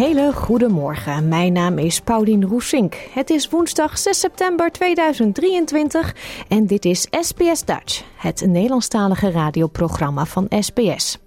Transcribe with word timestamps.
Hele 0.00 0.32
goede 0.32 0.68
morgen. 0.68 1.28
Mijn 1.28 1.52
naam 1.52 1.78
is 1.78 2.00
Paulien 2.00 2.44
Roesink. 2.44 2.94
Het 3.12 3.30
is 3.30 3.48
woensdag 3.48 3.98
6 3.98 4.20
september 4.20 4.70
2023 4.70 6.14
en 6.48 6.66
dit 6.66 6.84
is 6.84 7.06
SBS 7.10 7.64
Dutch, 7.64 8.02
het 8.16 8.46
Nederlandstalige 8.46 9.30
radioprogramma 9.30 10.24
van 10.24 10.46
SBS. 10.60 11.18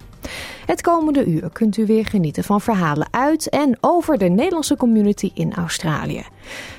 Het 0.66 0.82
komende 0.82 1.26
uur 1.26 1.50
kunt 1.52 1.78
u 1.78 1.86
weer 1.86 2.06
genieten 2.06 2.44
van 2.44 2.62
verhalen 2.62 3.08
uit 3.12 3.50
en 3.50 3.78
over 3.82 4.18
de 4.18 4.30
Nederlandse 4.30 4.78
community 4.78 5.32
in 5.34 5.54
Australië. 5.54 6.24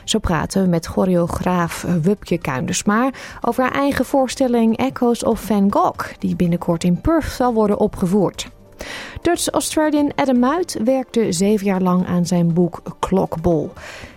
Zo 0.04 0.18
praten 0.18 0.62
we 0.62 0.68
met 0.68 0.86
choreograaf 0.86 1.86
Wupje 2.02 2.38
Kuindersma 2.38 3.10
over 3.40 3.62
haar 3.62 3.72
eigen 3.72 4.04
voorstelling 4.04 4.76
Echoes 4.76 5.24
of 5.24 5.40
Van 5.40 5.72
Gogh, 5.72 6.14
die 6.18 6.36
binnenkort 6.36 6.84
in 6.84 7.00
Perth 7.00 7.32
zal 7.32 7.52
worden 7.52 7.78
opgevoerd. 7.78 8.48
Dutch-Australian 9.22 10.12
Adam 10.14 10.38
Muit 10.38 10.78
werkte 10.84 11.32
zeven 11.32 11.66
jaar 11.66 11.82
lang 11.82 12.06
aan 12.06 12.26
zijn 12.26 12.52
boek 12.52 12.82
Klokbol. 12.98 13.72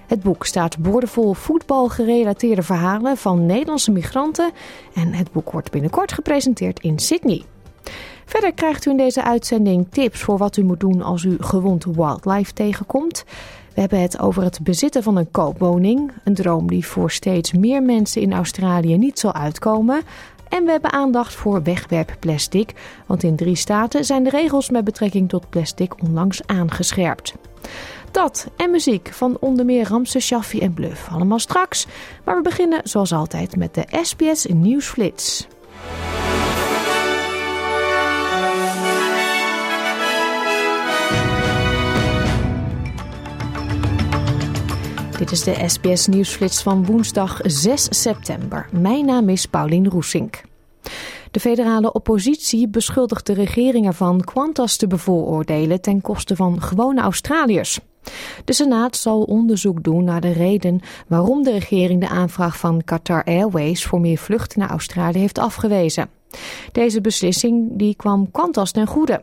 Het 0.07 0.21
boek 0.21 0.45
staat 0.45 0.77
boordevol 0.77 1.33
voetbalgerelateerde 1.33 2.63
verhalen 2.63 3.17
van 3.17 3.45
Nederlandse 3.45 3.91
migranten 3.91 4.51
en 4.93 5.13
het 5.13 5.31
boek 5.31 5.51
wordt 5.51 5.71
binnenkort 5.71 6.11
gepresenteerd 6.11 6.79
in 6.79 6.99
Sydney. 6.99 7.43
Verder 8.25 8.53
krijgt 8.53 8.85
u 8.85 8.91
in 8.91 8.97
deze 8.97 9.23
uitzending 9.23 9.87
tips 9.89 10.21
voor 10.21 10.37
wat 10.37 10.57
u 10.57 10.63
moet 10.63 10.79
doen 10.79 11.01
als 11.01 11.23
u 11.23 11.37
gewond 11.39 11.85
wildlife 11.85 12.53
tegenkomt. 12.53 13.23
We 13.73 13.79
hebben 13.83 14.01
het 14.01 14.19
over 14.19 14.43
het 14.43 14.59
bezitten 14.63 15.03
van 15.03 15.17
een 15.17 15.31
koopwoning, 15.31 16.11
een 16.23 16.33
droom 16.33 16.67
die 16.67 16.85
voor 16.85 17.11
steeds 17.11 17.53
meer 17.53 17.83
mensen 17.83 18.21
in 18.21 18.33
Australië 18.33 18.97
niet 18.97 19.19
zal 19.19 19.33
uitkomen. 19.33 20.01
En 20.49 20.65
we 20.65 20.71
hebben 20.71 20.91
aandacht 20.91 21.33
voor 21.33 21.63
wegwerpplastic, 21.63 22.73
want 23.05 23.23
in 23.23 23.35
drie 23.35 23.55
staten 23.55 24.05
zijn 24.05 24.23
de 24.23 24.29
regels 24.29 24.69
met 24.69 24.83
betrekking 24.83 25.29
tot 25.29 25.49
plastic 25.49 26.01
onlangs 26.03 26.41
aangescherpt. 26.45 27.33
Dat 28.11 28.47
en 28.57 28.71
muziek 28.71 29.09
van 29.13 29.37
onder 29.39 29.65
meer 29.65 29.87
Ramse 29.87 30.19
Shaffi 30.19 30.59
en 30.59 30.73
Bluff. 30.73 31.09
Allemaal 31.11 31.39
straks, 31.39 31.87
maar 32.23 32.35
we 32.35 32.41
beginnen 32.41 32.81
zoals 32.83 33.11
altijd 33.11 33.55
met 33.55 33.73
de 33.73 33.85
SBS 34.01 34.45
Nieuwsflits. 34.45 35.47
Dit 45.17 45.31
is 45.31 45.43
de 45.43 45.63
SBS 45.67 46.07
Nieuwsflits 46.07 46.61
van 46.61 46.85
woensdag 46.85 47.39
6 47.43 47.87
september. 47.89 48.69
Mijn 48.71 49.05
naam 49.05 49.29
is 49.29 49.45
Paulien 49.45 49.89
Roesink. 49.89 50.41
De 51.31 51.39
federale 51.39 51.91
oppositie 51.91 52.67
beschuldigt 52.67 53.25
de 53.25 53.33
regering 53.33 53.85
ervan 53.85 54.21
Qantas 54.21 54.77
te 54.77 54.87
bevooroordelen 54.87 55.81
ten 55.81 56.01
koste 56.01 56.35
van 56.35 56.61
gewone 56.61 57.01
Australiërs. 57.01 57.79
De 58.45 58.53
Senaat 58.53 58.95
zal 58.95 59.21
onderzoek 59.21 59.83
doen 59.83 60.03
naar 60.03 60.21
de 60.21 60.31
reden 60.31 60.79
waarom 61.07 61.43
de 61.43 61.51
regering 61.51 62.01
de 62.01 62.09
aanvraag 62.09 62.57
van 62.57 62.83
Qatar 62.83 63.23
Airways 63.23 63.85
voor 63.85 64.01
meer 64.01 64.17
vluchten 64.17 64.59
naar 64.59 64.69
Australië 64.69 65.19
heeft 65.19 65.39
afgewezen. 65.39 66.09
Deze 66.71 67.01
beslissing 67.01 67.69
die 67.71 67.95
kwam 67.95 68.31
Qantas 68.31 68.71
ten 68.71 68.87
goede. 68.87 69.21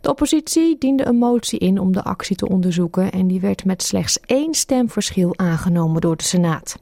De 0.00 0.10
oppositie 0.10 0.78
diende 0.78 1.06
een 1.06 1.16
motie 1.16 1.58
in 1.58 1.78
om 1.78 1.92
de 1.92 2.02
actie 2.02 2.36
te 2.36 2.48
onderzoeken 2.48 3.10
en 3.10 3.26
die 3.26 3.40
werd 3.40 3.64
met 3.64 3.82
slechts 3.82 4.20
één 4.20 4.54
stemverschil 4.54 5.38
aangenomen 5.38 6.00
door 6.00 6.16
de 6.16 6.24
Senaat. 6.24 6.78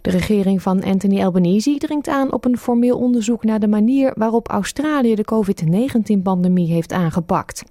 De 0.00 0.10
regering 0.10 0.62
van 0.62 0.84
Anthony 0.84 1.24
Albanese 1.24 1.76
dringt 1.78 2.08
aan 2.08 2.32
op 2.32 2.44
een 2.44 2.58
formeel 2.58 2.98
onderzoek 2.98 3.44
naar 3.44 3.60
de 3.60 3.68
manier 3.68 4.12
waarop 4.14 4.48
Australië 4.48 5.14
de 5.14 5.24
COVID-19-pandemie 5.24 6.72
heeft 6.72 6.92
aangepakt. 6.92 7.64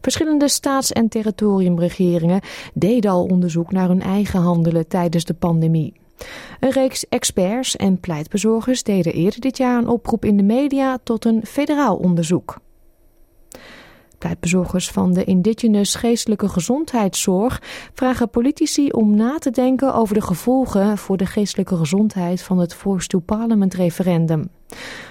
Verschillende 0.00 0.48
staats- 0.48 0.92
en 0.92 1.08
territoriumregeringen 1.08 2.40
deden 2.74 3.10
al 3.10 3.24
onderzoek 3.24 3.72
naar 3.72 3.88
hun 3.88 4.02
eigen 4.02 4.40
handelen 4.40 4.88
tijdens 4.88 5.24
de 5.24 5.34
pandemie. 5.34 5.94
Een 6.60 6.70
reeks 6.70 7.08
experts 7.08 7.76
en 7.76 8.00
pleitbezorgers 8.00 8.82
deden 8.82 9.12
eerder 9.12 9.40
dit 9.40 9.56
jaar 9.56 9.78
een 9.78 9.88
oproep 9.88 10.24
in 10.24 10.36
de 10.36 10.42
media 10.42 10.98
tot 11.02 11.24
een 11.24 11.46
federaal 11.46 11.96
onderzoek. 11.96 12.56
Pleitbezorgers 14.18 14.90
van 14.90 15.12
de 15.12 15.24
Indigenous 15.24 15.94
Geestelijke 15.94 16.48
Gezondheidszorg 16.48 17.62
vragen 17.94 18.30
politici 18.30 18.90
om 18.90 19.14
na 19.14 19.38
te 19.38 19.50
denken 19.50 19.94
over 19.94 20.14
de 20.14 20.20
gevolgen 20.20 20.98
voor 20.98 21.16
de 21.16 21.26
geestelijke 21.26 21.76
gezondheid 21.76 22.42
van 22.42 22.58
het 22.58 22.74
Force 22.74 23.08
to 23.08 23.18
Parliament 23.18 23.74
referendum. 23.74 24.48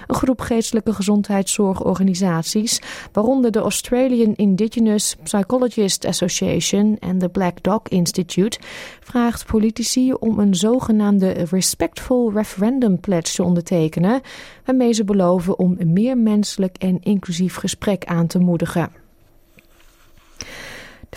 Een 0.06 0.14
groep 0.14 0.40
geestelijke 0.40 0.92
gezondheidszorgorganisaties, 0.92 2.80
waaronder 3.12 3.50
de 3.50 3.58
Australian 3.58 4.34
Indigenous 4.34 5.16
Psychologist 5.22 6.04
Association 6.04 6.96
en 6.98 7.18
de 7.18 7.28
Black 7.28 7.62
Dog 7.62 7.82
Institute, 7.88 8.58
vraagt 9.00 9.46
politici 9.46 10.12
om 10.12 10.38
een 10.38 10.54
zogenaamde 10.54 11.30
Respectful 11.30 12.32
Referendum 12.32 13.00
Pledge 13.00 13.34
te 13.34 13.42
ondertekenen, 13.42 14.20
waarmee 14.64 14.92
ze 14.92 15.04
beloven 15.04 15.58
om 15.58 15.74
een 15.78 15.92
meer 15.92 16.18
menselijk 16.18 16.76
en 16.76 16.98
inclusief 17.02 17.56
gesprek 17.56 18.04
aan 18.04 18.26
te 18.26 18.38
moedigen. 18.38 18.90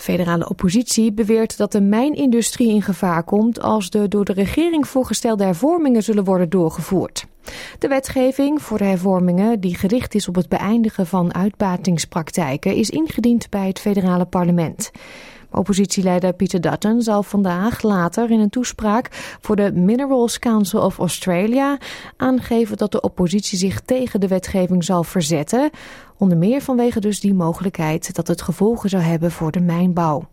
De 0.00 0.06
federale 0.06 0.48
oppositie 0.48 1.12
beweert 1.12 1.56
dat 1.56 1.72
de 1.72 1.80
mijnindustrie 1.80 2.68
in 2.68 2.82
gevaar 2.82 3.24
komt 3.24 3.60
als 3.60 3.90
de 3.90 4.08
door 4.08 4.24
de 4.24 4.32
regering 4.32 4.88
voorgestelde 4.88 5.44
hervormingen 5.44 6.02
zullen 6.02 6.24
worden 6.24 6.48
doorgevoerd. 6.48 7.26
De 7.78 7.88
wetgeving 7.88 8.62
voor 8.62 8.78
de 8.78 8.84
hervormingen, 8.84 9.60
die 9.60 9.74
gericht 9.74 10.14
is 10.14 10.28
op 10.28 10.34
het 10.34 10.48
beëindigen 10.48 11.06
van 11.06 11.34
uitbatingspraktijken, 11.34 12.74
is 12.74 12.90
ingediend 12.90 13.50
bij 13.50 13.66
het 13.66 13.80
federale 13.80 14.24
parlement. 14.24 14.90
Oppositieleider 15.50 16.32
Peter 16.32 16.60
Dutton 16.60 17.02
zal 17.02 17.22
vandaag 17.22 17.82
later 17.82 18.30
in 18.30 18.40
een 18.40 18.50
toespraak 18.50 19.08
voor 19.40 19.56
de 19.56 19.72
Minerals 19.72 20.38
Council 20.38 20.80
of 20.80 20.98
Australia 20.98 21.78
aangeven 22.16 22.76
dat 22.76 22.92
de 22.92 23.00
oppositie 23.00 23.58
zich 23.58 23.80
tegen 23.80 24.20
de 24.20 24.28
wetgeving 24.28 24.84
zal 24.84 25.04
verzetten, 25.04 25.70
onder 26.18 26.38
meer 26.38 26.60
vanwege 26.60 27.00
dus 27.00 27.20
die 27.20 27.34
mogelijkheid 27.34 28.14
dat 28.14 28.28
het 28.28 28.42
gevolgen 28.42 28.88
zou 28.88 29.02
hebben 29.02 29.30
voor 29.30 29.50
de 29.50 29.60
mijnbouw. 29.60 30.28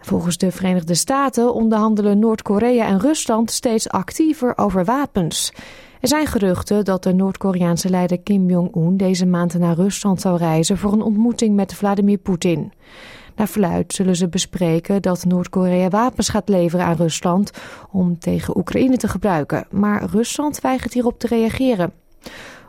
Volgens 0.00 0.36
de 0.36 0.50
Verenigde 0.50 0.94
Staten 0.94 1.54
onderhandelen 1.54 2.18
Noord-Korea 2.18 2.86
en 2.86 3.00
Rusland 3.00 3.50
steeds 3.50 3.88
actiever 3.88 4.58
over 4.58 4.84
wapens. 4.84 5.52
Er 6.00 6.08
zijn 6.08 6.26
geruchten 6.26 6.84
dat 6.84 7.02
de 7.02 7.12
Noord-Koreaanse 7.12 7.90
leider 7.90 8.20
Kim 8.20 8.50
Jong-un 8.50 8.96
deze 8.96 9.26
maand 9.26 9.58
naar 9.58 9.74
Rusland 9.74 10.20
zou 10.20 10.38
reizen 10.38 10.78
voor 10.78 10.92
een 10.92 11.02
ontmoeting 11.02 11.54
met 11.56 11.74
Vladimir 11.74 12.18
Poetin. 12.18 12.72
Naar 13.36 13.48
verluid 13.48 13.92
zullen 13.92 14.16
ze 14.16 14.28
bespreken 14.28 15.02
dat 15.02 15.24
Noord-Korea 15.24 15.88
wapens 15.88 16.28
gaat 16.28 16.48
leveren 16.48 16.86
aan 16.86 16.96
Rusland 16.96 17.50
om 17.90 18.18
tegen 18.18 18.56
Oekraïne 18.56 18.96
te 18.96 19.08
gebruiken. 19.08 19.66
Maar 19.70 20.04
Rusland 20.04 20.60
weigert 20.60 20.92
hierop 20.92 21.18
te 21.18 21.26
reageren. 21.26 21.92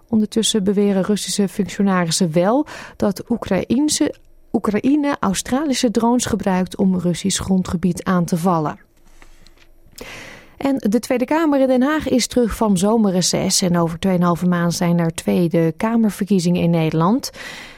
Ondertussen 0.07 0.63
beweren 0.63 1.03
Russische 1.03 1.47
functionarissen 1.47 2.31
wel 2.31 2.65
dat 2.95 3.23
Oekraïne 4.51 5.17
Australische 5.19 5.91
drones 5.91 6.25
gebruikt 6.25 6.77
om 6.77 6.97
Russisch 6.97 7.41
grondgebied 7.41 8.03
aan 8.03 8.25
te 8.25 8.37
vallen. 8.37 8.79
En 10.57 10.77
de 10.77 10.99
Tweede 10.99 11.25
Kamer 11.25 11.59
in 11.59 11.67
Den 11.67 11.81
Haag 11.81 12.09
is 12.09 12.27
terug 12.27 12.55
van 12.55 12.77
zomerreces. 12.77 13.61
En 13.61 13.77
over 13.77 13.99
2,5 14.41 14.47
maand 14.47 14.73
zijn 14.73 14.99
er 14.99 15.13
Tweede 15.13 15.73
Kamerverkiezingen 15.77 16.61
in 16.61 16.69
Nederland. 16.69 17.31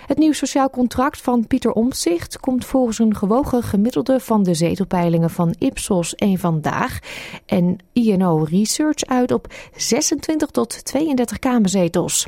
Het 0.06 0.18
nieuw 0.18 0.32
sociaal 0.32 0.70
contract 0.70 1.22
van 1.22 1.48
Pieter 1.48 1.72
Omtzigt 1.72 2.40
komt 2.40 2.66
volgens 2.66 3.00
een 3.00 3.16
gewogen 3.16 3.64
gemiddelde 3.64 4.20
van 4.20 4.44
de 4.44 4.54
zetelpeilingen 4.54 5.30
van 5.30 5.56
Ipsos 5.60 6.16
en 6.16 6.38
Vandaag 6.38 7.00
en 7.46 7.78
INO 7.94 8.44
Research 8.44 9.06
uit 9.06 9.32
op 9.32 9.54
26 9.76 10.50
tot 10.50 10.86
32 10.86 11.40
kamerzetels. 11.40 12.28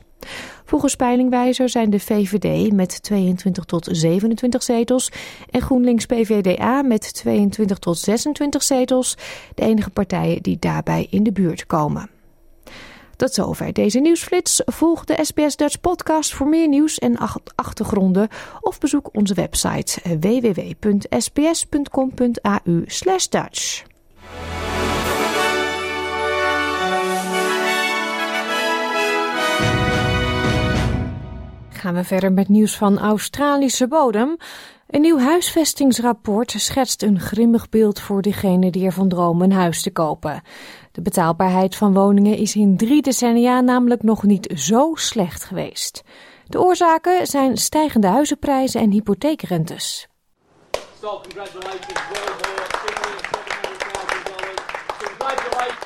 Volgens 0.65 0.95
peilingwijzer 0.95 1.69
zijn 1.69 1.89
de 1.89 1.99
VVD 1.99 2.71
met 2.73 3.03
22 3.03 3.63
tot 3.63 3.87
27 3.91 4.63
zetels 4.63 5.11
en 5.49 5.61
GroenLinks 5.61 6.05
PVDA 6.05 6.81
met 6.81 7.13
22 7.13 7.77
tot 7.77 7.97
26 7.97 8.63
zetels 8.63 9.17
de 9.55 9.61
enige 9.61 9.89
partijen 9.89 10.41
die 10.41 10.57
daarbij 10.59 11.07
in 11.09 11.23
de 11.23 11.31
buurt 11.31 11.65
komen. 11.65 12.14
Tot 13.15 13.33
zover 13.33 13.73
deze 13.73 13.99
nieuwsflits. 13.99 14.61
Volg 14.65 15.03
de 15.03 15.19
SBS 15.21 15.55
Dutch 15.55 15.79
podcast 15.79 16.33
voor 16.33 16.47
meer 16.47 16.67
nieuws 16.67 16.99
en 16.99 17.17
achtergronden 17.55 18.27
of 18.61 18.79
bezoek 18.79 19.09
onze 19.13 19.33
website 19.33 20.01
www.sbs.com.au 20.19 21.23
Dutch. 23.29 23.83
Gaan 31.69 31.93
we 31.95 32.03
verder 32.03 32.33
met 32.33 32.49
nieuws 32.49 32.77
van 32.77 32.99
Australische 32.99 33.87
bodem. 33.87 34.37
Een 34.95 35.01
nieuw 35.01 35.19
huisvestingsrapport 35.19 36.51
schetst 36.57 37.01
een 37.03 37.19
grimmig 37.19 37.69
beeld 37.69 37.99
voor 37.99 38.21
diegenen 38.21 38.71
die 38.71 38.85
ervan 38.85 39.09
dromen 39.09 39.51
een 39.51 39.57
huis 39.57 39.81
te 39.81 39.91
kopen. 39.91 40.41
De 40.91 41.01
betaalbaarheid 41.01 41.75
van 41.75 41.93
woningen 41.93 42.37
is 42.37 42.55
in 42.55 42.77
drie 42.77 43.01
decennia 43.01 43.61
namelijk 43.61 44.03
nog 44.03 44.23
niet 44.23 44.51
zo 44.55 44.91
slecht 44.93 45.43
geweest. 45.43 46.03
De 46.47 46.61
oorzaken 46.61 47.27
zijn 47.27 47.57
stijgende 47.57 48.07
huizenprijzen 48.07 48.81
en 48.81 48.91
hypotheekrentes. 48.91 50.07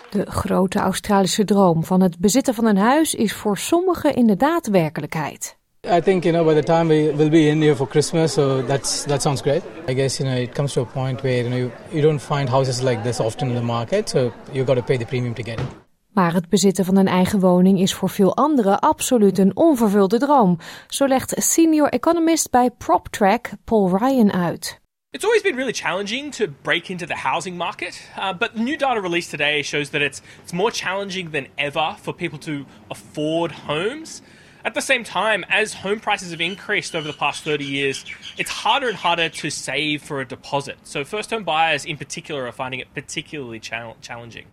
De 0.10 0.26
grote 0.26 0.80
Australische 0.80 1.46
droom 1.46 1.84
van 1.84 2.02
het 2.02 2.20
bezitten 2.20 2.54
van 2.54 2.66
een 2.66 2.78
huis 2.78 3.16
is 3.16 3.34
voor 3.34 3.58
sommigen 3.58 4.16
inderdaad 4.16 4.68
werkelijkheid. 4.68 5.59
I 5.86 6.02
think 6.02 6.26
you 6.26 6.34
know 6.34 6.44
by 6.44 6.54
the 6.54 6.64
time 6.64 6.90
we 6.90 7.10
will 7.10 7.30
be 7.30 7.48
in 7.48 7.62
here 7.62 7.76
for 7.76 7.88
Christmas, 7.88 8.34
so 8.34 8.62
that's 8.62 9.06
that 9.06 9.22
sounds 9.22 9.42
great. 9.42 9.64
I 9.88 9.94
guess 9.94 10.20
you 10.20 10.26
know 10.26 10.36
it 10.36 10.54
comes 10.54 10.74
to 10.74 10.82
a 10.82 10.86
point 10.86 11.22
where 11.22 11.44
you 11.44 11.50
know 11.50 11.58
you, 11.58 11.72
you 11.92 12.02
don't 12.02 12.22
find 12.22 12.50
houses 12.50 12.82
like 12.82 13.04
this 13.04 13.20
often 13.20 13.50
in 13.50 13.56
the 13.56 13.62
market, 13.62 14.10
so 14.10 14.34
you 14.54 14.66
got 14.66 14.76
to 14.76 14.84
pay 14.84 14.98
the 14.98 15.06
premium 15.06 15.34
to 15.34 15.44
get 15.44 15.60
it. 15.60 15.66
Maar 16.14 16.34
het 16.34 16.50
bezitten 16.50 16.86
van 16.86 16.98
een 16.98 17.08
eigen 17.08 17.40
woning 17.40 17.80
is 17.80 17.94
voor 17.94 18.10
veel 18.10 18.36
anderen 18.36 18.80
absoluut 18.80 19.38
een 19.38 19.56
onvervulde 19.56 20.18
droom. 20.18 20.58
Zo 20.88 21.08
legt 21.08 21.34
senior 21.38 21.90
economist 21.90 22.52
bij 22.52 22.70
PropTrack 22.70 23.50
Paul 23.64 23.98
Ryan 23.98 24.32
uit. 24.32 24.80
It's 25.12 25.24
always 25.24 25.42
been 25.42 25.56
really 25.56 25.74
challenging 25.74 26.36
to 26.36 26.46
break 26.62 26.88
into 26.88 27.06
the 27.06 27.16
housing 27.16 27.58
market, 27.58 28.10
uh, 28.18 28.38
but 28.38 28.50
the 28.54 28.62
new 28.62 28.78
data 28.78 29.00
released 29.00 29.30
today 29.30 29.64
shows 29.64 29.90
that 29.90 30.02
it's, 30.02 30.22
it's 30.44 30.52
more 30.52 30.72
challenging 30.72 31.32
than 31.32 31.48
ever 31.56 31.96
for 32.02 32.14
people 32.14 32.40
to 32.40 32.66
afford 32.88 33.52
homes. 33.52 34.22
At 34.64 34.74
the 34.74 34.82
same 34.82 35.04
time, 35.04 35.46
as 35.50 35.74
home 35.74 36.00
prices 36.00 36.30
have 36.32 36.44
increased 36.44 36.96
over 36.96 37.12
the 37.12 37.18
past 37.18 37.44
30 37.44 37.64
years, 37.64 38.06
it's 38.38 38.52
harder 38.52 38.90
and 38.90 38.98
harder 38.98 39.30
to 39.30 39.50
save 39.50 40.02
for 40.02 40.20
a 40.20 40.26
deposit. 40.26 40.76
So, 40.84 41.06
first 41.06 41.30
home 41.30 41.44
buyers 41.44 41.86
in 41.86 41.98
particular 41.98 42.44
are 42.44 42.52
finding 42.52 42.82
it 42.82 42.94
particularly 42.94 43.60
challenging. 44.02 44.46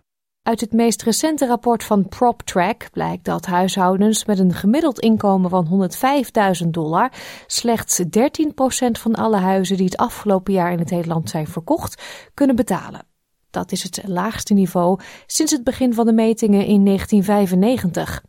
Uit 0.47 0.61
het 0.61 0.73
meest 0.73 1.03
recente 1.03 1.45
rapport 1.45 1.83
van 1.83 2.07
PropTrack 2.07 2.87
blijkt 2.91 3.25
dat 3.25 3.45
huishoudens 3.45 4.25
met 4.25 4.39
een 4.39 4.53
gemiddeld 4.53 4.99
inkomen 4.99 5.49
van 5.49 5.89
105.000 6.63 6.67
dollar 6.67 7.11
slechts 7.47 8.01
13% 8.01 8.05
van 8.91 9.15
alle 9.15 9.37
huizen 9.37 9.77
die 9.77 9.85
het 9.85 9.97
afgelopen 9.97 10.53
jaar 10.53 10.71
in 10.71 10.79
het 10.79 10.89
hele 10.89 11.21
zijn 11.23 11.47
verkocht, 11.47 12.03
kunnen 12.33 12.55
betalen. 12.55 13.05
Dat 13.49 13.71
is 13.71 13.83
het 13.83 14.01
laagste 14.05 14.53
niveau 14.53 14.99
sinds 15.25 15.51
het 15.51 15.63
begin 15.63 15.93
van 15.93 16.05
de 16.05 16.13
metingen 16.13 16.65
in 16.65 16.85
1995. 16.85 18.21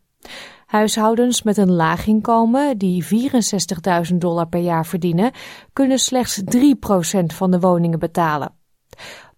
Huishoudens 0.68 1.42
met 1.42 1.56
een 1.56 1.72
laag 1.72 2.06
inkomen 2.06 2.78
die 2.78 3.04
64.000 3.04 4.14
dollar 4.14 4.48
per 4.48 4.60
jaar 4.60 4.86
verdienen, 4.86 5.32
kunnen 5.72 5.98
slechts 5.98 6.42
3% 6.42 6.48
van 7.26 7.50
de 7.50 7.60
woningen 7.60 7.98
betalen. 7.98 8.52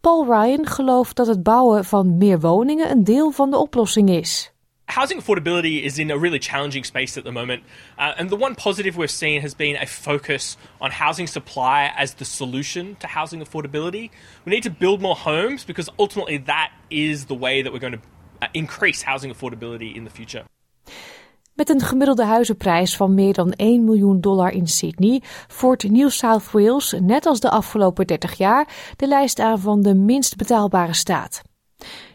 Paul 0.00 0.25
Ryan 0.25 0.67
gelooft 0.67 1.17
dat 1.17 1.27
het 1.27 1.43
bouwen 1.43 1.85
van 1.85 2.17
meer 2.17 2.41
woningen 2.41 2.91
een 2.91 3.05
deel 3.05 3.31
van 3.31 3.50
de 3.50 3.56
oplossing 3.56 4.09
is. 4.09 4.53
Housing 4.85 5.21
affordability 5.21 5.85
is 5.85 5.99
in 5.99 6.11
a 6.11 6.17
really 6.17 6.38
challenging 6.38 6.85
space 6.85 7.19
at 7.19 7.25
the 7.25 7.33
moment. 7.33 7.62
Uh, 7.99 8.19
and 8.19 8.29
the 8.29 8.38
one 8.38 8.55
positive 8.55 8.99
we've 8.99 9.17
seen 9.17 9.41
has 9.41 9.56
been 9.56 9.76
a 9.76 9.87
focus 9.87 10.56
on 10.79 10.91
housing 10.91 11.29
supply 11.29 11.93
as 11.97 12.15
the 12.15 12.25
solution 12.25 12.97
to 12.99 13.06
housing 13.06 13.43
affordability. 13.43 14.11
We 14.44 14.53
need 14.53 14.62
to 14.62 14.71
build 14.79 15.00
more 15.00 15.17
homes 15.17 15.65
because 15.65 15.93
ultimately 15.97 16.43
that 16.44 16.71
is 16.88 17.25
the 17.25 17.38
way 17.38 17.62
that 17.62 17.73
we're 17.73 17.88
going 17.88 18.00
to 18.00 18.09
uh, 18.43 18.47
increase 18.53 19.05
housing 19.05 19.33
affordability 19.33 19.94
in 19.94 20.05
the 20.05 20.11
future. 20.11 20.44
Met 21.61 21.69
een 21.69 21.81
gemiddelde 21.81 22.25
huizenprijs 22.25 22.97
van 22.97 23.15
meer 23.15 23.33
dan 23.33 23.53
1 23.53 23.85
miljoen 23.85 24.21
dollar 24.21 24.51
in 24.51 24.67
Sydney 24.67 25.23
voert 25.49 25.91
New 25.91 26.11
South 26.11 26.51
Wales, 26.51 26.95
net 27.01 27.27
als 27.27 27.41
de 27.41 27.51
afgelopen 27.51 28.07
30 28.07 28.35
jaar, 28.35 28.69
de 28.97 29.07
lijst 29.07 29.39
aan 29.39 29.61
van 29.61 29.83
de 29.83 29.95
minst 29.95 30.37
betaalbare 30.37 30.95
staat. 30.95 31.43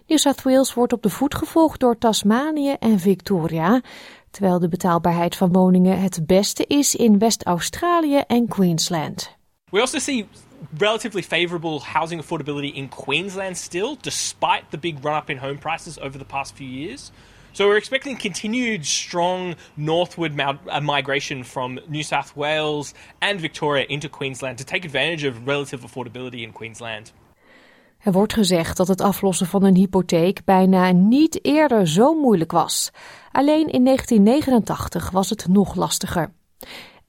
New 0.07 0.17
South 0.17 0.41
Wales 0.41 0.73
wordt 0.73 0.93
op 0.93 1.01
de 1.01 1.09
voet 1.09 1.35
gevolgd 1.35 1.79
door 1.79 1.97
Tasmanië 1.97 2.75
en 2.79 2.99
Victoria, 2.99 3.81
terwijl 4.31 4.59
de 4.59 4.67
betaalbaarheid 4.67 5.35
van 5.35 5.51
woningen 5.51 6.01
het 6.01 6.25
beste 6.25 6.65
is 6.67 6.95
in 6.95 7.19
West-Australië 7.19 8.21
en 8.27 8.47
Queensland. 8.47 9.35
We 9.69 9.79
also 9.79 9.99
see 9.99 10.27
relatively 10.77 11.23
favorable 11.23 11.79
housing 11.79 12.21
affordability 12.21 12.75
in 12.75 12.89
Queensland 12.89 13.57
still, 13.57 13.97
despite 14.01 14.63
the 14.69 14.77
big 14.77 14.95
run 15.01 15.15
up 15.15 15.29
in 15.29 15.37
home 15.37 15.57
prices 15.57 15.99
over 15.99 16.19
the 16.19 16.25
past 16.25 16.53
few 16.55 16.69
years. 16.69 17.11
So 17.55 17.67
we're 17.67 17.77
expecting 17.77 18.17
continued 18.17 18.85
strong 18.85 19.55
northward 19.75 20.39
uh, 20.39 20.81
migration 20.81 21.45
from 21.45 21.79
New 21.87 22.03
South 22.03 22.35
Wales 22.35 22.93
and 23.19 23.39
Victoria 23.39 23.85
into 23.87 24.09
Queensland 24.09 24.57
to 24.57 24.63
take 24.63 24.85
advantage 24.85 25.23
of 25.23 25.47
relative 25.47 25.85
affordability 25.85 26.41
in 26.41 26.51
Queensland. 26.51 27.13
Er 27.97 28.11
wordt 28.11 28.33
gezegd 28.33 28.77
dat 28.77 28.87
het 28.87 29.01
aflossen 29.01 29.47
van 29.47 29.63
een 29.63 29.75
hypotheek 29.75 30.45
bijna 30.45 30.91
niet 30.91 31.45
eerder 31.45 31.87
zo 31.87 32.13
moeilijk 32.13 32.51
was. 32.51 32.91
Alleen 33.31 33.67
in 33.67 33.83
1989 33.83 35.09
was 35.11 35.29
het 35.29 35.47
nog 35.47 35.75
lastiger. 35.75 36.31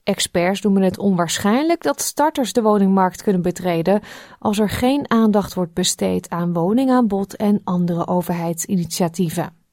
Experts 0.02 0.60
noemen 0.60 0.82
het 0.82 0.98
onwaarschijnlijk 0.98 1.82
dat 1.82 2.00
starters 2.00 2.52
de 2.52 2.62
woningmarkt 2.62 3.22
kunnen 3.22 3.42
betreden 3.42 4.00
als 4.38 4.58
er 4.58 4.70
geen 4.70 5.10
aandacht 5.10 5.54
wordt 5.54 5.74
besteed 5.74 6.28
aan 6.30 6.52
woningaanbod 6.52 7.36
en 7.36 7.60
andere 7.64 8.06
overheidsinitiatieven. 8.06 9.64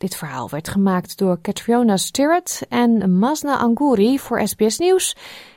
Dit 0.00 0.16
verhaal 0.16 0.48
werd 0.48 0.68
gemaakt 0.68 1.18
door 1.18 1.40
Catriona 1.40 1.96
Stirrett 1.96 2.62
en 2.68 3.18
Masna 3.18 3.58
Angouri 3.58 4.18
voor 4.18 4.48
SBS 4.48 4.78
Nieuws 4.78 5.16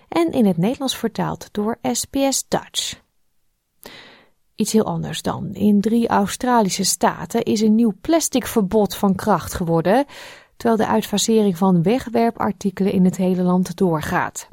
en 0.09 0.31
in 0.31 0.45
het 0.45 0.57
Nederlands 0.57 0.97
vertaald 0.97 1.49
door 1.51 1.77
SBS 1.81 2.45
Dutch. 2.47 3.01
Iets 4.55 4.71
heel 4.71 4.85
anders 4.85 5.21
dan. 5.21 5.53
In 5.53 5.81
drie 5.81 6.07
Australische 6.07 6.83
staten 6.83 7.43
is 7.43 7.61
een 7.61 7.75
nieuw 7.75 7.93
plasticverbod 8.01 8.95
van 8.95 9.15
kracht 9.15 9.53
geworden, 9.53 10.05
terwijl 10.57 10.79
de 10.79 10.87
uitfasering 10.87 11.57
van 11.57 11.83
wegwerpartikelen 11.83 12.91
in 12.91 13.05
het 13.05 13.17
hele 13.17 13.41
land 13.41 13.75
doorgaat. 13.75 14.47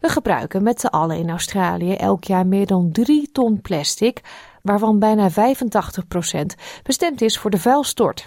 We 0.00 0.08
gebruiken 0.08 0.62
met 0.62 0.80
z'n 0.80 0.86
allen 0.86 1.18
in 1.18 1.30
Australië 1.30 1.92
elk 1.92 2.24
jaar 2.24 2.46
meer 2.46 2.66
dan 2.66 2.92
3 2.92 3.30
ton 3.32 3.60
plastic, 3.60 4.20
waarvan 4.62 4.98
bijna 4.98 5.30
85% 5.30 5.34
bestemd 6.82 7.20
is 7.20 7.38
voor 7.38 7.50
de 7.50 7.58
vuilstort. 7.58 8.26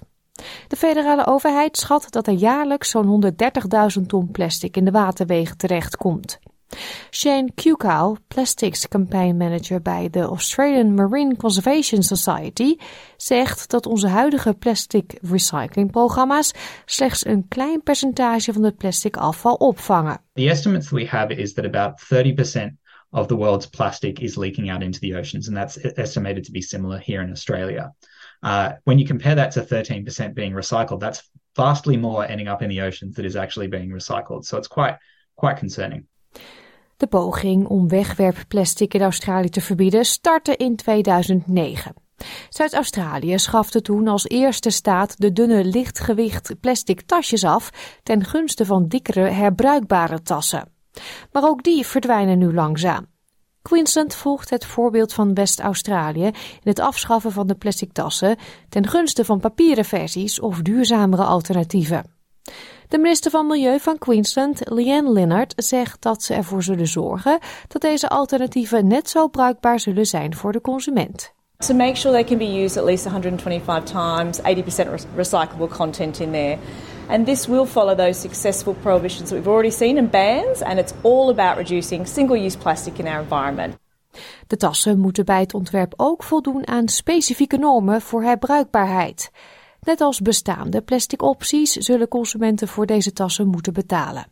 De 0.68 0.76
federale 0.76 1.26
overheid 1.26 1.78
schat 1.78 2.08
dat 2.10 2.28
er 2.28 2.34
jaarlijks 2.34 2.90
zo'n 2.90 3.24
130.000 4.00 4.06
ton 4.06 4.32
plastic 4.32 4.78
in 4.78 4.86
de 4.86 4.92
waterwegen 4.92 5.58
terechtkomt. 5.58 6.40
Shane 7.12 7.52
Kukow, 7.56 8.16
Plastics 8.28 8.88
Campaign 8.88 9.38
Manager 9.38 9.82
bij 9.82 10.10
de 10.10 10.20
Australian 10.20 10.94
Marine 10.94 11.36
Conservation 11.36 12.04
Society, 12.04 12.76
zegt 13.18 13.70
dat 13.70 13.86
onze 13.86 14.08
huidige 14.08 14.54
plastic 14.54 15.18
recyclingprogramma's 15.22 16.54
slechts 16.86 17.26
een 17.26 17.48
klein 17.48 17.84
percentage 17.84 18.54
van 18.54 18.64
het 18.64 18.78
plastic 18.78 19.18
afval 19.18 19.54
opvangen. 19.54 20.22
The 20.34 20.50
estimates 20.50 20.90
we 20.90 21.06
have 21.06 21.36
is 21.36 21.54
that 21.54 21.66
about 21.66 22.02
30% 22.14 22.80
of 23.10 23.28
the 23.28 23.36
world's 23.36 23.68
plastic 23.68 24.20
is 24.20 24.36
leaking 24.36 24.72
out 24.72 24.82
into 24.82 25.00
the 25.00 25.18
oceans, 25.18 25.48
and 25.48 25.58
that's 25.58 25.78
estimated 25.94 26.44
to 26.44 26.52
be 26.52 26.62
similar 26.62 27.02
here 27.06 27.24
in 27.24 27.32
Australia. 27.32 27.94
Uh, 28.42 28.70
when 28.84 28.98
you 28.98 29.08
compare 29.08 29.36
that 29.36 29.52
to 29.52 29.62
13% 29.62 30.34
being 30.34 30.56
recycled, 30.56 31.00
that's 31.00 31.30
vastly 31.56 31.98
more 31.98 32.28
ending 32.28 32.50
up 32.50 32.62
in 32.62 32.70
the 32.70 32.82
oceans 32.82 33.16
that 33.16 33.26
is 33.26 33.36
actually 33.36 33.68
being 33.68 33.92
recycled. 33.92 34.46
So 34.46 34.58
it's 34.58 34.68
quite, 34.68 34.98
quite 35.36 35.60
concerning. 35.60 36.08
De 36.98 37.08
poging 37.08 37.68
om 37.68 37.88
wegwerpplastic 37.88 38.94
in 38.94 39.02
Australië 39.02 39.50
te 39.50 39.62
verbieden 39.62 40.06
startte 40.06 40.56
in 40.56 40.76
2009. 40.76 41.94
Zuid-Australië 42.50 43.40
schafte 43.40 43.82
toen 43.82 44.08
als 44.08 44.28
eerste 44.28 44.70
staat 44.70 45.20
de 45.22 45.34
dunne 45.34 45.64
lichtgewicht 45.64 46.60
plastic 46.60 47.02
tasjes 47.02 47.44
af 47.44 47.70
ten 48.04 48.26
gunste 48.26 48.66
van 48.66 48.88
dikkere 48.88 49.30
herbruikbare 49.30 50.22
tassen. 50.22 50.72
Maar 51.32 51.44
ook 51.44 51.64
die 51.64 51.86
verdwijnen 51.86 52.38
nu 52.38 52.54
langzaam. 52.54 53.08
Queensland 53.70 54.16
volgt 54.16 54.50
het 54.50 54.66
voorbeeld 54.66 55.14
van 55.14 55.34
West-Australië 55.34 56.26
in 56.26 56.34
het 56.64 56.80
afschaffen 56.80 57.32
van 57.32 57.48
de 57.48 57.56
plastic 57.56 57.92
tassen 57.92 58.38
ten 58.70 58.88
gunste 58.88 59.26
van 59.26 59.40
papieren 59.40 59.86
versies 59.86 60.40
of 60.40 60.62
duurzamere 60.62 61.24
alternatieven. 61.24 62.04
De 62.88 62.98
minister 62.98 63.32
van 63.32 63.48
Milieu 63.48 63.80
van 63.80 63.98
Queensland, 63.98 64.62
Leanne 64.70 65.12
Linnard, 65.12 65.54
zegt 65.56 66.02
dat 66.02 66.24
ze 66.24 66.34
ervoor 66.34 66.64
zullen 66.64 66.88
zorgen 66.88 67.40
dat 67.68 67.82
deze 67.82 68.10
alternatieven 68.10 68.88
net 68.88 69.10
zo 69.10 69.28
bruikbaar 69.28 69.80
zullen 69.80 70.06
zijn 70.06 70.36
voor 70.36 70.52
de 70.52 70.62
consument. 70.62 71.34
To 71.58 71.74
make 71.74 71.96
sure 71.96 72.14
they 72.14 72.24
can 72.24 72.38
be 72.38 72.64
used 72.64 72.78
at 72.78 72.84
least 72.84 73.06
125 73.06 73.84
times, 73.84 74.40
80% 74.40 75.16
recyclable 75.16 75.68
content 75.68 76.20
in 76.20 76.32
there. 76.32 76.58
And 77.10 77.26
this 77.26 77.48
will 77.48 77.66
follow 77.66 77.96
those 77.96 78.20
successful 78.20 78.74
prohibitions 78.74 79.32
we've 79.32 79.48
already 79.48 79.72
seen 79.72 79.98
and 79.98 80.12
bans, 80.12 80.62
and 80.62 80.80
it's 80.80 80.94
all 81.02 81.30
about 81.30 81.58
reducing 81.58 82.08
single 82.08 82.46
use 82.46 82.58
plastic 82.58 82.98
in 82.98 83.08
our 83.08 83.22
environment. 83.22 83.78
De 84.48 84.58
tassen 84.58 85.00
moeten 85.00 85.26
bij 85.26 85.40
het 85.40 85.54
ontwerp 85.54 85.94
ook 85.98 86.24
voldoen 86.24 86.68
aan 86.68 86.88
specifieke 86.88 87.58
normen 87.58 88.02
voor 88.02 88.24
herbruikbaarheid. 88.24 89.32
Net 89.82 90.02
als 90.02 90.20
bestaande 90.20 90.82
plastic 90.82 91.22
opties 91.22 91.72
zullen 91.72 92.08
consumenten 92.08 92.68
voor 92.68 92.86
deze 92.86 93.14
tassen 93.14 93.48
moeten 93.48 93.74
betalen. 93.74 94.26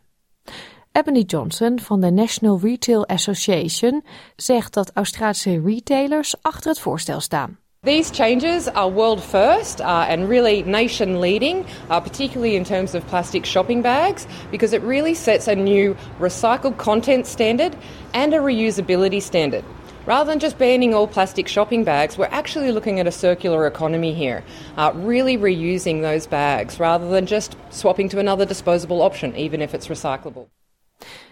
Ebony 0.92 1.22
Johnson 1.22 1.80
van 1.80 2.00
de 2.00 2.10
National 2.10 2.58
Retail 2.62 3.06
Association 3.06 4.04
zegt 4.36 4.74
dat 4.74 4.90
Australische 4.94 5.60
retailers 5.64 6.34
achter 6.42 6.70
het 6.70 6.80
voorstel 6.80 7.20
staan. 7.20 7.58
These 7.84 8.10
changes 8.10 8.66
are 8.66 8.88
world 8.88 9.22
first 9.22 9.80
uh, 9.80 10.04
and 10.08 10.28
really 10.28 10.64
nation 10.64 11.20
leading, 11.20 11.64
uh, 11.88 12.00
particularly 12.00 12.56
in 12.56 12.64
terms 12.64 12.92
of 12.92 13.06
plastic 13.06 13.46
shopping 13.46 13.82
bags, 13.82 14.26
because 14.50 14.72
it 14.72 14.82
really 14.82 15.14
sets 15.14 15.46
a 15.46 15.54
new 15.54 15.96
recycled 16.18 16.76
content 16.76 17.24
standard 17.24 17.76
and 18.14 18.34
a 18.34 18.38
reusability 18.38 19.22
standard. 19.22 19.64
Rather 20.06 20.28
than 20.28 20.40
just 20.40 20.58
banning 20.58 20.92
all 20.92 21.06
plastic 21.06 21.46
shopping 21.46 21.84
bags, 21.84 22.18
we're 22.18 22.26
actually 22.32 22.72
looking 22.72 22.98
at 22.98 23.06
a 23.06 23.12
circular 23.12 23.64
economy 23.64 24.12
here, 24.12 24.42
uh, 24.76 24.90
really 24.96 25.38
reusing 25.38 26.02
those 26.02 26.26
bags 26.26 26.80
rather 26.80 27.08
than 27.08 27.26
just 27.26 27.54
swapping 27.70 28.08
to 28.08 28.18
another 28.18 28.44
disposable 28.44 29.02
option, 29.02 29.36
even 29.36 29.62
if 29.62 29.72
it's 29.72 29.86
recyclable. 29.86 30.48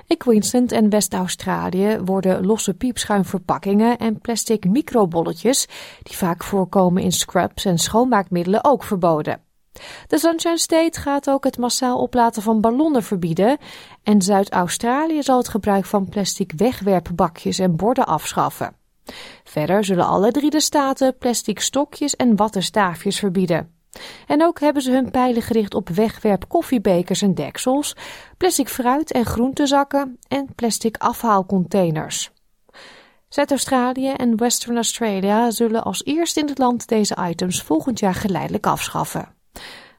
In 0.07 0.17
Queensland 0.17 0.73
en 0.73 0.91
West-Australië 0.91 1.99
worden 2.05 2.47
losse 2.47 2.75
piepschuimverpakkingen 2.75 3.99
en 3.99 4.21
plastic 4.21 4.65
microbolletjes, 4.65 5.67
die 6.03 6.17
vaak 6.17 6.45
voorkomen 6.45 7.03
in 7.03 7.13
scrubs 7.13 7.65
en 7.65 7.79
schoonmaakmiddelen, 7.79 8.65
ook 8.65 8.85
verboden. 8.85 9.41
De 10.07 10.19
Sunshine 10.19 10.59
State 10.59 11.01
gaat 11.01 11.31
ook 11.31 11.45
het 11.45 11.59
massaal 11.59 11.99
oplaten 11.99 12.43
van 12.43 12.61
ballonnen 12.61 13.03
verbieden 13.03 13.59
en 14.03 14.23
Zuid-Australië 14.23 15.23
zal 15.23 15.39
het 15.39 15.49
gebruik 15.49 15.85
van 15.85 16.09
plastic 16.09 16.53
wegwerpbakjes 16.57 17.59
en 17.59 17.77
borden 17.77 18.07
afschaffen. 18.07 18.77
Verder 19.45 19.85
zullen 19.85 20.07
alle 20.07 20.31
drie 20.31 20.51
de 20.51 20.61
staten 20.61 21.19
plastic 21.19 21.61
stokjes 21.61 22.17
en 22.17 22.37
wattenstaafjes 22.37 23.19
verbieden. 23.19 23.76
En 24.27 24.45
ook 24.45 24.61
hebben 24.61 24.83
ze 24.83 24.91
hun 24.91 25.11
pijlen 25.11 25.43
gericht 25.43 25.75
op 25.75 25.89
wegwerp 25.89 26.49
koffiebekers 26.49 27.23
en 27.23 27.35
deksels, 27.35 27.97
plastic 28.37 28.69
fruit- 28.69 29.13
en 29.13 29.27
groentezakken 29.27 30.19
en 30.29 30.55
plastic 30.55 30.97
afhaalcontainers. 30.97 32.31
Zuid-Australië 33.29 34.11
en 34.11 34.37
Western 34.37 34.77
Australia 34.77 35.51
zullen 35.51 35.85
als 35.85 36.05
eerste 36.05 36.41
in 36.41 36.49
het 36.49 36.59
land 36.59 36.89
deze 36.89 37.17
items 37.29 37.63
volgend 37.63 37.99
jaar 37.99 38.15
geleidelijk 38.15 38.67
afschaffen. 38.67 39.35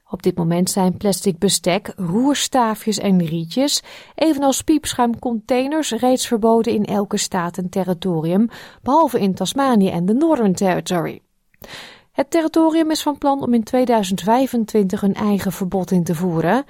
Op 0.10 0.24
dit 0.24 0.38
moment 0.38 0.70
zijn 0.70 0.98
plastic 0.98 1.38
bestek, 1.38 1.94
roerstaafjes 1.96 2.98
en 2.98 3.25
rietjes, 3.25 3.84
evenals 4.16 4.62
piepschuimcontainers, 4.62 5.92
reeds 5.92 6.27
verboden 6.27 6.74
in 6.74 6.86
elke 6.86 7.18
staat 7.18 7.58
en 7.58 7.70
territorium, 7.70 8.50
behalve 8.82 9.20
in 9.20 9.34
Tasmanië 9.34 9.89
en 9.89 10.06
de 10.06 10.13
Northern 10.13 10.54
Territory. 10.54 11.22
Het 12.17 12.31
territorium 12.31 12.91
is 12.91 13.01
van 13.01 13.17
plan 13.17 13.41
om 13.41 13.53
in 13.53 13.63
2025 13.63 15.01
een 15.01 15.13
eigen 15.13 15.51
verbod 15.51 15.91
in 15.91 16.03
te 16.03 16.15
voeren. 16.15 16.65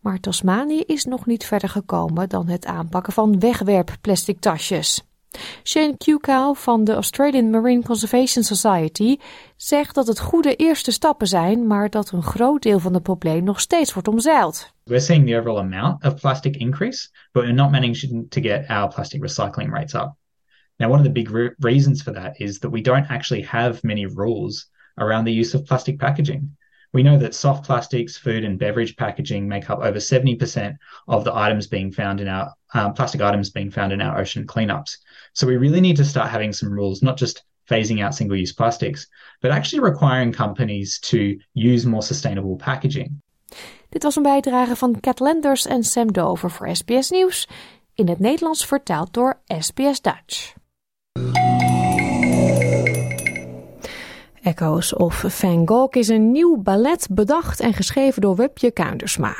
Maar 0.00 0.20
Tasmanië 0.20 0.80
is 0.80 1.04
nog 1.04 1.26
niet 1.26 1.44
verder 1.44 1.68
gekomen 1.68 2.28
dan 2.28 2.48
het 2.48 2.66
aanpakken 2.66 3.12
van 3.12 3.38
wegwerpplastic 3.38 4.40
tasjes. 4.40 5.02
Shane 5.64 5.96
Kukow 5.96 6.56
van 6.56 6.84
de 6.84 6.92
Australian 6.92 7.50
Marine 7.50 7.82
Conservation 7.82 8.44
Society 8.44 9.16
zegt 9.56 9.94
dat 9.94 10.06
het 10.06 10.20
goede 10.20 10.56
eerste 10.56 10.90
stappen 10.90 11.26
zijn, 11.26 11.66
maar 11.66 11.90
dat 11.90 12.10
een 12.10 12.22
groot 12.22 12.62
deel 12.62 12.78
van 12.78 12.94
het 12.94 13.02
probleem 13.02 13.44
nog 13.44 13.60
steeds 13.60 13.92
wordt 13.92 14.08
omzeild. 14.08 14.72
We're 14.84 15.00
seeing 15.00 15.26
the 15.26 15.36
overall 15.36 15.58
amount 15.58 16.04
of 16.04 16.20
plastic 16.20 16.56
increase, 16.56 17.08
but 17.32 17.42
we're 17.42 17.54
not 17.54 17.70
managing 17.70 18.30
to 18.30 18.40
get 18.40 18.68
our 18.68 18.94
plastic 18.94 19.20
recycling 19.22 19.70
rates 19.70 19.94
up. 19.94 20.14
Now, 20.76 20.90
one 20.90 20.98
of 20.98 21.06
the 21.06 21.12
big 21.12 21.30
re 21.30 21.54
reasons 21.58 22.02
for 22.02 22.12
that 22.12 22.38
is 22.38 22.58
that 22.58 22.70
we 22.70 22.80
don't 22.80 23.10
actually 23.10 23.46
have 23.46 23.78
many 23.82 24.06
rules 24.06 24.70
around 25.00 25.24
the 25.24 25.32
use 25.32 25.54
of 25.54 25.66
plastic 25.66 25.98
packaging. 25.98 26.56
We 26.92 27.02
know 27.02 27.18
that 27.18 27.34
soft 27.34 27.64
plastics, 27.64 28.16
food, 28.16 28.44
and 28.44 28.58
beverage 28.58 28.96
packaging 28.96 29.48
make 29.48 29.70
up 29.70 29.78
over 29.78 29.98
70% 29.98 30.76
of 31.06 31.24
the 31.24 31.34
items 31.34 31.66
being 31.68 31.92
found 31.92 32.20
in 32.20 32.28
our 32.28 32.52
um, 32.74 32.94
plastic 32.94 33.20
items 33.20 33.50
being 33.50 33.70
found 33.70 33.92
in 33.92 34.00
our 34.00 34.18
ocean 34.18 34.46
cleanups. 34.46 34.96
So 35.32 35.46
we 35.46 35.56
really 35.56 35.80
need 35.80 35.96
to 35.96 36.04
start 36.04 36.30
having 36.30 36.52
some 36.52 36.72
rules, 36.72 37.02
not 37.02 37.16
just 37.16 37.44
phasing 37.68 38.02
out 38.02 38.14
single 38.14 38.36
use 38.36 38.52
plastics, 38.52 39.06
but 39.40 39.52
actually 39.52 39.80
requiring 39.80 40.32
companies 40.32 40.98
to 41.00 41.38
use 41.54 41.86
more 41.86 42.02
sustainable 42.02 42.56
packaging. 42.56 43.22
Dit 43.88 44.02
was 44.02 44.16
een 44.16 44.22
bijdrage 44.22 44.76
van 44.76 45.00
Cat 45.00 45.20
Lenders 45.20 45.66
en 45.66 45.84
Sam 45.84 46.12
Dover 46.12 46.50
voor 46.50 46.76
SBS 46.76 47.10
Nieuws, 47.10 47.48
in 47.94 48.08
het 48.08 48.18
Nederlands 48.18 48.66
vertaald 48.66 49.14
door 49.14 49.40
SBS 49.46 50.00
Dutch. 50.00 50.54
Echoes 54.42 54.94
of 54.94 55.24
Van 55.26 55.68
Gogh 55.68 55.96
is 55.96 56.08
een 56.08 56.30
nieuw 56.30 56.56
ballet 56.56 57.08
bedacht 57.10 57.60
en 57.60 57.74
geschreven 57.74 58.22
door 58.22 58.36
Wupje 58.36 58.70
Kuindersma. 58.70 59.34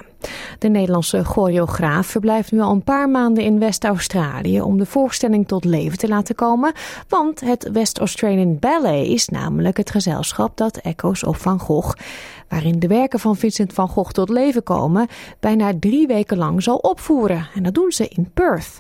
De 0.59 0.69
Nederlandse 0.69 1.25
choreograaf 1.25 2.07
verblijft 2.07 2.53
nu 2.53 2.61
al 2.61 2.73
een 2.73 2.83
paar 2.83 3.09
maanden 3.09 3.45
in 3.45 3.59
West-Australië 3.59 4.61
om 4.61 4.79
de 4.79 4.87
voorstelling 4.87 5.49
tot 5.49 5.65
leven 5.65 5.99
te 5.99 6.09
laten 6.09 6.35
komen, 6.35 6.73
want 7.09 7.41
het 7.41 7.71
West 7.73 7.99
Australian 7.99 8.59
Ballet 8.59 9.07
is 9.07 9.29
namelijk 9.29 9.77
het 9.77 9.91
gezelschap 9.91 10.57
dat 10.57 10.77
Echoes 10.77 11.25
of 11.25 11.39
Van 11.39 11.59
Gogh, 11.59 11.97
waarin 12.49 12.79
de 12.79 12.89
werken 12.89 13.21
van 13.21 13.37
Vincent 13.37 13.73
van 13.73 13.89
Gogh 13.89 14.11
tot 14.11 14.29
leven 14.29 14.63
komen, 14.63 15.09
bijna 15.39 15.73
drie 15.81 16.07
weken 16.07 16.37
lang 16.37 16.63
zal 16.63 16.77
opvoeren. 16.77 17.49
En 17.55 17.63
dat 17.63 17.75
doen 17.75 17.93
ze 17.93 18.09
in 18.09 18.31
Perth. 18.35 18.79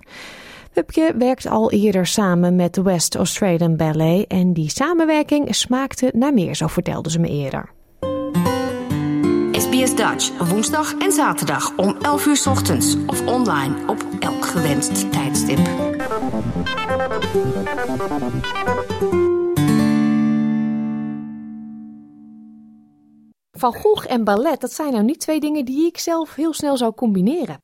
Hupje 0.80 1.14
werkt 1.16 1.46
al 1.46 1.70
eerder 1.70 2.06
samen 2.06 2.56
met 2.56 2.75
de 2.75 2.82
West 2.82 3.14
Australian 3.14 3.76
Ballet 3.76 4.26
en 4.26 4.52
die 4.52 4.70
samenwerking 4.70 5.54
smaakte 5.54 6.10
naar 6.14 6.34
meer, 6.34 6.54
zo 6.54 6.66
vertelde 6.66 7.10
ze 7.10 7.18
me 7.18 7.28
eerder. 7.28 7.72
SBS 9.52 9.96
Dutch, 9.96 10.49
woensdag 10.49 10.94
en 10.99 11.12
zaterdag 11.12 11.76
om 11.76 11.96
11 12.02 12.26
uur 12.26 12.42
ochtends 12.49 12.96
of 13.06 13.26
online 13.26 13.75
op 13.87 14.04
elk 14.20 14.44
gewenst 14.44 15.12
tijdstip. 15.12 15.58
Van 23.50 23.72
Gogh 23.72 24.06
en 24.08 24.25
ballet, 24.25 24.60
dat 24.60 24.72
zijn 24.72 24.92
nou 24.92 25.04
niet 25.04 25.20
twee 25.20 25.40
dingen 25.40 25.64
die 25.64 25.87
ik 25.87 25.99
zelf 25.99 26.34
heel 26.34 26.52
snel 26.52 26.76
zou 26.76 26.94
combineren. 26.94 27.62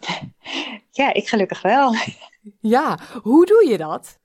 Ja, 0.98 1.12
ik 1.12 1.28
gelukkig 1.28 1.62
wel. 1.62 1.94
Ja, 2.60 2.98
hoe 3.22 3.46
doe 3.46 3.66
je 3.68 3.78
dat? 3.78 4.18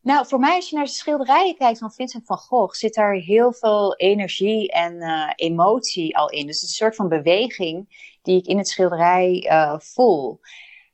Nou, 0.00 0.26
voor 0.26 0.38
mij 0.38 0.54
als 0.54 0.68
je 0.70 0.76
naar 0.76 0.84
de 0.84 0.90
schilderijen 0.90 1.56
kijkt 1.56 1.78
van 1.78 1.92
Vincent 1.92 2.26
van 2.26 2.36
Gogh, 2.36 2.74
zit 2.74 2.94
daar 2.94 3.14
heel 3.14 3.52
veel 3.52 3.96
energie 3.96 4.70
en 4.70 4.94
uh, 4.94 5.30
emotie 5.34 6.16
al 6.16 6.30
in. 6.30 6.46
Dus 6.46 6.60
het 6.60 6.64
is 6.64 6.68
een 6.70 6.86
soort 6.86 6.96
van 6.96 7.08
beweging 7.08 7.88
die 8.22 8.38
ik 8.38 8.46
in 8.46 8.58
het 8.58 8.68
schilderij 8.68 9.48
uh, 9.50 9.74
voel. 9.78 10.40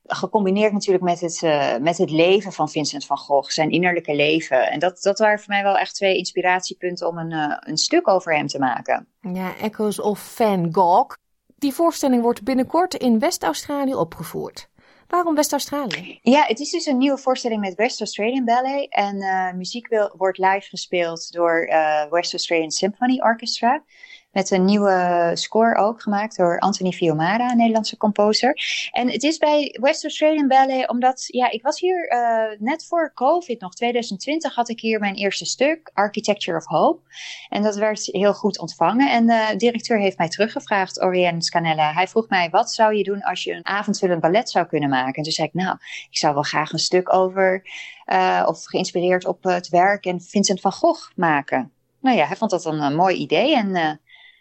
Gecombineerd 0.04 0.72
natuurlijk 0.72 1.04
met 1.04 1.20
het, 1.20 1.42
uh, 1.42 1.76
met 1.76 1.98
het 1.98 2.10
leven 2.10 2.52
van 2.52 2.68
Vincent 2.68 3.06
van 3.06 3.18
Gogh, 3.18 3.50
zijn 3.50 3.70
innerlijke 3.70 4.14
leven. 4.14 4.70
En 4.70 4.78
dat, 4.78 5.02
dat 5.02 5.18
waren 5.18 5.38
voor 5.38 5.54
mij 5.54 5.62
wel 5.62 5.78
echt 5.78 5.94
twee 5.94 6.16
inspiratiepunten 6.16 7.08
om 7.08 7.18
een, 7.18 7.60
een 7.68 7.78
stuk 7.78 8.08
over 8.08 8.34
hem 8.34 8.46
te 8.46 8.58
maken. 8.58 9.08
Ja, 9.20 9.56
Echoes 9.56 10.00
of 10.00 10.34
Van 10.34 10.68
Gogh. 10.72 11.16
Die 11.60 11.74
voorstelling 11.74 12.22
wordt 12.22 12.42
binnenkort 12.42 12.94
in 12.94 13.18
West-Australië 13.18 13.94
opgevoerd. 13.94 14.69
Waarom 15.10 15.34
West-Australië? 15.34 16.18
Ja, 16.22 16.44
het 16.46 16.60
is 16.60 16.70
dus 16.70 16.86
een 16.86 16.98
nieuwe 16.98 17.18
voorstelling 17.18 17.60
met 17.60 17.74
West 17.74 18.00
Australian 18.00 18.44
Ballet. 18.44 18.86
En 18.90 19.16
uh, 19.16 19.52
muziek 19.52 19.88
wil, 19.88 20.14
wordt 20.16 20.38
live 20.38 20.68
gespeeld 20.68 21.32
door 21.32 21.66
uh, 21.68 22.04
West 22.10 22.32
Australian 22.32 22.70
Symphony 22.70 23.20
Orchestra. 23.20 23.82
Met 24.30 24.50
een 24.50 24.64
nieuwe 24.64 25.30
score 25.34 25.75
ook 25.75 26.02
gemaakt 26.02 26.37
door 26.37 26.58
Anthony 26.58 26.90
Fiumara, 26.90 27.50
een 27.50 27.56
Nederlandse 27.56 27.96
composer. 27.96 28.58
En 28.92 29.10
het 29.10 29.22
is 29.22 29.38
bij 29.38 29.76
West 29.80 30.02
Australian 30.02 30.49
Ballet 30.49 30.88
omdat, 30.88 31.25
ja, 31.26 31.50
ik 31.50 31.62
was 31.62 31.80
hier 31.80 32.12
uh, 32.12 32.58
net 32.58 32.87
voor 32.87 33.12
COVID, 33.14 33.60
nog 33.60 33.75
2020, 33.75 34.54
had 34.54 34.68
ik 34.68 34.80
hier 34.80 35.00
mijn 35.00 35.14
eerste 35.14 35.44
stuk, 35.44 35.90
Architecture 35.94 36.56
of 36.58 36.66
Hope. 36.66 37.00
En 37.49 37.62
dat 37.62 37.76
werd 37.76 38.06
heel 38.06 38.34
goed 38.34 38.58
ontvangen. 38.58 39.10
En 39.10 39.26
de 39.26 39.54
directeur 39.56 39.99
heeft 39.99 40.18
mij 40.18 40.28
teruggevraagd, 40.28 41.02
Oriane 41.02 41.42
Scanella. 41.42 41.92
Hij 41.92 42.08
vroeg 42.08 42.28
mij, 42.28 42.50
wat 42.50 42.72
zou 42.72 42.94
je 42.94 43.02
doen 43.02 43.22
als 43.22 43.44
je 43.44 43.52
een 43.52 43.66
avondvullend 43.66 44.20
ballet 44.20 44.50
zou 44.50 44.66
kunnen 44.66 44.88
maken? 44.88 45.14
En 45.14 45.22
toen 45.22 45.32
zei 45.32 45.46
ik, 45.46 45.54
nou, 45.54 45.76
ik 46.10 46.18
zou 46.18 46.34
wel 46.34 46.42
graag 46.42 46.72
een 46.72 46.78
stuk 46.78 47.14
over, 47.14 47.62
uh, 48.06 48.44
of 48.46 48.64
geïnspireerd 48.64 49.26
op 49.26 49.44
het 49.44 49.68
werk 49.68 50.04
en 50.04 50.20
Vincent 50.20 50.60
van 50.60 50.72
Gogh 50.72 51.10
maken. 51.16 51.72
Nou 52.00 52.16
ja, 52.16 52.26
hij 52.26 52.37
vond 52.37 52.50
dat 52.50 52.64
een, 52.64 52.80
een 52.80 52.96
mooi 52.96 53.16
idee 53.16 53.56
en 53.56 54.00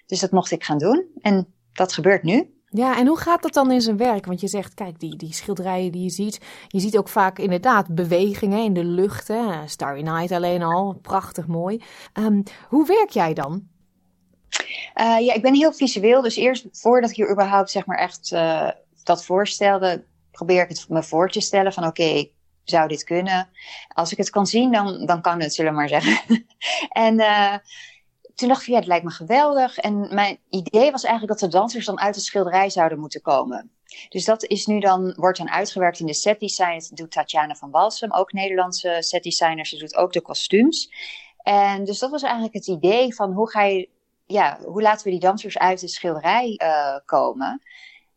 dus 0.10 0.20
dat 0.20 0.32
mocht 0.32 0.51
ik 0.51 0.63
gaan 0.63 0.78
doen. 0.78 1.06
En 1.22 1.54
dat 1.74 1.94
gebeurt 1.94 2.24
nu. 2.24 2.54
Ja, 2.66 2.98
en 2.98 3.08
hoe 3.08 3.18
gaat 3.18 3.42
dat 3.42 3.54
dan 3.54 3.72
in 3.72 3.82
zijn 3.82 3.98
werk? 3.98 4.25
Want 4.25 4.42
je 4.42 4.48
zegt, 4.48 4.74
kijk, 4.74 5.00
die, 5.00 5.16
die 5.16 5.34
schilderijen 5.34 5.92
die 5.92 6.04
je 6.04 6.10
ziet, 6.10 6.39
je 6.68 6.80
ziet 6.80 6.98
ook 6.98 7.10
vaak 7.10 7.39
inderdaad 7.39 7.96
bewegingen 7.96 8.63
in 8.63 8.74
de 8.74 8.84
lucht. 8.84 9.28
Hè? 9.28 9.68
Starry 9.68 10.01
Night 10.01 10.32
alleen 10.32 10.63
al, 10.63 11.00
prachtig 11.01 11.48
mooi. 11.48 11.82
Um, 12.13 12.44
hoe 12.68 12.88
werk 12.88 13.10
jij 13.10 13.34
dan? 13.34 13.68
Uh, 14.96 15.20
ja, 15.20 15.34
ik 15.34 15.42
ben 15.42 15.54
heel 15.54 15.74
visueel, 15.74 16.22
dus 16.22 16.36
eerst 16.36 16.68
voordat 16.72 17.10
ik 17.10 17.16
hier 17.16 17.32
überhaupt 17.32 17.70
zeg 17.70 17.86
maar 17.86 17.98
echt 17.98 18.32
uh, 18.32 18.70
dat 19.04 19.25
voorstelde, 19.25 20.04
probeer 20.32 20.63
ik 20.63 20.70
het 20.70 20.89
me 20.89 21.04
voor 21.04 21.30
te 21.30 21.42
stellen 21.42 21.74
van 21.74 21.86
oké, 21.86 22.01
okay, 22.01 22.32
zou 22.63 22.88
dit 22.88 23.04
kunnen? 23.04 23.50
Als 23.88 24.12
ik 24.12 24.18
het 24.18 24.30
kan 24.30 24.46
zien, 24.46 24.72
dan, 24.72 25.06
dan 25.06 25.22
kan 25.22 25.42
het, 25.42 25.54
zullen 25.54 25.72
we 25.72 25.78
maar 25.78 25.88
zeggen. 25.88 26.46
en 26.89 27.20
uh, 27.20 27.56
toen 28.39 28.48
dacht 28.48 28.62
ik, 28.62 28.67
ja, 28.67 28.75
het 28.75 28.88
lijkt 28.88 29.05
me 29.05 29.12
geweldig. 29.12 29.77
En 29.77 30.13
mijn 30.13 30.39
idee 30.50 30.91
was 30.91 31.03
eigenlijk 31.03 31.39
dat 31.39 31.51
de 31.51 31.58
dansers 31.58 31.86
dan 31.86 32.00
uit 32.00 32.15
de 32.15 32.22
schilderij 32.22 32.69
zouden 32.69 33.00
moeten 33.00 33.22
komen. 33.22 33.72
Dus 34.10 34.25
dat 34.25 34.43
is 34.43 34.65
nu 34.65 34.79
dan, 34.79 35.13
wordt 35.15 35.38
dan 35.38 35.50
uitgewerkt 35.50 36.00
in 36.00 36.05
de 36.05 36.13
setdesign. 36.13 36.74
Dat 36.74 36.98
doet 36.98 37.12
Tatjana 37.12 37.55
van 37.55 37.72
Walsum, 37.72 38.13
ook 38.13 38.31
Nederlandse 38.31 38.98
setdesigner. 39.00 39.65
Ze 39.65 39.77
doet 39.77 39.96
ook 39.96 40.13
de 40.13 40.22
kostuums. 40.22 40.91
En 41.38 41.84
dus 41.84 42.00
dat 42.00 42.12
was 42.12 42.22
eigenlijk 42.22 42.53
het 42.53 42.67
idee 42.67 43.15
van 43.15 43.31
hoe 43.31 43.50
ga 43.50 43.63
je, 43.63 43.89
ja, 44.25 44.60
hoe 44.63 44.81
laten 44.81 45.05
we 45.05 45.12
die 45.12 45.19
dansers 45.19 45.58
uit 45.58 45.79
de 45.79 45.88
schilderij 45.88 46.60
uh, 46.63 46.98
komen? 47.05 47.62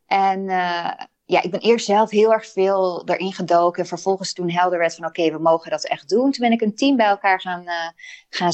En 0.07 0.41
uh, 0.41 0.91
ja, 1.25 1.43
ik 1.43 1.51
ben 1.51 1.61
eerst 1.61 1.87
zelf 1.87 2.11
heel 2.11 2.33
erg 2.33 2.47
veel 2.47 3.09
erin 3.09 3.33
gedoken. 3.33 3.87
Vervolgens 3.87 4.33
toen 4.33 4.51
helder 4.51 4.79
werd 4.79 4.95
van 4.95 5.07
oké, 5.07 5.31
we 5.31 5.39
mogen 5.39 5.71
dat 5.71 5.85
echt 5.85 6.09
doen. 6.09 6.31
Toen 6.31 6.49
ben 6.49 6.53
ik 6.53 6.61
een 6.61 6.75
team 6.75 6.97
bij 6.97 7.07
elkaar 7.07 7.41
gaan, 7.41 7.63
uh, 7.63 7.89
gaan 8.29 8.53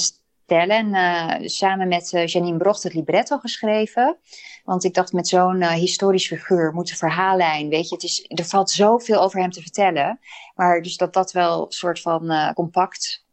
stellen. 0.49 0.95
Uh, 0.95 1.49
samen 1.49 1.89
met 1.89 2.13
uh, 2.13 2.27
Janine 2.27 2.57
Brocht 2.57 2.83
het 2.83 2.95
libretto 2.95 3.39
geschreven. 3.39 4.17
Want 4.65 4.85
ik 4.85 4.95
dacht 4.95 5.13
met 5.13 5.29
zo'n 5.29 5.61
uh, 5.61 5.71
historisch 5.71 6.27
figuur 6.27 6.73
moet 6.73 6.89
de 6.89 6.97
verhaallijn, 6.97 7.69
weet 7.69 7.89
je, 7.89 7.95
het 7.95 8.05
is, 8.05 8.25
er 8.29 8.45
valt 8.45 8.71
zoveel 8.71 9.21
over 9.21 9.41
hem 9.41 9.51
te 9.51 9.63
vertellen. 9.63 10.19
Maar 10.55 10.83
dus 10.83 10.97
dat 10.97 11.13
dat 11.13 11.33
wel 11.33 11.65
een 11.65 11.73
soort 11.73 12.01
van 12.01 12.53
compact 12.55 13.27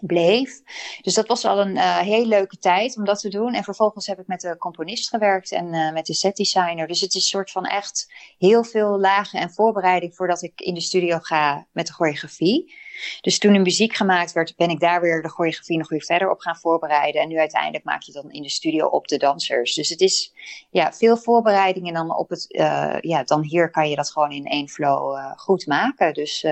bleef. 0.00 0.60
Dus 1.02 1.14
dat 1.14 1.26
was 1.26 1.44
al 1.44 1.60
een 1.60 1.76
uh, 1.76 1.98
heel 1.98 2.26
leuke 2.26 2.58
tijd 2.58 2.96
om 2.96 3.04
dat 3.04 3.20
te 3.20 3.28
doen. 3.28 3.54
En 3.54 3.64
vervolgens 3.64 4.06
heb 4.06 4.18
ik 4.18 4.26
met 4.26 4.40
de 4.40 4.56
componist 4.56 5.08
gewerkt 5.08 5.52
en 5.52 5.74
uh, 5.74 5.92
met 5.92 6.06
de 6.06 6.14
setdesigner. 6.14 6.86
Dus 6.86 7.00
het 7.00 7.14
is 7.14 7.22
een 7.22 7.28
soort 7.28 7.50
van 7.50 7.64
echt 7.64 8.12
heel 8.38 8.64
veel 8.64 9.00
lagen 9.00 9.40
en 9.40 9.50
voorbereiding 9.50 10.14
voordat 10.14 10.42
ik 10.42 10.60
in 10.60 10.74
de 10.74 10.80
studio 10.80 11.18
ga 11.18 11.66
met 11.72 11.86
de 11.86 11.92
choreografie. 11.92 12.74
Dus 13.20 13.38
toen 13.38 13.52
de 13.52 13.58
muziek 13.58 13.94
gemaakt 13.94 14.32
werd, 14.32 14.56
ben 14.56 14.70
ik 14.70 14.80
daar 14.80 15.00
weer 15.00 15.22
de 15.22 15.28
choreografie 15.28 15.78
nog 15.78 15.88
weer 15.88 16.04
verder 16.04 16.30
op 16.30 16.40
gaan 16.40 16.56
voorbereiden. 16.56 17.20
En 17.20 17.28
nu 17.28 17.38
uiteindelijk 17.38 17.84
maak 17.84 18.02
je 18.02 18.12
dan 18.12 18.30
in 18.30 18.42
de 18.42 18.50
studio 18.50 18.86
op 18.86 19.08
de 19.08 19.16
dansers. 19.16 19.74
Dus 19.74 19.88
het 19.88 20.00
is 20.00 20.32
ja, 20.70 20.92
veel 20.92 21.16
voorbereiding 21.16 21.86
en 21.86 21.94
dan 21.94 22.16
op 22.16 22.28
het, 22.28 22.46
uh, 22.48 22.96
ja, 23.00 23.24
dan 23.24 23.42
hier 23.42 23.70
kan 23.70 23.88
je 23.88 23.96
dat 23.96 24.10
gewoon 24.10 24.30
in 24.30 24.46
één 24.46 24.68
flow 24.68 25.34
goed 25.36 25.66
maken. 25.66 26.14
Dus 26.14 26.44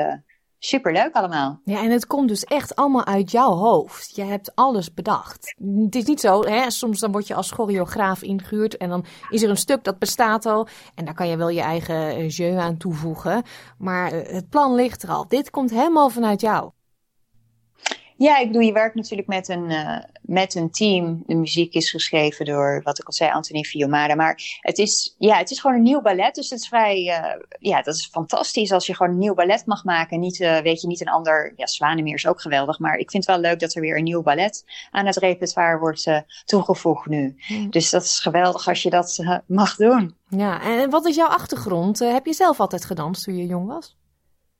Superleuk 0.64 1.14
allemaal. 1.14 1.60
Ja, 1.64 1.82
en 1.82 1.90
het 1.90 2.06
komt 2.06 2.28
dus 2.28 2.44
echt 2.44 2.76
allemaal 2.76 3.04
uit 3.04 3.30
jouw 3.30 3.50
hoofd. 3.50 4.16
Je 4.16 4.22
hebt 4.22 4.54
alles 4.54 4.94
bedacht. 4.94 5.54
Het 5.84 5.94
is 5.94 6.04
niet 6.04 6.20
zo, 6.20 6.44
hè, 6.44 6.70
soms 6.70 7.00
dan 7.00 7.12
word 7.12 7.26
je 7.26 7.34
als 7.34 7.50
choreograaf 7.50 8.22
ingehuurd 8.22 8.76
en 8.76 8.88
dan 8.88 9.04
is 9.30 9.42
er 9.42 9.50
een 9.50 9.56
stuk 9.56 9.84
dat 9.84 9.98
bestaat 9.98 10.46
al. 10.46 10.68
En 10.94 11.04
daar 11.04 11.14
kan 11.14 11.28
je 11.28 11.36
wel 11.36 11.48
je 11.48 11.60
eigen 11.60 12.26
jeu 12.26 12.56
aan 12.56 12.76
toevoegen. 12.76 13.42
Maar 13.78 14.10
het 14.12 14.48
plan 14.48 14.74
ligt 14.74 15.02
er 15.02 15.08
al. 15.08 15.28
Dit 15.28 15.50
komt 15.50 15.70
helemaal 15.70 16.08
vanuit 16.08 16.40
jou. 16.40 16.70
Ja, 18.24 18.38
ik 18.38 18.46
bedoel, 18.46 18.62
je 18.62 18.72
werkt 18.72 18.94
natuurlijk 18.94 19.28
met 19.28 19.48
een, 19.48 19.70
uh, 19.70 19.98
met 20.22 20.54
een 20.54 20.70
team. 20.70 21.22
De 21.26 21.34
muziek 21.34 21.74
is 21.74 21.90
geschreven 21.90 22.44
door, 22.44 22.80
wat 22.82 22.98
ik 22.98 23.06
al 23.06 23.12
zei, 23.12 23.30
Anthony 23.30 23.62
Fiumara. 23.62 24.14
Maar 24.14 24.58
het 24.60 24.78
is, 24.78 25.14
ja, 25.18 25.36
het 25.36 25.50
is 25.50 25.60
gewoon 25.60 25.76
een 25.76 25.82
nieuw 25.82 26.00
ballet. 26.00 26.34
Dus 26.34 26.50
het 26.50 26.60
is 26.60 26.68
vrij, 26.68 27.04
uh, 27.04 27.42
ja, 27.58 27.82
dat 27.82 27.94
is 27.94 28.08
fantastisch 28.12 28.72
als 28.72 28.86
je 28.86 28.94
gewoon 28.94 29.12
een 29.12 29.18
nieuw 29.18 29.34
ballet 29.34 29.66
mag 29.66 29.84
maken. 29.84 30.20
Niet, 30.20 30.40
uh, 30.40 30.58
weet 30.58 30.80
je, 30.80 30.86
niet 30.86 31.00
een 31.00 31.08
ander, 31.08 31.52
ja, 31.56 31.66
Zwanemeer 31.66 32.14
is 32.14 32.26
ook 32.26 32.40
geweldig. 32.40 32.78
Maar 32.78 32.96
ik 32.96 33.10
vind 33.10 33.26
het 33.26 33.36
wel 33.36 33.50
leuk 33.50 33.60
dat 33.60 33.74
er 33.74 33.80
weer 33.80 33.96
een 33.96 34.04
nieuw 34.04 34.22
ballet 34.22 34.64
aan 34.90 35.06
het 35.06 35.16
repertoire 35.16 35.78
wordt 35.78 36.10
toegevoegd 36.44 37.06
nu. 37.06 37.36
Mm. 37.48 37.70
Dus 37.70 37.90
dat 37.90 38.02
is 38.02 38.20
geweldig 38.20 38.68
als 38.68 38.82
je 38.82 38.90
dat 38.90 39.24
mag 39.46 39.76
doen. 39.76 40.16
Ja, 40.28 40.62
en 40.62 40.90
wat 40.90 41.06
is 41.06 41.16
jouw 41.16 41.28
achtergrond? 41.28 41.98
heb 41.98 42.26
je 42.26 42.32
zelf 42.32 42.60
altijd 42.60 42.84
gedanst 42.84 43.24
toen 43.24 43.36
je 43.36 43.46
jong 43.46 43.66
was? 43.66 43.96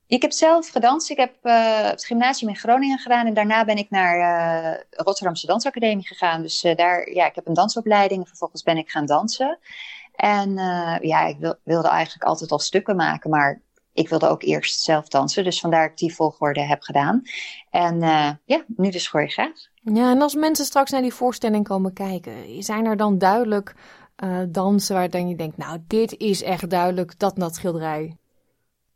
Ik 0.07 0.23
heb 0.23 0.33
zelf 0.33 0.69
gedanst. 0.69 1.11
Ik 1.11 1.17
heb 1.17 1.35
uh, 1.43 1.89
het 1.89 2.05
gymnasium 2.05 2.51
in 2.51 2.57
Groningen 2.57 2.99
gedaan 2.99 3.27
en 3.27 3.35
daarna 3.35 3.65
ben 3.65 3.77
ik 3.77 3.91
naar 3.91 4.19
uh, 4.19 4.81
Rotterdamse 4.91 5.47
Dansacademie 5.47 6.07
gegaan. 6.07 6.43
Dus 6.43 6.65
uh, 6.65 6.75
daar, 6.77 7.13
ja, 7.13 7.27
ik 7.27 7.35
heb 7.35 7.47
een 7.47 7.55
dansopleiding 7.55 8.21
en 8.21 8.27
vervolgens 8.27 8.63
ben 8.63 8.77
ik 8.77 8.91
gaan 8.91 9.07
dansen. 9.07 9.59
En 10.15 10.55
ja, 11.01 11.27
ik 11.27 11.37
wil, 11.39 11.55
wilde 11.63 11.89
eigenlijk 11.89 12.25
altijd 12.25 12.51
al 12.51 12.59
stukken 12.59 12.97
maken, 12.97 13.31
maar 13.31 13.61
ik 13.93 14.09
wilde 14.09 14.29
ook 14.29 14.43
eerst 14.43 14.81
zelf 14.81 15.09
dansen. 15.09 15.45
Dus 15.45 15.61
vandaar 15.61 15.83
dat 15.83 15.91
ik 15.91 15.97
die 15.97 16.15
volgorde 16.15 16.61
heb 16.61 16.83
gedaan. 16.83 17.23
En 17.71 18.01
ja, 18.45 18.65
nu 18.67 18.91
dus 18.91 19.09
choreograaf. 19.09 19.69
Ja, 19.83 20.11
en 20.11 20.23
als 20.23 20.35
mensen 20.35 20.65
straks 20.65 20.91
naar 20.91 21.03
die 21.03 21.15
voorstelling 21.15 21.65
komen 21.65 21.93
kijken, 21.93 22.63
zijn 22.63 22.87
er 22.87 22.97
dan 22.97 23.19
duidelijk 23.19 23.75
dansen 24.49 24.95
waar 24.95 25.11
dan 25.11 25.29
je 25.29 25.37
denkt, 25.37 25.57
nou, 25.57 25.79
dit 25.87 26.17
is 26.17 26.43
echt 26.43 26.71
duidelijk 26.71 27.19
dat 27.19 27.37
dat 27.37 27.55
schilderij? 27.55 28.17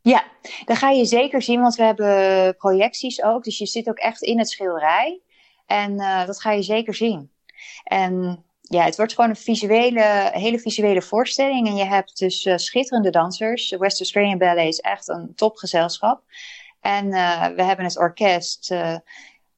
Ja, 0.01 0.23
dat 0.65 0.77
ga 0.77 0.89
je 0.89 1.05
zeker 1.05 1.41
zien, 1.41 1.61
want 1.61 1.75
we 1.75 1.83
hebben 1.83 2.55
projecties 2.55 3.23
ook. 3.23 3.43
Dus 3.43 3.57
je 3.57 3.65
zit 3.65 3.89
ook 3.89 3.97
echt 3.97 4.21
in 4.21 4.37
het 4.37 4.49
schilderij. 4.49 5.21
En 5.65 5.91
uh, 5.91 6.25
dat 6.25 6.41
ga 6.41 6.51
je 6.51 6.63
zeker 6.63 6.95
zien. 6.95 7.31
En 7.83 8.43
ja, 8.61 8.83
het 8.83 8.95
wordt 8.95 9.13
gewoon 9.13 9.29
een 9.29 9.35
visuele, 9.35 10.29
hele 10.33 10.59
visuele 10.59 11.01
voorstelling. 11.01 11.67
En 11.67 11.75
je 11.75 11.85
hebt 11.85 12.17
dus 12.17 12.45
uh, 12.45 12.57
schitterende 12.57 13.09
dansers. 13.09 13.69
West 13.69 13.99
Australian 13.99 14.37
Ballet 14.37 14.67
is 14.67 14.79
echt 14.79 15.07
een 15.07 15.35
topgezelschap. 15.35 16.23
En 16.81 17.05
uh, 17.05 17.47
we 17.47 17.63
hebben 17.63 17.85
het 17.85 17.97
orkest 17.97 18.73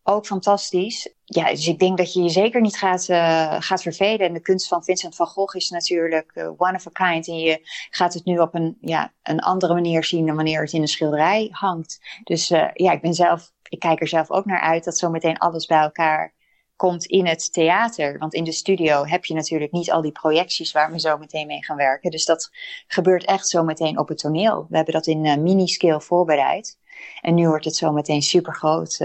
ook 0.04 0.26
fantastisch. 0.26 1.14
Ja, 1.34 1.50
dus 1.50 1.68
ik 1.68 1.80
denk 1.80 1.98
dat 1.98 2.14
je 2.14 2.22
je 2.22 2.30
zeker 2.30 2.62
niet 2.62 2.78
gaat, 2.78 3.08
uh, 3.10 3.56
gaat 3.60 3.82
vervelen. 3.82 4.28
En 4.28 4.34
de 4.34 4.42
kunst 4.42 4.68
van 4.68 4.84
Vincent 4.84 5.16
van 5.16 5.28
Gogh 5.28 5.56
is 5.56 5.70
natuurlijk 5.70 6.32
uh, 6.34 6.48
one 6.58 6.76
of 6.76 6.88
a 6.88 6.90
kind. 6.92 7.28
En 7.28 7.40
je 7.40 7.60
gaat 7.90 8.14
het 8.14 8.26
nu 8.26 8.40
op 8.40 8.56
een, 8.56 8.78
ja, 8.82 9.14
een 9.24 9.40
andere 9.40 9.74
manier 9.74 10.04
zien 10.04 10.26
dan 10.26 10.36
wanneer 10.36 10.62
het 10.62 10.74
in 10.74 10.82
een 10.82 10.88
schilderij 10.88 11.48
hangt. 11.52 12.00
Dus 12.24 12.52
uh, 12.52 12.70
ja, 12.74 12.92
ik 12.92 13.02
ben 13.02 13.14
zelf, 13.14 13.52
ik 13.70 13.80
kijk 13.80 14.02
er 14.02 14.08
zelf 14.08 14.32
ook 14.32 14.46
naar 14.46 14.60
uit 14.60 14.84
dat 14.84 14.98
zometeen 14.98 15.38
alles 15.38 15.66
bij 15.66 15.82
elkaar 15.82 16.34
komt 16.76 17.06
in 17.06 17.28
het 17.28 17.54
theater. 17.54 18.18
Want 18.18 18.34
in 18.34 18.44
de 18.44 18.52
studio 18.52 19.06
heb 19.06 19.26
je 19.26 19.34
natuurlijk 19.34 19.72
niet 19.72 19.92
al 19.92 20.02
die 20.02 20.12
projecties 20.12 20.72
waar 20.72 20.92
we 20.92 21.00
zo 21.00 21.18
meteen 21.18 21.48
mee 21.48 21.64
gaan 21.64 21.78
werken. 21.78 22.12
Dus 22.12 22.26
dat 22.26 22.50
gebeurt 22.88 23.26
echt 23.26 23.48
zo 23.48 23.64
meteen 23.64 24.00
op 24.00 24.08
het 24.08 24.18
toneel. 24.18 24.66
We 24.70 24.76
hebben 24.76 24.94
dat 24.94 25.08
in 25.08 25.44
mini-scale 25.44 26.02
voorbereid. 26.02 26.80
En 27.22 27.34
nu 27.36 27.48
wordt 27.48 27.66
het 27.66 27.76
zo 27.76 27.92
meteen 27.92 28.22
super 28.22 28.56
groot 28.56 29.00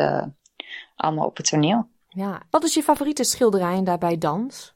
allemaal 0.96 1.26
op 1.26 1.36
het 1.36 1.48
toneel. 1.48 1.94
Ja, 2.16 2.42
wat 2.50 2.64
is 2.64 2.74
je 2.74 2.82
favoriete 2.82 3.24
schilderij 3.24 3.74
en 3.74 3.84
daarbij 3.84 4.18
dans? 4.18 4.74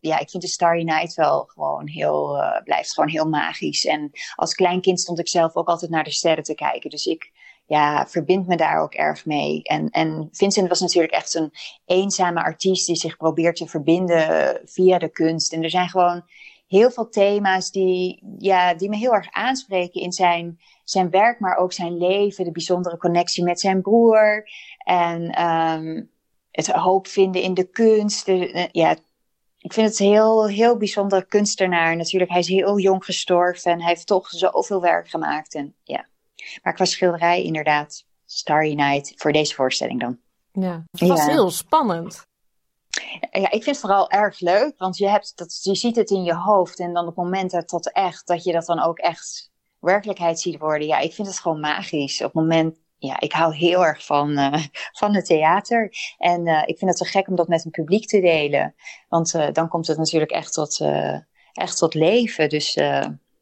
Ja, 0.00 0.18
ik 0.18 0.30
vind 0.30 0.42
de 0.42 0.48
Starry 0.48 0.82
Night 0.82 1.14
wel 1.14 1.44
gewoon 1.44 1.88
heel, 1.88 2.36
uh, 2.36 2.62
blijft 2.64 2.92
gewoon 2.92 3.10
heel 3.10 3.28
magisch. 3.28 3.84
En 3.84 4.10
als 4.34 4.54
klein 4.54 4.80
kind 4.80 5.00
stond 5.00 5.18
ik 5.18 5.28
zelf 5.28 5.56
ook 5.56 5.68
altijd 5.68 5.90
naar 5.90 6.04
de 6.04 6.10
sterren 6.10 6.44
te 6.44 6.54
kijken. 6.54 6.90
Dus 6.90 7.06
ik 7.06 7.32
ja, 7.66 8.06
verbind 8.06 8.46
me 8.46 8.56
daar 8.56 8.80
ook 8.82 8.94
erg 8.94 9.26
mee. 9.26 9.62
En, 9.62 9.88
en 9.88 10.28
Vincent 10.32 10.68
was 10.68 10.80
natuurlijk 10.80 11.12
echt 11.12 11.34
een 11.34 11.52
eenzame 11.84 12.42
artiest 12.42 12.86
die 12.86 12.96
zich 12.96 13.16
probeert 13.16 13.56
te 13.56 13.66
verbinden 13.66 14.60
via 14.64 14.98
de 14.98 15.08
kunst. 15.08 15.52
En 15.52 15.62
er 15.62 15.70
zijn 15.70 15.88
gewoon 15.88 16.22
heel 16.66 16.90
veel 16.90 17.08
thema's 17.08 17.70
die, 17.70 18.22
ja, 18.38 18.74
die 18.74 18.88
me 18.88 18.96
heel 18.96 19.14
erg 19.14 19.30
aanspreken 19.30 20.00
in 20.00 20.12
zijn, 20.12 20.60
zijn 20.84 21.10
werk, 21.10 21.40
maar 21.40 21.56
ook 21.56 21.72
zijn 21.72 21.96
leven. 21.96 22.44
De 22.44 22.52
bijzondere 22.52 22.96
connectie 22.96 23.44
met 23.44 23.60
zijn 23.60 23.82
broer. 23.82 24.48
En 24.84 25.44
um, 25.44 26.10
het 26.66 26.76
hoop 26.76 27.06
vinden 27.06 27.42
in 27.42 27.54
de 27.54 27.64
kunst. 27.64 28.26
De, 28.26 28.68
ja, 28.72 28.96
ik 29.58 29.72
vind 29.72 29.88
het 29.88 29.98
heel, 29.98 30.48
heel 30.48 30.76
bijzonder 30.76 31.26
kunstenaar. 31.26 31.96
Natuurlijk, 31.96 32.30
hij 32.30 32.40
is 32.40 32.48
heel 32.48 32.78
jong 32.78 33.04
gestorven 33.04 33.72
en 33.72 33.78
hij 33.78 33.88
heeft 33.88 34.06
toch 34.06 34.28
zoveel 34.28 34.80
werk 34.80 35.08
gemaakt. 35.08 35.54
En, 35.54 35.74
ja. 35.82 36.06
Maar 36.62 36.74
qua 36.74 36.84
schilderij 36.84 37.42
inderdaad, 37.42 38.04
Starry 38.26 38.74
Night, 38.74 39.12
voor 39.16 39.32
deze 39.32 39.54
voorstelling 39.54 40.00
dan. 40.00 40.18
Ja, 40.52 40.84
het 40.90 41.08
was 41.08 41.24
ja. 41.24 41.30
heel 41.30 41.50
spannend. 41.50 42.26
Ja, 43.30 43.50
ik 43.50 43.62
vind 43.62 43.64
het 43.64 43.78
vooral 43.78 44.10
erg 44.10 44.40
leuk, 44.40 44.78
want 44.78 44.96
je, 44.96 45.08
hebt 45.08 45.32
dat, 45.36 45.58
je 45.62 45.74
ziet 45.74 45.96
het 45.96 46.10
in 46.10 46.22
je 46.22 46.34
hoofd 46.34 46.78
en 46.78 46.92
dan 46.92 47.06
op 47.06 47.16
het 47.16 47.24
moment 47.24 47.50
dat 47.50 47.70
dat 47.70 47.92
echt, 47.92 48.26
dat 48.26 48.44
je 48.44 48.52
dat 48.52 48.66
dan 48.66 48.80
ook 48.80 48.98
echt 48.98 49.50
werkelijkheid 49.78 50.40
ziet 50.40 50.58
worden. 50.58 50.86
Ja, 50.86 50.98
ik 50.98 51.12
vind 51.12 51.28
het 51.28 51.38
gewoon 51.38 51.60
magisch. 51.60 52.18
Op 52.18 52.32
het 52.32 52.42
moment 52.42 52.76
ja, 52.98 53.20
ik 53.20 53.32
hou 53.32 53.54
heel 53.54 53.86
erg 53.86 54.04
van, 54.04 54.30
uh, 54.38 54.64
van 54.92 55.14
het 55.14 55.24
theater. 55.24 55.92
En 56.18 56.46
uh, 56.46 56.62
ik 56.66 56.78
vind 56.78 56.90
het 56.90 56.98
zo 56.98 57.04
gek 57.04 57.28
om 57.28 57.36
dat 57.36 57.48
met 57.48 57.64
een 57.64 57.70
publiek 57.70 58.06
te 58.06 58.20
delen. 58.20 58.74
Want 59.08 59.34
uh, 59.34 59.46
dan 59.52 59.68
komt 59.68 59.86
het 59.86 59.98
natuurlijk 59.98 60.30
echt 60.30 60.52
tot, 60.52 60.80
echt 61.52 61.78
tot 61.78 61.94
leven. 61.94 62.48
Dus 62.48 62.74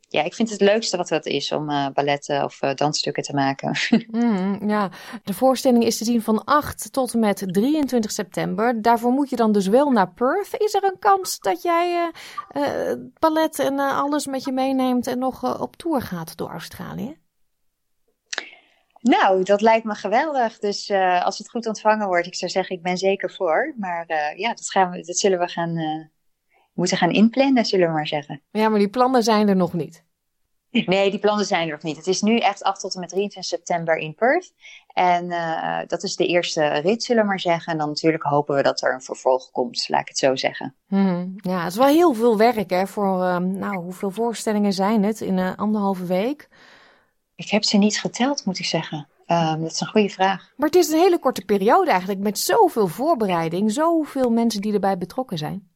ja, 0.09 0.23
ik 0.23 0.35
vind 0.35 0.51
het 0.51 0.61
leukste 0.61 0.97
wat 0.97 1.09
dat 1.09 1.27
is 1.27 1.53
om 1.53 1.67
balletten 1.93 2.45
of 2.45 2.59
dansstukken 2.59 3.23
te 3.23 3.35
maken. 3.35 3.77
mm, 4.11 4.69
ja, 4.69 4.91
de 5.25 5.35
voorstelling 5.35 5.85
is 5.85 5.99
te 5.99 6.05
zien 6.05 6.23
van 6.23 6.45
8 6.45 6.93
tot 6.93 7.15
en 7.15 7.21
met 7.21 7.45
23 7.47 8.11
september. 8.11 8.83
Daarvoor 8.83 9.13
moet 9.13 9.31
je 9.31 9.37
dan 9.37 9.53
dus 9.53 9.67
wel 9.67 9.91
naar 9.91 10.13
Perth. 10.13 10.55
Is 10.61 10.75
er 10.75 10.85
een 10.85 10.99
kans 10.99 11.39
dat 11.39 11.63
jij 11.63 12.11
ballet 13.19 13.59
en 13.59 13.79
alles 13.79 14.27
met 14.27 14.45
je 14.45 14.53
meeneemt 14.53 15.07
en 15.07 15.19
nog 15.19 15.61
op 15.61 15.77
tour 15.77 16.03
gaat 16.03 16.37
door 16.37 16.51
Australië? 16.51 17.17
Nou, 19.09 19.43
dat 19.43 19.61
lijkt 19.61 19.85
me 19.85 19.95
geweldig. 19.95 20.59
Dus 20.59 20.91
als 21.23 21.39
het 21.39 21.51
goed 21.51 21.67
ontvangen 21.67 22.07
wordt, 22.07 22.27
ik 22.27 22.35
zou 22.35 22.51
zeggen, 22.51 22.77
ik 22.77 22.83
ben 22.83 22.97
zeker 22.97 23.31
voor. 23.31 23.75
Maar 23.77 24.05
ja, 24.37 24.49
dat, 24.49 24.71
gaan 24.71 24.91
we, 24.91 25.01
dat 25.01 25.17
zullen 25.17 25.39
we 25.39 25.49
gaan 25.49 26.11
moeten 26.75 26.97
gaan 26.97 27.11
inplannen, 27.11 27.65
zullen 27.65 27.87
we 27.87 27.93
maar 27.93 28.07
zeggen. 28.07 28.43
Ja, 28.51 28.69
maar 28.69 28.79
die 28.79 28.89
plannen 28.89 29.23
zijn 29.23 29.49
er 29.49 29.57
nog 29.57 29.73
niet. 29.73 30.05
Nee, 30.71 31.11
die 31.11 31.21
plannen 31.21 31.47
zijn 31.47 31.67
er 31.67 31.73
nog 31.73 31.83
niet. 31.83 31.97
Het 31.97 32.07
is 32.07 32.23
nu 32.23 32.39
echt 32.39 32.63
8 32.63 32.81
tot 32.81 32.95
en 32.95 33.01
met 33.01 33.09
23 33.09 33.59
september 33.59 33.97
in 33.97 34.15
Perth. 34.15 34.53
En 34.93 35.29
dat 35.87 36.03
is 36.03 36.17
de 36.17 36.27
eerste 36.27 36.67
rit, 36.67 37.03
zullen 37.03 37.23
we 37.23 37.29
maar 37.29 37.41
zeggen. 37.41 37.73
En 37.73 37.79
dan 37.79 37.89
natuurlijk 37.89 38.23
hopen 38.23 38.57
we 38.57 38.63
dat 38.63 38.83
er 38.83 38.95
een 38.95 39.03
vervolg 39.03 39.51
komt, 39.51 39.89
laat 39.89 40.01
ik 40.01 40.09
het 40.09 40.19
zo 40.19 40.37
zeggen. 40.37 40.75
Hmm, 40.89 41.35
ja, 41.37 41.63
het 41.63 41.73
is 41.73 41.79
wel 41.79 41.87
heel 41.87 42.15
veel 42.15 42.37
werk 42.37 42.71
hè, 42.71 42.87
voor, 42.87 43.43
nou, 43.43 43.77
hoeveel 43.77 44.11
voorstellingen 44.11 44.73
zijn 44.73 45.03
het 45.03 45.21
in 45.21 45.37
een 45.37 45.57
anderhalve 45.57 46.07
week? 46.07 46.49
Ik 47.37 47.51
heb 47.51 47.65
ze 47.65 47.77
niet 47.77 48.01
geteld, 48.01 48.45
moet 48.45 48.59
ik 48.59 48.65
zeggen. 48.65 49.09
Um, 49.27 49.63
dat 49.63 49.73
is 49.73 49.81
een 49.81 49.87
goede 49.87 50.09
vraag. 50.09 50.53
Maar 50.57 50.69
het 50.69 50.77
is 50.77 50.89
een 50.89 50.99
hele 50.99 51.19
korte 51.19 51.45
periode 51.45 51.91
eigenlijk, 51.91 52.21
met 52.21 52.39
zoveel 52.39 52.87
voorbereiding, 52.87 53.73
zoveel 53.73 54.31
mensen 54.31 54.61
die 54.61 54.73
erbij 54.73 54.99
betrokken 54.99 55.39
zijn. 55.39 55.69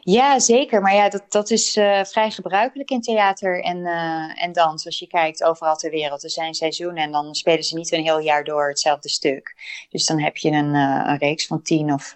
Ja, 0.00 0.38
zeker. 0.38 0.82
Maar 0.82 0.94
ja, 0.94 1.08
dat, 1.08 1.24
dat 1.28 1.50
is 1.50 1.76
uh, 1.76 2.04
vrij 2.04 2.30
gebruikelijk 2.30 2.90
in 2.90 3.00
theater 3.00 3.62
en, 3.62 3.76
uh, 3.76 4.42
en 4.42 4.52
dans. 4.52 4.86
Als 4.86 4.98
je 4.98 5.06
kijkt 5.06 5.44
overal 5.44 5.76
ter 5.76 5.90
wereld. 5.90 6.24
Er 6.24 6.30
zijn 6.30 6.54
seizoenen 6.54 7.02
en 7.02 7.12
dan 7.12 7.34
spelen 7.34 7.64
ze 7.64 7.76
niet 7.76 7.92
een 7.92 8.02
heel 8.02 8.18
jaar 8.18 8.44
door 8.44 8.68
hetzelfde 8.68 9.08
stuk. 9.08 9.56
Dus 9.90 10.06
dan 10.06 10.20
heb 10.20 10.36
je 10.36 10.50
een, 10.50 10.74
uh, 10.74 11.02
een 11.06 11.18
reeks 11.18 11.46
van 11.46 11.62
tien 11.62 11.92
of 11.92 12.12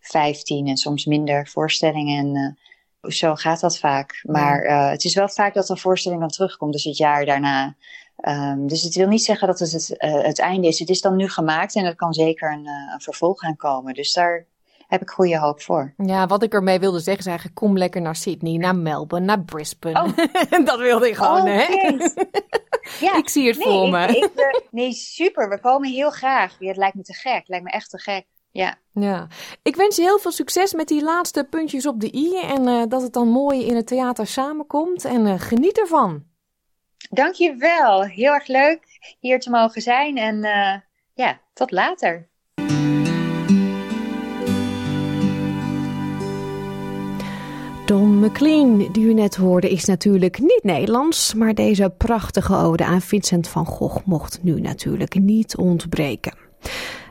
vijftien 0.00 0.66
en 0.66 0.76
soms 0.76 1.04
minder 1.04 1.46
voorstellingen. 1.48 2.18
En 2.18 2.58
zo 3.02 3.34
gaat 3.34 3.60
dat 3.60 3.78
vaak. 3.78 4.20
Maar 4.22 4.62
het 4.90 5.04
is 5.04 5.14
wel 5.14 5.28
vaak 5.28 5.54
dat 5.54 5.68
een 5.68 5.78
voorstelling 5.78 6.20
dan 6.20 6.30
terugkomt, 6.30 6.72
dus 6.72 6.84
het 6.84 6.96
jaar 6.96 7.24
daarna. 7.24 7.76
Um, 8.28 8.66
dus 8.66 8.82
het 8.82 8.94
wil 8.94 9.08
niet 9.08 9.24
zeggen 9.24 9.46
dat 9.46 9.58
het 9.58 9.72
het, 9.72 9.94
het 9.98 10.38
einde 10.38 10.66
is. 10.66 10.78
Het 10.78 10.88
is 10.88 11.00
dan 11.00 11.16
nu 11.16 11.28
gemaakt 11.28 11.74
en 11.74 11.84
er 11.84 11.96
kan 11.96 12.12
zeker 12.12 12.52
een, 12.52 12.66
een 12.66 13.00
vervolg 13.00 13.42
aan 13.42 13.56
komen. 13.56 13.94
Dus 13.94 14.12
daar 14.12 14.46
heb 14.90 15.02
ik 15.02 15.10
goede 15.10 15.38
hoop 15.38 15.60
voor. 15.60 15.94
Ja, 15.96 16.26
wat 16.26 16.42
ik 16.42 16.52
ermee 16.52 16.78
wilde 16.78 16.98
zeggen 16.98 17.18
is 17.18 17.26
eigenlijk: 17.26 17.56
kom 17.56 17.78
lekker 17.78 18.00
naar 18.00 18.16
Sydney, 18.16 18.56
naar 18.56 18.76
Melbourne, 18.76 19.26
naar 19.26 19.44
Brisbane. 19.44 20.02
Oh. 20.02 20.16
dat 20.66 20.78
wilde 20.78 21.08
ik 21.08 21.14
gewoon, 21.14 21.40
oh, 21.40 21.44
hè? 21.44 21.64
ja. 23.06 23.16
ik 23.16 23.28
zie 23.28 23.46
het 23.46 23.58
nee, 23.58 23.66
voor 23.66 23.88
me. 23.88 24.06
Ik, 24.06 24.62
nee, 24.70 24.92
super. 24.92 25.48
We 25.48 25.60
komen 25.60 25.90
heel 25.90 26.10
graag. 26.10 26.56
Ja, 26.58 26.68
het 26.68 26.76
lijkt 26.76 26.96
me 26.96 27.02
te 27.02 27.14
gek. 27.14 27.38
Het 27.38 27.48
lijkt 27.48 27.64
me 27.64 27.70
echt 27.70 27.90
te 27.90 27.98
gek. 27.98 28.26
Ja. 28.52 28.74
ja. 28.92 29.26
Ik 29.62 29.76
wens 29.76 29.96
je 29.96 30.02
heel 30.02 30.18
veel 30.18 30.32
succes 30.32 30.74
met 30.74 30.88
die 30.88 31.02
laatste 31.02 31.44
puntjes 31.44 31.86
op 31.86 32.00
de 32.00 32.14
i. 32.14 32.40
En 32.40 32.68
uh, 32.68 32.82
dat 32.88 33.02
het 33.02 33.12
dan 33.12 33.28
mooi 33.28 33.64
in 33.64 33.76
het 33.76 33.86
theater 33.86 34.26
samenkomt. 34.26 35.04
En 35.04 35.26
uh, 35.26 35.34
geniet 35.40 35.78
ervan. 35.78 36.24
Dankjewel. 37.10 38.02
Heel 38.02 38.32
erg 38.32 38.46
leuk 38.46 38.80
hier 39.20 39.40
te 39.40 39.50
mogen 39.50 39.82
zijn. 39.82 40.16
En 40.16 40.36
uh, 40.44 40.74
ja, 41.14 41.40
tot 41.52 41.70
later. 41.70 42.28
Don 47.90 48.18
McLean, 48.18 48.88
die 48.92 49.04
u 49.04 49.14
net 49.14 49.36
hoorde, 49.36 49.70
is 49.70 49.84
natuurlijk 49.84 50.38
niet 50.38 50.60
Nederlands, 50.62 51.34
maar 51.34 51.54
deze 51.54 51.94
prachtige 51.98 52.54
ode 52.54 52.84
aan 52.84 53.00
Vincent 53.00 53.48
van 53.48 53.66
Gogh 53.66 54.06
mocht 54.06 54.42
nu 54.42 54.60
natuurlijk 54.60 55.14
niet 55.14 55.56
ontbreken. 55.56 56.34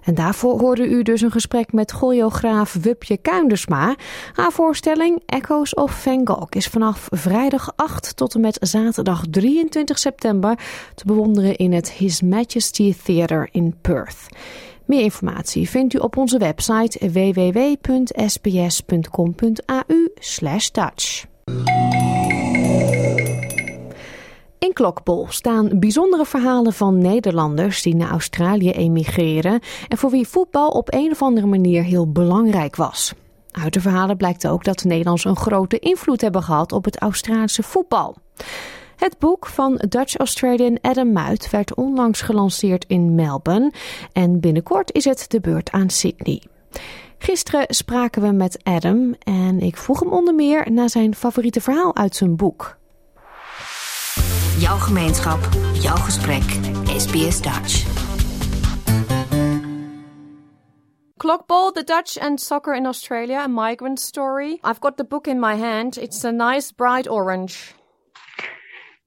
En 0.03 0.15
daarvoor 0.15 0.59
hoorde 0.59 0.87
u 0.87 1.03
dus 1.03 1.21
een 1.21 1.31
gesprek 1.31 1.71
met 1.73 1.91
choreograaf 1.91 2.73
Wupje 2.81 3.17
Kuindersma. 3.17 3.95
Haar 4.33 4.51
voorstelling 4.51 5.21
Echoes 5.25 5.73
of 5.73 6.01
Van 6.01 6.27
Gogh 6.27 6.57
is 6.57 6.67
vanaf 6.67 7.07
vrijdag 7.09 7.73
8 7.75 8.15
tot 8.15 8.35
en 8.35 8.41
met 8.41 8.57
zaterdag 8.61 9.23
23 9.29 9.99
september 9.99 10.59
te 10.95 11.05
bewonderen 11.05 11.55
in 11.55 11.73
het 11.73 11.91
His 11.91 12.21
Majesty 12.21 12.95
Theatre 13.03 13.49
in 13.51 13.75
Perth. 13.81 14.27
Meer 14.85 15.01
informatie 15.01 15.69
vindt 15.69 15.93
u 15.93 15.97
op 15.97 16.17
onze 16.17 16.37
website 16.37 17.11
www.sbs.com.au 17.11 18.07
Dutch. 20.71 21.25
In 24.69 24.75
Klokbol 24.75 25.25
staan 25.29 25.79
bijzondere 25.79 26.25
verhalen 26.25 26.73
van 26.73 26.97
Nederlanders 26.97 27.81
die 27.81 27.95
naar 27.95 28.09
Australië 28.09 28.71
emigreren 28.71 29.59
en 29.87 29.97
voor 29.97 30.09
wie 30.09 30.27
voetbal 30.27 30.69
op 30.69 30.93
een 30.93 31.11
of 31.11 31.21
andere 31.21 31.47
manier 31.47 31.83
heel 31.83 32.11
belangrijk 32.11 32.75
was. 32.75 33.13
Uit 33.51 33.73
de 33.73 33.81
verhalen 33.81 34.17
blijkt 34.17 34.47
ook 34.47 34.63
dat 34.63 34.79
de 34.79 34.87
Nederlanders 34.87 35.25
een 35.25 35.35
grote 35.35 35.79
invloed 35.79 36.21
hebben 36.21 36.43
gehad 36.43 36.71
op 36.71 36.85
het 36.85 36.99
Australische 36.99 37.63
voetbal. 37.63 38.15
Het 38.95 39.15
boek 39.19 39.45
van 39.45 39.81
Dutch-Australian 39.89 40.77
Adam 40.81 41.11
Muit 41.11 41.49
werd 41.49 41.75
onlangs 41.75 42.21
gelanceerd 42.21 42.85
in 42.87 43.15
Melbourne 43.15 43.73
en 44.13 44.39
binnenkort 44.39 44.93
is 44.93 45.05
het 45.05 45.25
de 45.27 45.39
beurt 45.39 45.71
aan 45.71 45.89
Sydney. 45.89 46.43
Gisteren 47.17 47.65
spraken 47.67 48.21
we 48.21 48.31
met 48.31 48.59
Adam 48.63 49.15
en 49.19 49.59
ik 49.59 49.77
vroeg 49.77 49.99
hem 49.99 50.11
onder 50.11 50.35
meer 50.35 50.71
naar 50.71 50.89
zijn 50.89 51.15
favoriete 51.15 51.61
verhaal 51.61 51.95
uit 51.95 52.15
zijn 52.15 52.35
boek. 52.35 52.78
Jouw 54.59 54.77
gemeenschap, 54.77 55.39
jouw 55.73 55.95
gesprek, 55.95 56.43
SBS 56.87 57.41
Dutch. 57.41 57.85
Clockball, 61.17 61.71
The 61.73 61.83
Dutch 61.83 62.17
and 62.17 62.39
Soccer 62.39 62.73
in 62.73 62.85
Australia, 62.85 63.41
a 63.45 63.47
migrant 63.47 63.99
story. 63.99 64.59
I've 64.63 64.79
got 64.79 64.97
the 64.97 65.03
book 65.03 65.27
in 65.27 65.39
my 65.39 65.55
hand. 65.55 65.97
It's 65.97 66.25
a 66.25 66.31
nice 66.31 66.73
bright 66.73 67.07
orange. 67.07 67.73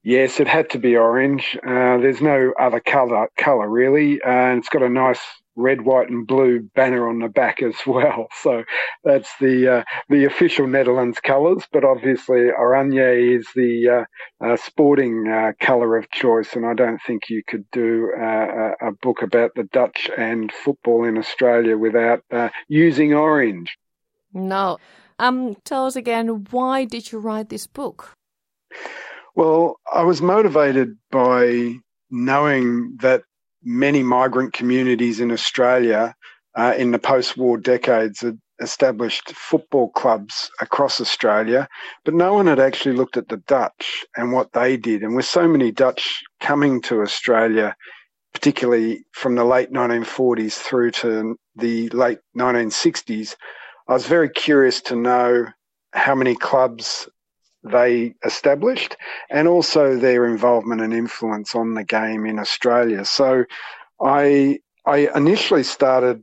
Yes, 0.03 0.41
it 0.41 0.49
had 0.49 0.71
to 0.71 0.79
be 0.79 0.97
orange. 0.97 1.59
Uh, 1.63 1.99
there's 1.99 2.23
no 2.23 2.53
other 2.59 2.81
color, 2.81 3.29
color 3.37 3.69
really, 3.69 4.21
and 4.25 4.59
it's 4.59 4.69
got 4.71 4.83
a 4.83 4.89
nice 4.89 5.42
red, 5.57 5.83
white, 5.83 6.09
and 6.09 6.27
blue 6.27 6.69
banner 6.75 7.09
on 7.09 7.19
the 7.19 7.29
back 7.29 7.63
as 7.63 7.75
well. 7.87 8.29
So 8.43 8.65
that's 9.05 9.31
the 9.41 9.79
uh, 9.79 9.85
the 10.09 10.25
official 10.25 10.67
Netherlands 10.67 11.21
colours. 11.21 11.65
But 11.73 11.85
obviously, 11.85 12.49
oranje 12.59 13.39
is 13.39 13.47
the 13.55 14.07
uh, 14.43 14.45
uh 14.47 14.57
sporting 14.57 15.29
uh, 15.29 15.53
colour 15.61 15.97
of 15.97 16.11
choice, 16.11 16.55
and 16.55 16.67
I 16.67 16.75
don't 16.75 17.01
think 17.07 17.29
you 17.29 17.43
could 17.47 17.65
do 17.71 18.11
uh, 18.19 18.73
a 18.81 18.93
book 19.01 19.23
about 19.23 19.53
the 19.55 19.65
Dutch 19.65 20.11
and 20.17 20.53
football 20.53 21.05
in 21.05 21.19
Australia 21.19 21.77
without 21.77 22.23
using 22.69 23.15
orange. 23.15 23.77
No. 24.33 24.79
Um, 25.19 25.55
tell 25.65 25.87
us 25.87 25.95
again, 25.95 26.47
why 26.51 26.85
did 26.85 27.13
you 27.13 27.19
write 27.19 27.49
this 27.49 27.67
book? 27.67 28.15
Well, 29.35 29.79
I 29.93 30.03
was 30.03 30.21
motivated 30.21 30.97
by 31.11 31.77
knowing 32.11 32.97
that 33.01 33.23
many 33.65 34.03
migrant 34.03 34.53
communities 34.53 35.21
in 35.21 35.31
Australia 35.31 36.15
uh, 36.57 36.75
in 36.77 36.91
the 36.91 36.99
post 36.99 37.37
war 37.37 37.57
decades 37.57 38.21
had 38.21 38.39
established 38.61 39.33
football 39.35 39.91
clubs 39.91 40.51
across 40.61 41.01
Australia, 41.01 41.69
but 42.05 42.15
no 42.15 42.35
one 42.35 42.47
had 42.47 42.61
actually 42.61 42.95
looked 42.95 43.17
at 43.17 43.29
the 43.29 43.39
Dutch 43.39 44.05
and 44.17 44.33
what 44.33 44.53
they 44.53 44.77
did. 44.77 45.03
And 45.03 45.17
with 45.17 45.25
so 45.25 45.49
many 45.49 45.73
Dutch 45.73 46.23
coming 46.41 46.81
to 46.83 47.03
Australia, 47.03 47.75
particularly 48.33 49.05
from 49.13 49.35
the 49.35 49.45
late 49.45 49.73
1940s 49.73 50.53
through 50.53 50.93
to 50.93 51.37
the 51.57 51.89
late 51.91 52.19
1960s, 52.39 53.35
I 53.89 53.93
was 53.95 54.07
very 54.07 54.31
curious 54.31 54.81
to 54.83 54.97
know 54.97 55.47
how 55.93 56.15
many 56.15 56.35
clubs 56.35 57.09
they 57.65 58.15
established 58.25 58.97
and 59.31 59.47
also 59.47 59.97
their 59.97 60.27
involvement 60.27 60.81
and 60.81 60.93
influence 60.93 61.55
on 61.55 61.75
the 61.75 61.85
game 61.85 62.27
in 62.27 62.39
Australia. 62.39 63.05
So 63.05 63.45
I 64.01 64.59
I 64.85 65.09
initially 65.15 65.63
started 65.63 66.23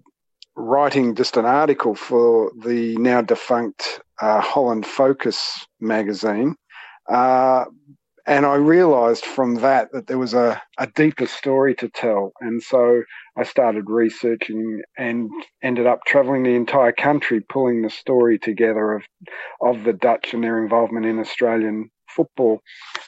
writing 0.56 1.16
just 1.16 1.38
an 1.38 1.46
article 1.46 1.96
for 1.96 2.52
the 2.64 2.98
now 2.98 3.22
defunct 3.22 4.02
uh, 4.22 4.42
Holland 4.42 4.86
Focus 4.86 5.66
magazine. 5.80 6.56
Uh, 7.08 7.66
and 8.30 8.46
I 8.46 8.56
realized 8.56 9.26
from 9.26 9.56
that 9.56 9.92
that 9.92 10.06
there 10.06 10.20
was 10.20 10.36
a, 10.36 10.62
a 10.78 10.86
deeper 10.86 11.26
story 11.26 11.74
to 11.76 11.90
tell. 11.90 12.32
And 12.40 12.62
so 12.62 13.02
I 13.36 13.42
started 13.44 13.90
researching 13.90 14.84
and 14.96 15.32
ended 15.64 15.88
up 15.88 16.02
traveling 16.06 16.44
the 16.44 16.54
entire 16.54 16.92
country, 16.92 17.42
pulling 17.42 17.82
the 17.82 17.90
story 17.90 18.38
together 18.38 18.94
of, 18.94 19.04
of 19.62 19.84
the 19.84 19.94
Dutch 19.94 20.36
and 20.36 20.44
their 20.44 20.62
involvement 20.62 21.08
in 21.08 21.18
Australian 21.18 21.90
football 22.08 22.62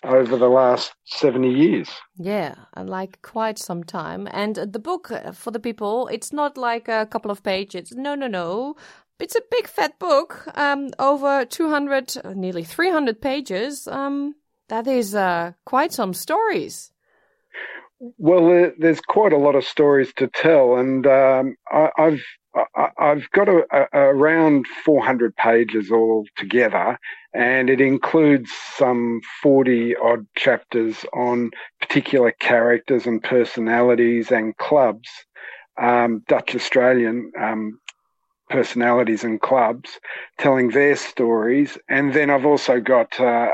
over 0.04 0.38
the 0.38 0.50
last 0.50 0.94
70 1.06 1.52
years. 1.52 1.90
Yeah, 2.18 2.56
like 2.76 3.22
quite 3.22 3.60
some 3.60 3.84
time. 3.84 4.28
And 4.32 4.56
the 4.56 4.80
book 4.80 5.12
uh, 5.12 5.34
for 5.34 5.52
the 5.52 5.60
people, 5.60 6.08
it's 6.08 6.34
not 6.34 6.58
like 6.58 6.88
a 6.88 7.06
couple 7.06 7.30
of 7.30 7.44
pages. 7.44 7.92
No, 7.92 8.16
no, 8.16 8.26
no. 8.26 8.76
It's 9.20 9.36
a 9.36 9.42
big 9.52 9.68
fat 9.68 10.00
book, 10.00 10.48
um, 10.56 10.90
over 10.98 11.46
200, 11.46 12.36
nearly 12.36 12.64
300 12.64 13.22
pages. 13.22 13.88
Um, 13.88 14.34
That 14.72 14.88
is 14.88 15.14
uh, 15.14 15.52
quite 15.66 15.92
some 15.92 16.14
stories. 16.14 16.94
Well, 18.18 18.72
there's 18.80 19.02
quite 19.02 19.34
a 19.34 19.38
lot 19.38 19.56
of 19.56 19.66
stories 19.66 20.14
to 20.16 20.28
tell, 20.28 20.78
and 20.78 21.06
um, 21.06 21.58
I, 21.70 21.90
have 21.98 22.20
I've 22.98 23.30
got 23.32 23.50
a, 23.50 23.66
a, 23.74 24.00
around 24.00 24.66
400 24.86 25.36
pages 25.36 25.92
all 25.92 26.24
together, 26.38 26.98
and 27.34 27.70
it 27.70 27.82
includes 27.82 28.50
some 28.78 29.20
40 29.44 29.98
odd 29.98 30.26
chapters 30.38 31.04
on 31.14 31.52
particular 31.82 32.32
characters 32.40 33.06
and 33.06 33.22
personalities 33.22 34.32
and 34.32 34.56
clubs, 34.56 35.10
um, 35.82 36.24
Dutch 36.30 36.56
Australian 36.56 37.30
um, 37.38 37.78
personalities 38.52 39.24
and 39.24 39.42
clubs, 39.42 40.00
telling 40.38 40.70
their 40.70 40.96
stories. 40.96 41.78
And 41.90 42.14
then 42.14 42.30
I've 42.30 42.46
also 42.46 42.80
got 42.80 43.20
uh, 43.20 43.48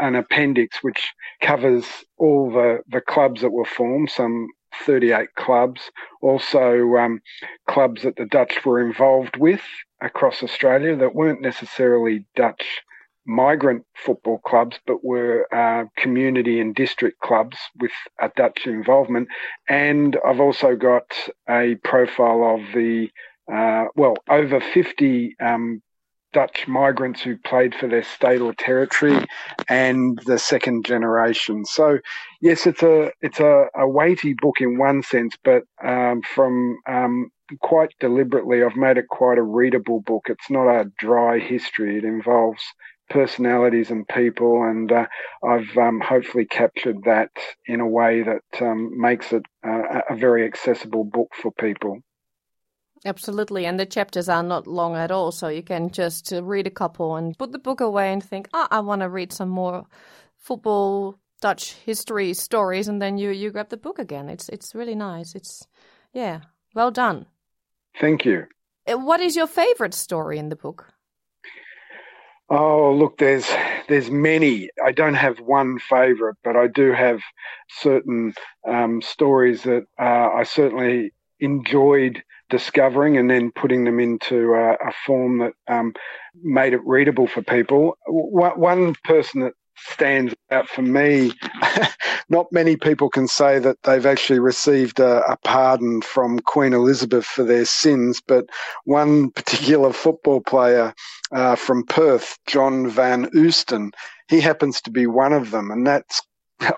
an 0.00 0.14
appendix 0.14 0.78
which 0.82 1.12
covers 1.42 1.84
all 2.16 2.50
the, 2.50 2.78
the 2.88 3.00
clubs 3.00 3.42
that 3.42 3.50
were 3.50 3.64
formed, 3.66 4.10
some 4.10 4.48
38 4.84 5.34
clubs, 5.36 5.90
also 6.22 6.96
um, 6.96 7.20
clubs 7.68 8.02
that 8.02 8.16
the 8.16 8.26
Dutch 8.26 8.64
were 8.64 8.80
involved 8.80 9.36
with 9.36 9.62
across 10.00 10.42
Australia 10.42 10.96
that 10.96 11.14
weren't 11.14 11.40
necessarily 11.40 12.26
Dutch 12.34 12.82
migrant 13.26 13.84
football 13.96 14.38
clubs, 14.38 14.78
but 14.86 15.04
were 15.04 15.46
uh, 15.52 15.84
community 15.96 16.60
and 16.60 16.74
district 16.74 17.20
clubs 17.20 17.56
with 17.78 17.90
a 18.20 18.30
Dutch 18.36 18.66
involvement. 18.66 19.28
And 19.68 20.16
I've 20.26 20.40
also 20.40 20.76
got 20.76 21.12
a 21.48 21.74
profile 21.82 22.54
of 22.54 22.60
the, 22.74 23.10
uh, 23.52 23.84
well, 23.94 24.16
over 24.28 24.60
50 24.60 25.36
um, 25.40 25.82
Dutch 26.32 26.68
migrants 26.68 27.22
who 27.22 27.38
played 27.38 27.74
for 27.74 27.88
their 27.88 28.02
state 28.02 28.40
or 28.40 28.52
territory 28.52 29.24
and 29.68 30.20
the 30.26 30.38
second 30.38 30.84
generation. 30.84 31.64
So, 31.64 31.98
yes, 32.42 32.66
it's 32.66 32.82
a 32.82 33.10
it's 33.22 33.40
a, 33.40 33.68
a 33.74 33.88
weighty 33.88 34.34
book 34.34 34.60
in 34.60 34.76
one 34.76 35.02
sense, 35.02 35.34
but 35.42 35.62
um, 35.82 36.20
from 36.34 36.78
um, 36.86 37.30
quite 37.62 37.94
deliberately, 38.00 38.62
I've 38.62 38.76
made 38.76 38.98
it 38.98 39.08
quite 39.08 39.38
a 39.38 39.42
readable 39.42 40.00
book. 40.00 40.26
It's 40.28 40.50
not 40.50 40.68
a 40.68 40.90
dry 40.98 41.38
history. 41.38 41.96
It 41.96 42.04
involves 42.04 42.62
personalities 43.08 43.90
and 43.90 44.06
people, 44.08 44.64
and 44.64 44.90
uh, 44.90 45.06
I've 45.42 45.76
um, 45.78 46.00
hopefully 46.00 46.44
captured 46.44 47.04
that 47.04 47.30
in 47.66 47.80
a 47.80 47.86
way 47.86 48.22
that 48.22 48.60
um, 48.60 49.00
makes 49.00 49.32
it 49.32 49.44
uh, 49.66 50.02
a 50.10 50.16
very 50.16 50.44
accessible 50.44 51.04
book 51.04 51.28
for 51.40 51.52
people. 51.52 52.00
Absolutely, 53.06 53.64
and 53.66 53.78
the 53.78 53.86
chapters 53.86 54.28
are 54.28 54.42
not 54.42 54.66
long 54.66 54.96
at 54.96 55.12
all, 55.12 55.30
so 55.30 55.46
you 55.46 55.62
can 55.62 55.90
just 55.90 56.32
uh, 56.32 56.42
read 56.42 56.66
a 56.66 56.70
couple 56.70 57.14
and 57.14 57.38
put 57.38 57.52
the 57.52 57.58
book 57.58 57.80
away 57.80 58.12
and 58.12 58.22
think, 58.22 58.48
"Ah, 58.52 58.66
oh, 58.68 58.76
I 58.76 58.80
want 58.80 59.02
to 59.02 59.08
read 59.08 59.32
some 59.32 59.48
more 59.48 59.86
football 60.36 61.16
Dutch 61.40 61.74
history 61.74 62.34
stories," 62.34 62.88
and 62.88 63.00
then 63.00 63.16
you 63.16 63.30
you 63.30 63.52
grab 63.52 63.68
the 63.68 63.76
book 63.76 64.00
again. 64.00 64.28
It's 64.28 64.48
it's 64.48 64.74
really 64.74 64.96
nice. 64.96 65.36
It's 65.36 65.68
yeah, 66.12 66.40
well 66.74 66.90
done. 66.90 67.26
Thank 68.00 68.24
you. 68.24 68.46
Uh, 68.86 68.98
what 68.98 69.20
is 69.20 69.36
your 69.36 69.46
favorite 69.46 69.94
story 69.94 70.38
in 70.38 70.48
the 70.48 70.56
book? 70.56 70.92
Oh, 72.48 72.92
look, 72.92 73.18
there's 73.18 73.48
there's 73.88 74.10
many. 74.10 74.68
I 74.84 74.90
don't 74.90 75.14
have 75.14 75.38
one 75.38 75.78
favourite, 75.78 76.36
but 76.42 76.56
I 76.56 76.66
do 76.66 76.92
have 76.92 77.20
certain 77.68 78.34
um, 78.68 79.00
stories 79.00 79.62
that 79.62 79.84
uh, 79.96 80.30
I 80.34 80.42
certainly 80.42 81.12
enjoyed 81.38 82.22
discovering 82.50 83.16
and 83.16 83.30
then 83.30 83.50
putting 83.52 83.84
them 83.84 84.00
into 84.00 84.54
a, 84.54 84.72
a 84.74 84.92
form 85.04 85.38
that 85.38 85.52
um, 85.68 85.94
made 86.42 86.72
it 86.72 86.84
readable 86.84 87.26
for 87.26 87.42
people. 87.42 87.96
One 88.06 88.94
person 89.04 89.42
that 89.42 89.52
stands 89.78 90.34
out 90.50 90.68
for 90.68 90.82
me. 90.82 91.32
Not 92.28 92.46
many 92.50 92.76
people 92.76 93.08
can 93.08 93.28
say 93.28 93.58
that 93.58 93.82
they've 93.82 94.06
actually 94.06 94.38
received 94.38 95.00
a, 95.00 95.22
a, 95.30 95.36
pardon 95.44 96.00
from 96.00 96.40
Queen 96.40 96.72
Elizabeth 96.72 97.24
for 97.24 97.44
their 97.44 97.64
sins, 97.64 98.20
but 98.26 98.46
one 98.84 99.30
particular 99.30 99.92
football 99.92 100.40
player 100.40 100.94
uh, 101.32 101.56
from 101.56 101.84
Perth, 101.84 102.38
John 102.46 102.88
Van 102.88 103.26
Oosten, 103.30 103.90
he 104.28 104.40
happens 104.40 104.80
to 104.82 104.90
be 104.90 105.06
one 105.06 105.32
of 105.32 105.50
them, 105.50 105.70
and 105.70 105.86
that's 105.86 106.20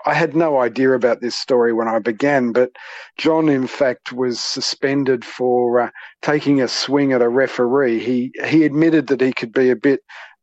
I 0.04 0.14
had 0.14 0.34
no 0.34 0.58
idea 0.60 0.92
about 0.92 1.20
this 1.20 1.36
story 1.36 1.72
when 1.72 1.86
I 1.88 1.98
began, 2.00 2.52
but 2.52 2.72
John, 3.16 3.48
in 3.48 3.66
fact, 3.66 4.12
was 4.12 4.40
suspended 4.40 5.24
for 5.24 5.80
uh, 5.80 5.90
taking 6.20 6.60
a 6.60 6.68
swing 6.68 7.12
at 7.12 7.22
a 7.22 7.28
referee. 7.28 8.00
He 8.00 8.32
he 8.46 8.64
admitted 8.64 9.06
that 9.06 9.20
he 9.20 9.32
could 9.32 9.52
be 9.52 9.70
a 9.70 9.76
bit 9.76 10.00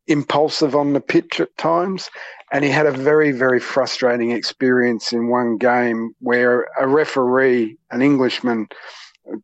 impulsive 0.07 0.75
on 0.75 0.93
the 0.93 1.01
pitch 1.01 1.39
at 1.39 1.55
times, 1.57 2.09
and 2.51 2.63
he 2.63 2.71
had 2.71 2.85
a 2.85 2.91
very 2.91 3.31
very 3.31 3.59
frustrating 3.59 4.31
experience 4.31 5.11
in 5.11 5.27
one 5.27 5.57
game 5.57 6.13
where 6.19 6.67
a 6.79 6.87
referee, 6.87 7.77
an 7.91 8.01
Englishman 8.01 8.67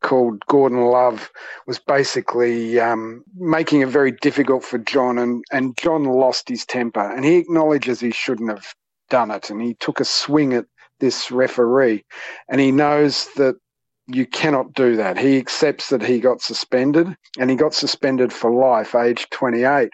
called 0.02 0.46
Gordon 0.48 0.86
Love, 0.86 1.30
was 1.68 1.80
basically 1.80 2.80
um, 2.80 3.24
making 3.36 3.82
it 3.82 3.90
very 3.90 4.12
difficult 4.12 4.64
for 4.64 4.78
John, 4.78 5.18
and 5.18 5.44
and 5.52 5.76
John 5.78 6.06
lost 6.06 6.48
his 6.48 6.66
temper, 6.66 7.12
and 7.12 7.26
he 7.26 7.36
acknowledges 7.36 8.00
he 8.00 8.12
shouldn't 8.12 8.50
have 8.50 8.74
done 9.12 9.30
it. 9.30 9.52
And 9.52 9.62
he 9.62 9.76
took 9.76 10.00
a 10.00 10.06
swing 10.06 10.54
at 10.54 10.66
this 11.00 11.30
referee. 11.30 12.04
And 12.50 12.60
he 12.60 12.72
knows 12.72 13.28
that 13.36 13.56
you 14.08 14.26
cannot 14.26 14.74
do 14.74 14.96
that. 14.96 15.20
He 15.20 15.38
accepts 15.38 15.90
that 15.90 16.02
he 16.02 16.20
got 16.20 16.42
suspended 16.42 17.16
and 17.38 17.50
he 17.50 17.56
got 17.56 17.76
suspended 17.76 18.34
for 18.34 18.52
life, 18.52 18.96
age 18.96 19.28
28. 19.30 19.92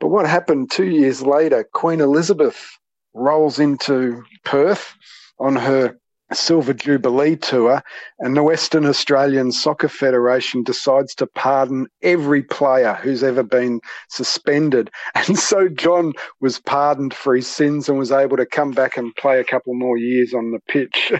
But 0.00 0.08
what 0.08 0.26
happened 0.26 0.70
two 0.70 0.86
years 0.86 1.22
later, 1.22 1.64
Queen 1.72 2.00
Elizabeth 2.00 2.78
rolls 3.14 3.58
into 3.58 4.22
Perth 4.44 4.94
on 5.38 5.56
her 5.56 5.96
Silver 6.32 6.74
Jubilee 6.74 7.36
Tour, 7.36 7.82
and 8.18 8.36
the 8.36 8.42
Western 8.42 8.84
Australian 8.84 9.52
Soccer 9.52 9.88
Federation 9.88 10.62
decides 10.62 11.14
to 11.16 11.26
pardon 11.26 11.86
every 12.02 12.42
player 12.42 12.94
who's 12.94 13.22
ever 13.22 13.42
been 13.42 13.80
suspended. 14.08 14.90
And 15.28 15.38
so 15.38 15.68
John 15.68 16.12
was 16.40 16.58
pardoned 16.58 17.12
for 17.12 17.34
his 17.34 17.46
sins 17.46 17.88
and 17.88 17.98
was 17.98 18.12
able 18.12 18.36
to 18.38 18.46
come 18.46 18.70
back 18.70 18.96
and 18.96 19.14
play 19.16 19.40
a 19.40 19.44
couple 19.44 19.74
more 19.74 19.98
years 19.98 20.32
on 20.32 20.52
the 20.52 20.60
pitch 20.60 21.12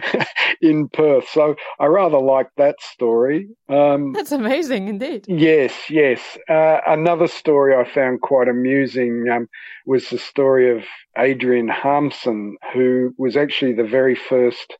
in 0.60 0.88
Perth. 0.90 1.28
So 1.30 1.56
I 1.80 1.86
rather 1.86 2.18
like 2.18 2.48
that 2.56 2.80
story. 2.80 3.48
Um, 3.68 4.12
That's 4.12 4.32
amazing 4.32 4.88
indeed. 4.88 5.24
Yes, 5.28 5.72
yes. 5.90 6.20
Uh, 6.48 6.78
another 6.86 7.26
story 7.26 7.74
I 7.74 7.88
found 7.90 8.20
quite 8.20 8.48
amusing 8.48 9.26
um, 9.32 9.48
was 9.86 10.08
the 10.10 10.18
story 10.18 10.70
of 10.70 10.84
Adrian 11.18 11.68
Harmsen, 11.68 12.54
who 12.72 13.14
was 13.18 13.36
actually 13.36 13.72
the 13.72 13.84
very 13.84 14.14
first 14.14 14.76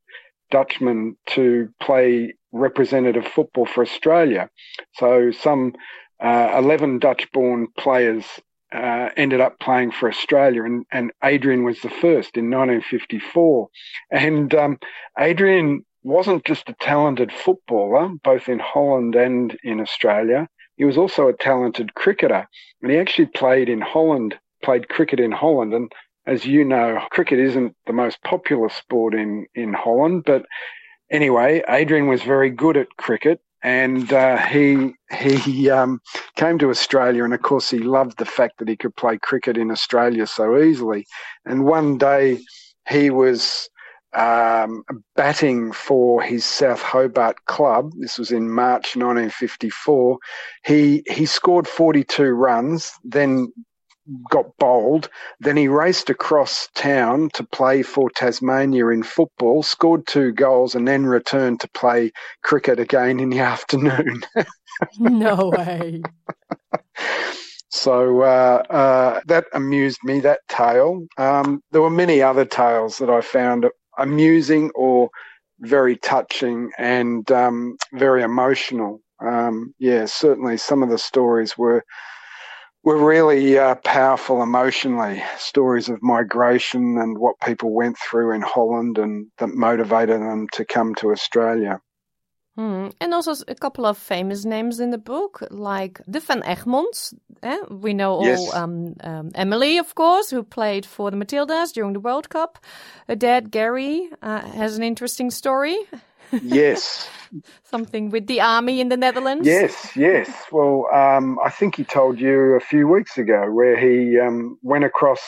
Dutchman 0.50 1.16
to 1.30 1.68
play 1.80 2.34
representative 2.52 3.26
football 3.26 3.66
for 3.66 3.82
Australia. 3.82 4.48
So 4.94 5.30
some 5.30 5.74
uh, 6.22 6.54
11 6.56 7.00
Dutch 7.00 7.30
born 7.32 7.68
players 7.78 8.24
uh, 8.72 9.10
ended 9.16 9.40
up 9.40 9.58
playing 9.60 9.90
for 9.90 10.08
Australia, 10.08 10.64
and, 10.64 10.84
and, 10.92 11.10
Adrian 11.24 11.64
was 11.64 11.80
the 11.80 11.88
first 11.88 12.36
in 12.36 12.50
1954. 12.50 13.68
And 14.10 14.54
um, 14.54 14.78
Adrian 15.18 15.86
wasn't 16.02 16.44
just 16.44 16.68
a 16.68 16.76
talented 16.80 17.32
footballer, 17.32 18.10
both 18.22 18.48
in 18.48 18.58
Holland 18.58 19.14
and 19.14 19.56
in 19.64 19.80
Australia. 19.80 20.48
He 20.76 20.84
was 20.84 20.98
also 20.98 21.28
a 21.28 21.36
talented 21.36 21.94
cricketer, 21.94 22.46
and 22.82 22.90
he 22.90 22.98
actually 22.98 23.26
played 23.26 23.68
in 23.70 23.80
Holland, 23.80 24.38
played 24.62 24.88
cricket 24.88 25.18
in 25.18 25.32
Holland, 25.32 25.72
and 25.72 25.90
as 26.28 26.44
you 26.44 26.62
know, 26.62 27.00
cricket 27.10 27.38
isn't 27.38 27.74
the 27.86 27.92
most 27.92 28.22
popular 28.22 28.68
sport 28.68 29.14
in, 29.14 29.46
in 29.54 29.72
Holland, 29.72 30.24
but 30.26 30.44
anyway, 31.10 31.62
Adrian 31.68 32.06
was 32.06 32.22
very 32.22 32.50
good 32.50 32.76
at 32.76 32.96
cricket, 32.98 33.40
and 33.62 34.12
uh, 34.12 34.36
he 34.36 34.92
he 35.10 35.70
um, 35.70 36.00
came 36.36 36.58
to 36.58 36.70
Australia, 36.70 37.24
and 37.24 37.34
of 37.34 37.42
course, 37.42 37.70
he 37.70 37.78
loved 37.78 38.18
the 38.18 38.26
fact 38.26 38.58
that 38.58 38.68
he 38.68 38.76
could 38.76 38.94
play 38.94 39.18
cricket 39.18 39.56
in 39.56 39.70
Australia 39.70 40.26
so 40.26 40.60
easily. 40.60 41.06
And 41.46 41.64
one 41.64 41.98
day, 41.98 42.38
he 42.88 43.10
was 43.10 43.68
um, 44.12 44.84
batting 45.16 45.72
for 45.72 46.22
his 46.22 46.44
South 46.44 46.82
Hobart 46.82 47.44
club. 47.46 47.92
This 47.98 48.18
was 48.18 48.30
in 48.30 48.50
March 48.50 48.96
1954. 48.96 50.18
He 50.64 51.02
he 51.10 51.26
scored 51.26 51.66
42 51.66 52.30
runs, 52.30 52.92
then 53.02 53.52
got 54.30 54.46
bowled. 54.58 55.08
Then 55.40 55.56
he 55.56 55.68
raced 55.68 56.10
across 56.10 56.68
town 56.74 57.30
to 57.34 57.44
play 57.44 57.82
for 57.82 58.10
Tasmania 58.10 58.88
in 58.88 59.02
football, 59.02 59.62
scored 59.62 60.06
two 60.06 60.32
goals, 60.32 60.74
and 60.74 60.86
then 60.86 61.06
returned 61.06 61.60
to 61.60 61.68
play 61.70 62.12
cricket 62.42 62.80
again 62.80 63.20
in 63.20 63.30
the 63.30 63.40
afternoon. 63.54 64.22
no 64.98 65.48
way. 65.56 66.02
So 67.70 68.22
uh, 68.22 68.62
uh, 68.70 69.20
that 69.26 69.46
amused 69.52 69.98
me, 70.04 70.20
that 70.20 70.40
tale. 70.48 71.06
Um, 71.18 71.62
there 71.70 71.82
were 71.82 71.90
many 71.90 72.22
other 72.22 72.44
tales 72.44 72.98
that 72.98 73.10
I 73.10 73.20
found 73.20 73.66
amusing 73.98 74.70
or 74.74 75.10
very 75.60 75.96
touching 75.96 76.70
and 76.78 77.30
um, 77.30 77.76
very 77.92 78.22
emotional. 78.22 79.00
Um, 79.20 79.74
yeah, 79.78 80.06
certainly 80.06 80.56
some 80.56 80.82
of 80.82 80.88
the 80.88 80.98
stories 80.98 81.58
were 81.58 81.84
were 82.88 82.96
really 82.96 83.58
uh, 83.58 83.74
powerful 83.84 84.42
emotionally. 84.42 85.22
Stories 85.36 85.90
of 85.90 86.02
migration 86.02 86.96
and 86.96 87.18
what 87.18 87.38
people 87.38 87.70
went 87.70 87.98
through 87.98 88.34
in 88.34 88.40
Holland 88.40 88.96
and 88.96 89.26
that 89.36 89.50
motivated 89.50 90.22
them 90.22 90.46
to 90.52 90.64
come 90.64 90.94
to 90.94 91.10
Australia. 91.10 91.80
Hmm. 92.56 92.88
And 92.98 93.12
also 93.12 93.34
a 93.46 93.54
couple 93.54 93.84
of 93.84 93.98
famous 93.98 94.46
names 94.46 94.80
in 94.80 94.88
the 94.90 95.04
book, 95.14 95.46
like 95.50 96.00
the 96.08 96.20
Van 96.20 96.40
Egmonds. 96.42 97.12
Eh? 97.42 97.60
We 97.68 97.92
know 97.92 98.14
all 98.14 98.24
Yes. 98.24 98.54
um, 98.54 98.94
um, 99.04 99.32
Emily, 99.34 99.76
of 99.76 99.94
course, 99.94 100.30
who 100.30 100.42
played 100.42 100.86
for 100.86 101.10
the 101.10 101.18
Matildas 101.18 101.74
during 101.74 101.92
the 101.92 102.00
World 102.00 102.30
Cup. 102.30 102.58
Her 103.06 103.16
dad, 103.16 103.50
Gary, 103.50 104.08
uh, 104.22 104.40
has 104.40 104.78
an 104.78 104.82
interesting 104.82 105.30
story. 105.30 105.76
Yes, 106.42 107.08
Something 107.62 108.10
with 108.10 108.26
the 108.26 108.40
army 108.40 108.80
in 108.80 108.88
the 108.88 108.96
Netherlands. 108.96 109.46
yes, 109.46 109.96
yes. 109.96 110.30
Well, 110.50 110.86
um, 110.92 111.38
I 111.44 111.50
think 111.50 111.76
he 111.76 111.84
told 111.84 112.20
you 112.20 112.54
a 112.54 112.60
few 112.60 112.88
weeks 112.88 113.18
ago 113.18 113.50
where 113.52 113.78
he 113.78 114.18
um, 114.18 114.58
went 114.62 114.84
across 114.84 115.20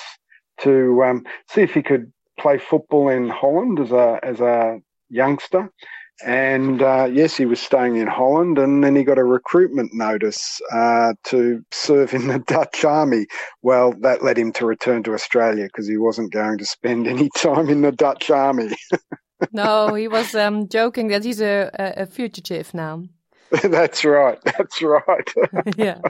to 0.60 1.02
um, 1.04 1.24
see 1.48 1.62
if 1.62 1.74
he 1.74 1.82
could 1.82 2.12
play 2.38 2.58
football 2.58 3.08
in 3.08 3.28
Holland 3.28 3.80
as 3.80 3.92
a 3.92 4.18
as 4.22 4.40
a 4.40 4.78
youngster. 5.10 5.70
And 6.24 6.82
uh, 6.82 7.08
yes, 7.10 7.34
he 7.36 7.46
was 7.46 7.60
staying 7.60 7.96
in 7.96 8.06
Holland, 8.06 8.58
and 8.58 8.84
then 8.84 8.94
he 8.94 9.04
got 9.04 9.18
a 9.18 9.24
recruitment 9.24 9.94
notice 9.94 10.60
uh, 10.70 11.14
to 11.24 11.64
serve 11.70 12.12
in 12.12 12.26
the 12.28 12.38
Dutch 12.46 12.84
army. 12.84 13.26
Well, 13.62 13.94
that 14.00 14.22
led 14.22 14.36
him 14.38 14.52
to 14.52 14.66
return 14.66 15.02
to 15.04 15.14
Australia 15.14 15.64
because 15.64 15.88
he 15.88 15.96
wasn't 15.96 16.32
going 16.32 16.58
to 16.58 16.66
spend 16.66 17.06
any 17.06 17.30
time 17.36 17.70
in 17.70 17.80
the 17.80 17.92
Dutch 17.92 18.30
army. 18.30 18.70
No, 19.52 19.94
he 19.94 20.08
was 20.08 20.34
um, 20.34 20.68
joking 20.68 21.08
that 21.08 21.24
he's 21.24 21.40
a, 21.40 21.70
a, 21.78 22.02
a 22.02 22.06
fugitive 22.06 22.74
now. 22.74 23.04
That's 23.64 24.04
right. 24.04 24.38
That's 24.44 24.80
right. 24.80 25.34
yeah. 25.76 26.00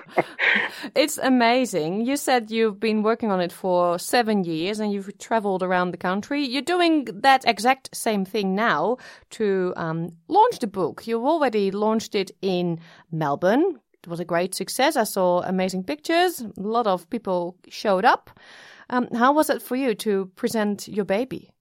It's 0.95 1.17
amazing. 1.17 2.05
You 2.05 2.19
said 2.19 2.51
you've 2.51 2.79
been 2.79 3.03
working 3.03 3.31
on 3.31 3.41
it 3.41 3.51
for 3.51 3.99
seven 3.99 4.45
years 4.45 4.79
and 4.79 4.93
you've 4.93 5.17
traveled 5.19 5.63
around 5.63 5.93
the 5.93 5.97
country. 5.97 6.45
You're 6.45 6.61
doing 6.61 7.07
that 7.15 7.47
exact 7.47 7.97
same 7.97 8.27
thing 8.27 8.55
now 8.55 8.99
to 9.31 9.73
um, 9.77 10.13
launch 10.29 10.59
the 10.59 10.67
book. 10.67 11.07
You've 11.07 11.25
already 11.25 11.71
launched 11.71 12.15
it 12.15 12.31
in 12.43 12.79
Melbourne. 13.11 13.81
It 14.03 14.09
was 14.09 14.21
a 14.21 14.25
great 14.25 14.55
success. 14.55 14.97
I 14.97 15.05
saw 15.05 15.41
amazing 15.41 15.85
pictures. 15.85 16.41
A 16.43 16.53
lot 16.57 16.87
of 16.87 17.09
people 17.09 17.57
showed 17.69 18.05
up. 18.05 18.39
Um, 18.91 19.09
how 19.15 19.33
was 19.33 19.49
it 19.49 19.63
for 19.63 19.77
you 19.77 19.95
to 19.95 20.27
present 20.37 20.89
your 20.89 21.07
baby? 21.07 21.53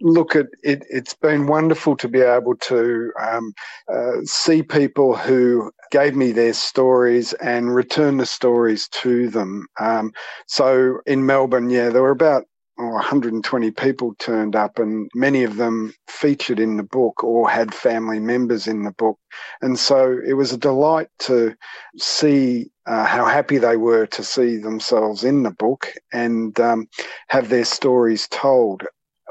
Look 0.00 0.36
at 0.36 0.46
it, 0.62 0.84
it's 0.88 1.14
been 1.14 1.46
wonderful 1.46 1.96
to 1.96 2.08
be 2.08 2.20
able 2.20 2.56
to 2.56 3.12
um, 3.20 3.52
uh, 3.92 4.22
see 4.24 4.62
people 4.62 5.16
who 5.16 5.70
gave 5.90 6.14
me 6.14 6.32
their 6.32 6.52
stories 6.52 7.32
and 7.34 7.74
return 7.74 8.18
the 8.18 8.26
stories 8.26 8.88
to 8.88 9.28
them. 9.28 9.66
Um, 9.80 10.12
so 10.46 10.98
in 11.06 11.26
Melbourne, 11.26 11.70
yeah, 11.70 11.88
there 11.88 12.02
were 12.02 12.10
about 12.10 12.44
oh, 12.78 12.90
120 12.90 13.70
people 13.72 14.14
turned 14.18 14.54
up, 14.54 14.78
and 14.78 15.10
many 15.14 15.42
of 15.42 15.56
them 15.56 15.92
featured 16.06 16.60
in 16.60 16.76
the 16.76 16.82
book 16.82 17.24
or 17.24 17.48
had 17.48 17.74
family 17.74 18.20
members 18.20 18.66
in 18.66 18.84
the 18.84 18.92
book. 18.92 19.18
And 19.62 19.78
so 19.78 20.18
it 20.26 20.34
was 20.34 20.52
a 20.52 20.58
delight 20.58 21.08
to 21.20 21.54
see 21.96 22.70
uh, 22.86 23.04
how 23.04 23.24
happy 23.26 23.58
they 23.58 23.76
were 23.76 24.06
to 24.06 24.24
see 24.24 24.56
themselves 24.56 25.24
in 25.24 25.42
the 25.42 25.50
book 25.50 25.92
and 26.12 26.58
um, 26.60 26.88
have 27.28 27.48
their 27.48 27.64
stories 27.64 28.28
told 28.28 28.84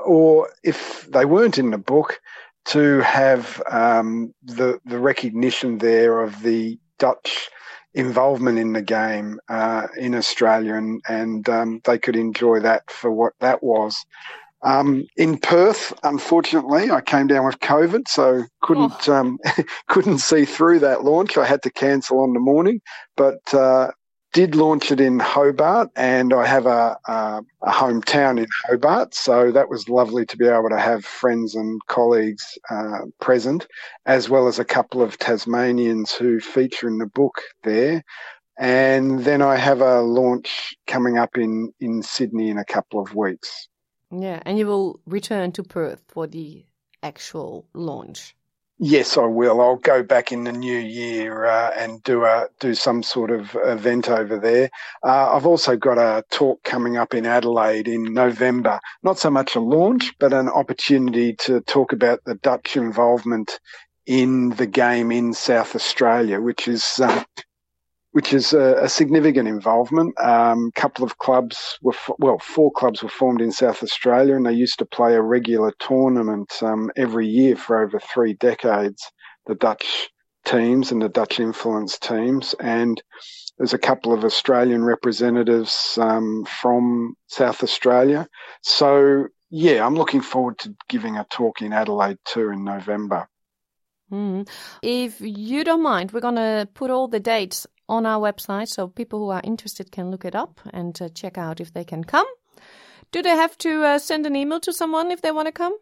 or 0.08 0.50
if 0.64 1.08
they 1.12 1.26
weren't 1.26 1.58
in 1.58 1.72
the 1.72 1.78
book, 1.78 2.20
to 2.68 3.00
have 3.00 3.62
um, 3.70 4.34
the 4.44 4.80
the 4.86 5.00
recognition 5.00 5.78
there 5.78 6.22
of 6.22 6.42
the 6.42 6.78
Dutch 7.00 7.50
involvement 7.94 8.60
in 8.60 8.74
the 8.74 8.82
game 8.82 9.40
uh, 9.50 9.88
in 9.98 10.16
Australia, 10.16 10.76
and 10.76 11.02
and 11.08 11.48
um, 11.50 11.82
they 11.86 11.98
could 11.98 12.16
enjoy 12.16 12.60
that 12.60 12.90
for 12.90 13.12
what 13.12 13.34
that 13.40 13.64
was. 13.64 14.06
Um, 14.64 15.06
in 15.16 15.38
Perth, 15.38 15.94
unfortunately, 16.04 16.90
I 16.90 17.02
came 17.02 17.28
down 17.28 17.46
with 17.46 17.60
COVID, 17.60 18.08
so 18.08 18.44
couldn't 18.64 19.08
um, 19.08 19.38
couldn't 19.88 20.20
see 20.20 20.46
through 20.46 20.80
that 20.80 21.04
launch. 21.04 21.38
I 21.38 21.46
had 21.46 21.64
to 21.64 21.72
cancel 21.72 22.20
on 22.20 22.34
the 22.34 22.40
morning, 22.40 22.82
but 23.16 23.54
uh, 23.54 23.92
did 24.38 24.54
launch 24.54 24.92
it 24.92 25.02
in 25.02 25.18
Hobart, 25.18 25.90
and 25.96 26.32
I 26.32 26.46
have 26.46 26.68
a, 26.68 26.96
a, 27.08 27.42
a, 27.64 27.72
hometown 27.72 28.38
in 28.38 28.46
Hobart, 28.68 29.16
so 29.16 29.52
that 29.52 29.68
was 29.68 29.90
lovely 29.90 30.28
to 30.28 30.38
be 30.38 30.46
able 30.46 30.70
to 30.70 30.78
have 30.78 31.04
friends 31.04 31.56
and 31.56 31.84
colleagues 31.88 32.46
uh, 32.70 33.00
present, 33.20 33.66
as 34.06 34.30
well 34.30 34.48
as 34.48 34.60
a 34.60 34.64
couple 34.64 35.02
of 35.02 35.18
Tasmanians 35.18 36.12
who 36.12 36.40
feature 36.40 36.88
in 36.88 37.00
the 37.00 37.08
book 37.08 37.42
there. 37.64 38.04
And 38.60 39.22
then 39.22 39.42
I 39.42 39.56
have 39.56 39.82
a 39.82 40.02
launch 40.02 40.76
coming 40.86 41.18
up 41.18 41.36
in, 41.36 41.74
in 41.80 42.04
Sydney 42.04 42.52
in 42.52 42.60
a 42.60 42.66
couple 42.66 43.00
of 43.00 43.16
weeks. 43.16 43.68
Yeah, 44.12 44.40
and 44.46 44.60
you 44.60 44.68
will 44.68 45.00
return 45.08 45.52
to 45.54 45.64
Perth 45.64 46.04
for 46.10 46.28
the 46.28 46.64
actual 47.02 47.66
launch. 47.74 48.36
Yes, 48.80 49.18
I 49.18 49.26
will. 49.26 49.60
I'll 49.60 49.78
go 49.78 50.04
back 50.04 50.32
in 50.32 50.44
the 50.44 50.52
new 50.52 50.78
year 50.78 51.46
uh, 51.46 51.72
and 51.76 52.04
do 52.04 52.26
a 52.26 52.48
do 52.60 52.76
some 52.76 53.02
sort 53.02 53.32
of 53.32 53.58
event 53.64 54.08
over 54.08 54.38
there. 54.38 54.70
Uh, 55.04 55.32
I've 55.36 55.48
also 55.48 55.76
got 55.76 55.98
a 55.98 56.24
talk 56.30 56.64
coming 56.64 56.96
up 56.96 57.16
in 57.16 57.26
Adelaide 57.26 57.88
in 57.88 58.14
November. 58.14 58.80
Not 59.02 59.18
so 59.18 59.32
much 59.32 59.56
a 59.56 59.60
launch, 59.60 60.14
but 60.20 60.32
an 60.32 60.48
opportunity 60.48 61.34
to 61.40 61.62
talk 61.62 61.92
about 61.92 62.20
the 62.26 62.36
Dutch 62.36 62.78
involvement 62.78 63.60
in 64.06 64.50
the 64.52 64.68
game 64.68 65.12
in 65.12 65.34
South 65.34 65.76
Australia, 65.76 66.40
which 66.40 66.68
is 66.68 67.00
um, 67.00 67.26
which 68.18 68.34
is 68.34 68.52
a, 68.52 68.74
a 68.82 68.90
significant 68.90 69.48
involvement. 69.48 70.12
A 70.18 70.28
um, 70.28 70.72
couple 70.74 71.06
of 71.06 71.20
clubs 71.20 71.78
were, 71.84 71.94
well, 72.18 72.40
four 72.40 72.72
clubs 72.72 73.04
were 73.04 73.10
formed 73.10 73.42
in 73.42 73.52
South 73.52 73.84
Australia, 73.84 74.36
and 74.36 74.44
they 74.44 74.54
used 74.54 74.80
to 74.80 74.88
play 74.88 75.14
a 75.14 75.22
regular 75.22 75.72
tournament 75.78 76.52
um, 76.64 76.90
every 76.96 77.28
year 77.28 77.56
for 77.56 77.80
over 77.80 78.00
three 78.00 78.34
decades. 78.34 79.04
The 79.46 79.54
Dutch 79.54 80.10
teams 80.46 80.92
and 80.92 81.00
the 81.00 81.10
Dutch 81.10 81.40
influence 81.40 82.00
teams, 82.00 82.56
and 82.60 83.00
there's 83.60 83.76
a 83.76 83.78
couple 83.90 84.12
of 84.14 84.26
Australian 84.26 84.84
representatives 84.84 85.96
um, 86.02 86.44
from 86.46 87.14
South 87.28 87.62
Australia. 87.62 88.28
So 88.64 89.28
yeah, 89.52 89.86
I'm 89.86 89.94
looking 89.94 90.22
forward 90.22 90.58
to 90.62 90.74
giving 90.90 91.18
a 91.18 91.28
talk 91.30 91.62
in 91.62 91.72
Adelaide 91.72 92.18
too 92.26 92.50
in 92.50 92.64
November. 92.64 93.30
Mm. 94.12 94.50
If 94.82 95.22
you 95.22 95.64
don't 95.64 95.84
mind, 95.84 96.14
we're 96.14 96.22
going 96.22 96.36
to 96.36 96.68
put 96.74 96.90
all 96.90 97.08
the 97.08 97.20
dates 97.20 97.68
on 97.90 98.06
our 98.06 98.20
website 98.20 98.68
so 98.68 98.88
people 98.88 99.20
who 99.20 99.30
are 99.30 99.42
interested 99.44 99.92
can 99.92 100.12
look 100.12 100.26
it 100.26 100.36
up 100.36 100.60
and 100.72 101.02
uh, 101.02 101.10
check 101.10 101.38
out 101.38 101.60
if 101.60 101.74
they 101.74 101.84
can 101.84 102.04
come. 102.04 102.28
Do 103.12 103.22
they 103.22 103.36
have 103.36 103.58
to 103.60 103.84
uh, 103.84 104.00
send 104.00 104.26
an 104.26 104.36
email 104.36 104.60
to 104.62 104.74
someone 104.74 105.12
if 105.12 105.22
they 105.22 105.32
want 105.32 105.48
to 105.48 105.52
come? 105.52 105.78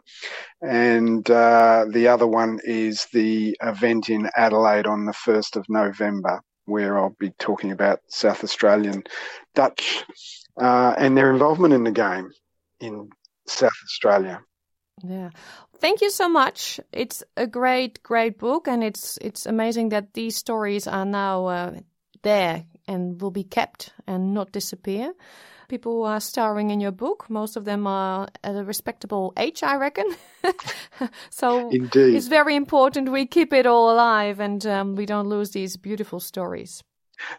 And 0.61 1.29
uh, 1.29 1.85
the 1.89 2.07
other 2.07 2.27
one 2.27 2.59
is 2.63 3.07
the 3.13 3.57
event 3.61 4.09
in 4.09 4.29
Adelaide 4.35 4.87
on 4.87 5.05
the 5.05 5.11
1st 5.11 5.57
of 5.57 5.65
November 5.69 6.41
where 6.65 6.97
I'll 6.97 7.15
be 7.19 7.31
talking 7.31 7.71
about 7.71 7.99
South 8.07 8.43
Australian 8.43 9.03
Dutch 9.55 10.03
uh, 10.59 10.93
and 10.97 11.17
their 11.17 11.31
involvement 11.31 11.73
in 11.73 11.83
the 11.83 11.91
game 11.91 12.31
in 12.79 13.09
South 13.47 13.77
Australia. 13.85 14.41
Yeah. 15.03 15.31
Thank 15.79 16.01
you 16.01 16.09
so 16.09 16.29
much. 16.29 16.79
It's 16.91 17.23
a 17.35 17.47
great, 17.47 18.01
great 18.03 18.37
book, 18.37 18.67
and 18.67 18.83
it's 18.83 19.17
it's 19.21 19.45
amazing 19.45 19.89
that 19.89 20.13
these 20.13 20.37
stories 20.37 20.87
are 20.87 21.05
now 21.05 21.47
uh, 21.47 21.71
there 22.21 22.65
and 22.87 23.21
will 23.21 23.31
be 23.31 23.43
kept 23.43 23.93
and 24.07 24.33
not 24.33 24.51
disappear. 24.51 25.13
People 25.73 25.93
who 25.93 26.03
are 26.03 26.19
starring 26.19 26.69
in 26.69 26.79
your 26.79 26.91
book, 26.91 27.25
most 27.29 27.57
of 27.57 27.65
them 27.65 27.87
are 27.87 28.27
at 28.43 28.55
a 28.55 28.63
respectable 28.63 29.33
age, 29.37 29.63
I 29.63 29.77
reckon. 29.77 30.05
so 31.31 31.67
Indeed. 31.71 32.13
it's 32.13 32.27
very 32.27 32.55
important 32.55 33.11
we 33.11 33.25
keep 33.25 33.51
it 33.53 33.65
all 33.65 33.89
alive 33.89 34.39
and 34.39 34.63
um, 34.67 34.95
we 34.95 35.07
don't 35.07 35.29
lose 35.29 35.49
these 35.49 35.75
beautiful 35.77 36.19
stories. 36.19 36.83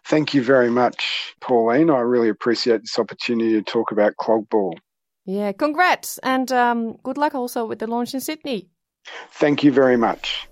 Thank 0.03 0.33
you 0.33 0.43
very 0.43 0.69
much, 0.69 1.33
Pauline. 1.39 1.89
I 1.89 2.01
really 2.01 2.27
appreciate 2.27 2.81
this 2.81 2.99
opportunity 2.99 3.53
to 3.53 3.61
talk 3.61 3.93
about 3.93 4.15
Clogball. 4.17 4.73
Yeah, 5.25 5.53
congrats 5.53 6.19
and 6.21 6.51
um, 6.51 6.97
good 7.03 7.17
luck 7.17 7.35
also 7.35 7.65
with 7.65 7.79
the 7.79 7.87
launch 7.87 8.13
in 8.13 8.19
Sydney. 8.19 8.67
Thank 9.39 9.63
you 9.63 9.71
very 9.71 9.97
much. 9.97 10.47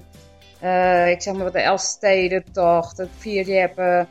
ik 1.09 1.22
zeg 1.22 1.34
maar 1.34 1.45
wat 1.45 1.53
de 1.53 1.61
Elfstedentocht, 1.61 2.97
het 2.97 3.09
Vierjeppen. 3.18 4.09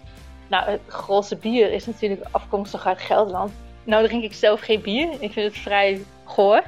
Nou, 0.50 0.72
het 0.72 0.82
grootste 0.88 1.36
bier 1.36 1.74
is 1.74 1.86
natuurlijk 1.86 2.26
afkomstig 2.32 2.88
uit 2.88 3.02
Gelderland. 3.02 3.52
Nou 3.84 4.08
drink 4.08 4.24
ik 4.24 4.34
zelf 4.34 4.62
geen 4.62 4.82
bier. 4.82 5.10
Ik 5.20 5.32
vind 5.32 5.54
het 5.54 5.58
vrij 5.64 6.02
goor. 6.26 6.62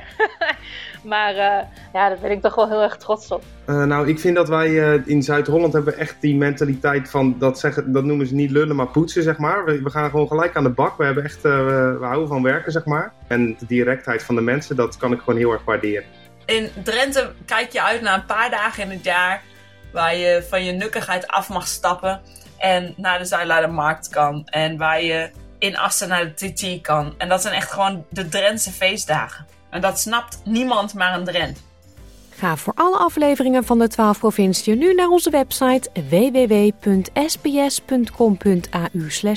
maar 1.03 1.31
uh, 1.31 1.59
ja, 1.93 2.09
daar 2.09 2.17
ben 2.21 2.31
ik 2.31 2.41
toch 2.41 2.55
wel 2.55 2.69
heel 2.69 2.81
erg 2.81 2.97
trots 2.97 3.31
op. 3.31 3.43
Uh, 3.69 3.83
nou, 3.83 4.07
ik 4.07 4.19
vind 4.19 4.35
dat 4.35 4.49
wij 4.49 4.69
uh, 4.69 5.07
in 5.07 5.23
Zuid-Holland 5.23 5.73
hebben 5.73 5.97
echt 5.97 6.15
die 6.19 6.35
mentaliteit 6.35 7.09
van, 7.09 7.35
dat, 7.39 7.59
zeggen, 7.59 7.91
dat 7.91 8.03
noemen 8.03 8.27
ze 8.27 8.33
niet 8.33 8.51
lullen, 8.51 8.75
maar 8.75 8.87
poetsen, 8.87 9.23
zeg 9.23 9.37
maar. 9.37 9.65
We, 9.65 9.81
we 9.81 9.89
gaan 9.89 10.09
gewoon 10.09 10.27
gelijk 10.27 10.55
aan 10.55 10.63
de 10.63 10.69
bak. 10.69 10.97
We, 10.97 11.05
hebben 11.05 11.23
echt, 11.23 11.41
we 11.41 11.97
houden 12.01 12.27
van 12.27 12.43
werken, 12.43 12.71
zeg 12.71 12.85
maar. 12.85 13.13
En 13.27 13.55
de 13.59 13.65
directheid 13.65 14.23
van 14.23 14.35
de 14.35 14.41
mensen, 14.41 14.75
dat 14.75 14.97
kan 14.97 15.11
ik 15.11 15.19
gewoon 15.19 15.39
heel 15.39 15.51
erg 15.51 15.63
waarderen. 15.63 16.03
In 16.45 16.69
Drenthe 16.83 17.31
kijk 17.45 17.71
je 17.71 17.83
uit 17.83 18.01
naar 18.01 18.13
een 18.13 18.25
paar 18.25 18.49
dagen 18.49 18.83
in 18.83 18.89
het 18.89 19.03
jaar 19.03 19.41
waar 19.91 20.15
je 20.15 20.45
van 20.49 20.63
je 20.63 20.71
nukkigheid 20.71 21.27
af 21.27 21.49
mag 21.49 21.67
stappen 21.67 22.21
en 22.57 22.93
naar 22.97 23.19
de 23.19 23.25
Zuilaardermarkt 23.25 24.09
kan. 24.09 24.45
En 24.45 24.77
waar 24.77 25.03
je 25.03 25.29
in 25.63 25.77
Assen 25.77 26.07
naar 26.07 26.33
de 26.35 26.53
TT 26.53 26.81
kan. 26.81 27.13
En 27.17 27.29
dat 27.29 27.41
zijn 27.41 27.53
echt 27.53 27.71
gewoon 27.71 28.05
de 28.09 28.29
Drentse 28.29 28.71
feestdagen. 28.71 29.45
En 29.69 29.81
dat 29.81 29.99
snapt 29.99 30.41
niemand 30.45 30.93
maar 30.93 31.13
een 31.13 31.23
Drent. 31.23 31.63
Ga 32.29 32.57
voor 32.57 32.73
alle 32.75 32.97
afleveringen 32.97 33.63
van 33.63 33.79
de 33.79 33.87
12 33.87 34.19
provinciën 34.19 34.77
nu 34.77 34.93
naar 34.93 35.07
onze 35.07 35.29
website 35.29 35.89
www.sbs.com.au 35.93 37.05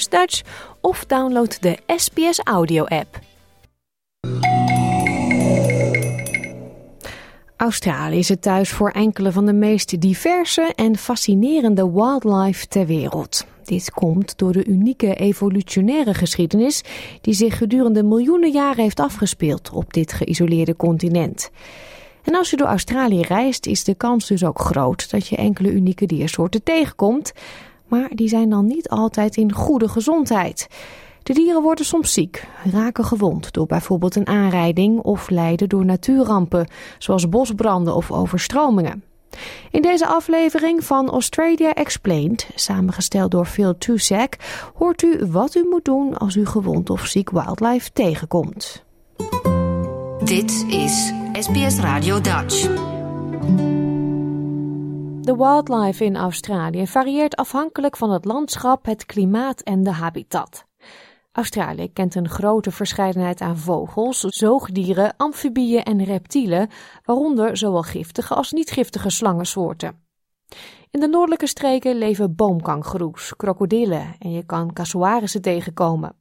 Dutch 0.08 0.42
of 0.80 1.04
download 1.04 1.58
de 1.60 1.78
SBS 1.86 2.40
Audio 2.44 2.84
app. 2.84 3.18
Australië 7.56 8.18
is 8.18 8.28
het 8.28 8.42
thuis 8.42 8.70
voor 8.70 8.90
enkele 8.90 9.32
van 9.32 9.46
de 9.46 9.52
meest 9.52 10.00
diverse 10.00 10.72
en 10.74 10.96
fascinerende 10.96 11.92
wildlife 11.92 12.66
ter 12.66 12.86
wereld. 12.86 13.46
Dit 13.66 13.90
komt 13.90 14.38
door 14.38 14.52
de 14.52 14.64
unieke 14.64 15.14
evolutionaire 15.14 16.14
geschiedenis 16.14 16.82
die 17.20 17.34
zich 17.34 17.58
gedurende 17.58 18.02
miljoenen 18.02 18.50
jaren 18.50 18.82
heeft 18.82 19.00
afgespeeld 19.00 19.70
op 19.70 19.92
dit 19.92 20.12
geïsoleerde 20.12 20.76
continent. 20.76 21.50
En 22.22 22.34
als 22.34 22.50
je 22.50 22.56
door 22.56 22.66
Australië 22.66 23.20
reist, 23.20 23.66
is 23.66 23.84
de 23.84 23.94
kans 23.94 24.26
dus 24.26 24.44
ook 24.44 24.60
groot 24.60 25.10
dat 25.10 25.26
je 25.26 25.36
enkele 25.36 25.70
unieke 25.72 26.06
diersoorten 26.06 26.62
tegenkomt, 26.62 27.32
maar 27.88 28.10
die 28.14 28.28
zijn 28.28 28.50
dan 28.50 28.66
niet 28.66 28.88
altijd 28.88 29.36
in 29.36 29.52
goede 29.52 29.88
gezondheid. 29.88 30.68
De 31.22 31.32
dieren 31.32 31.62
worden 31.62 31.84
soms 31.84 32.12
ziek, 32.12 32.46
raken 32.72 33.04
gewond 33.04 33.52
door 33.52 33.66
bijvoorbeeld 33.66 34.16
een 34.16 34.26
aanrijding 34.26 35.00
of 35.00 35.30
lijden 35.30 35.68
door 35.68 35.84
natuurrampen, 35.84 36.68
zoals 36.98 37.28
bosbranden 37.28 37.94
of 37.94 38.12
overstromingen. 38.12 39.02
In 39.70 39.82
deze 39.82 40.06
aflevering 40.06 40.84
van 40.84 41.10
Australia 41.10 41.74
Explained, 41.74 42.48
samengesteld 42.54 43.30
door 43.30 43.46
Phil 43.46 43.78
Tusak, 43.78 44.36
hoort 44.74 45.02
u 45.02 45.26
wat 45.26 45.54
u 45.54 45.66
moet 45.70 45.84
doen 45.84 46.16
als 46.16 46.36
u 46.36 46.46
gewond 46.46 46.90
of 46.90 47.06
ziek 47.06 47.30
wildlife 47.30 47.92
tegenkomt. 47.92 48.84
Dit 50.24 50.64
is 50.68 51.12
SBS 51.32 51.78
Radio 51.78 52.20
Dutch. 52.20 52.62
De 55.20 55.36
wildlife 55.36 56.04
in 56.04 56.16
Australië 56.16 56.86
varieert 56.86 57.36
afhankelijk 57.36 57.96
van 57.96 58.10
het 58.10 58.24
landschap, 58.24 58.84
het 58.84 59.06
klimaat 59.06 59.60
en 59.60 59.82
de 59.82 59.92
habitat. 59.92 60.65
Australië 61.36 61.92
kent 61.92 62.14
een 62.14 62.28
grote 62.28 62.70
verscheidenheid 62.70 63.40
aan 63.40 63.56
vogels, 63.56 64.20
zoogdieren, 64.20 65.14
amfibieën 65.16 65.82
en 65.82 66.04
reptielen, 66.04 66.68
waaronder 67.04 67.56
zowel 67.56 67.82
giftige 67.82 68.34
als 68.34 68.52
niet-giftige 68.52 69.10
slangensoorten. 69.10 70.04
In 70.90 71.00
de 71.00 71.08
noordelijke 71.08 71.46
streken 71.46 71.96
leven 71.96 72.34
boomkangoeroes, 72.34 73.36
krokodillen 73.36 74.16
en 74.18 74.30
je 74.30 74.44
kan 74.44 74.72
casuarissen 74.72 75.42
tegenkomen. 75.42 76.16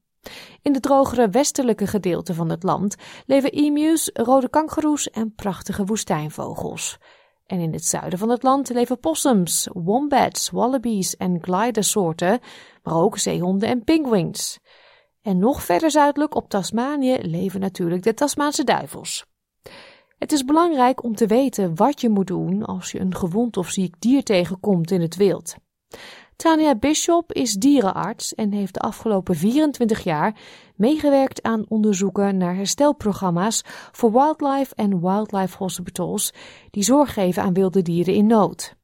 In 0.61 0.74
de 0.74 0.80
drogere 0.80 1.30
westelijke 1.30 1.88
gedeelten 1.88 2.36
van 2.36 2.49
het 2.49 2.63
land 2.63 2.95
leven 3.26 3.51
emus, 3.51 4.09
rode 4.13 4.49
kangoeroes 4.49 5.09
en 5.09 5.34
prachtige 5.36 5.86
woestijnvogels. 5.86 6.97
En 7.45 7.59
in 7.59 7.74
het 7.74 7.86
zuiden 7.86 8.20
van 8.20 8.30
het 8.30 8.43
land 8.43 8.70
leven 8.70 8.99
possums, 8.99 9.70
wombats, 9.74 10.49
wallabies 10.49 11.16
en 11.18 11.38
glidersoorten, 11.41 12.39
maar 12.84 12.95
ook 12.95 13.18
zeehonden 13.18 13.70
en 13.70 13.84
penguins. 13.84 14.59
En 15.26 15.39
nog 15.39 15.63
verder 15.63 15.91
zuidelijk 15.91 16.36
op 16.36 16.49
Tasmanië 16.49 17.17
leven 17.21 17.59
natuurlijk 17.59 18.03
de 18.03 18.13
Tasmaanse 18.13 18.63
duivels. 18.63 19.26
Het 20.17 20.32
is 20.32 20.45
belangrijk 20.45 21.03
om 21.03 21.15
te 21.15 21.28
weten 21.28 21.76
wat 21.76 22.01
je 22.01 22.09
moet 22.09 22.28
doen 22.28 22.65
als 22.65 22.91
je 22.91 22.99
een 22.99 23.15
gewond 23.15 23.57
of 23.57 23.69
ziek 23.69 23.95
dier 23.99 24.23
tegenkomt 24.23 24.91
in 24.91 25.01
het 25.01 25.15
wild. 25.15 25.55
Tania 26.36 26.76
Bishop 26.76 27.34
is 27.34 27.53
dierenarts 27.53 28.36
en 28.36 28.51
heeft 28.51 28.73
de 28.73 28.80
afgelopen 28.80 29.36
24 29.36 30.03
jaar 30.03 30.39
meegewerkt 30.76 31.43
aan 31.43 31.65
onderzoeken 31.67 32.38
naar 32.38 32.55
herstelprogramma's 32.55 33.61
voor 33.91 34.11
wildlife 34.11 34.76
en 34.76 35.01
wildlife 35.01 35.57
hospitals 35.57 36.34
die 36.71 36.84
zorg 36.84 37.13
geven 37.13 37.43
aan 37.43 37.53
wilde 37.53 37.82
dieren 37.82 38.13
in 38.13 38.28
nood. 38.28 38.76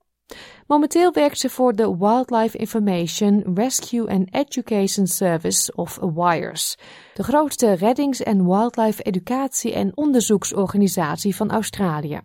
Momenteel 0.72 1.12
werkt 1.14 1.40
ze 1.40 1.50
voor 1.50 1.76
de 1.76 1.98
Wildlife 1.98 2.58
Information 2.58 3.44
Rescue 3.56 4.10
and 4.10 4.28
Education 4.32 5.08
Service 5.08 5.74
of 5.76 6.00
WIRES, 6.16 6.78
de 7.14 7.24
grootste 7.24 7.74
reddings- 7.74 8.24
en 8.24 8.46
wildlife 8.46 9.02
educatie- 9.02 9.74
en 9.74 9.92
onderzoeksorganisatie 9.98 11.36
van 11.36 11.52
Australië. 11.52 12.20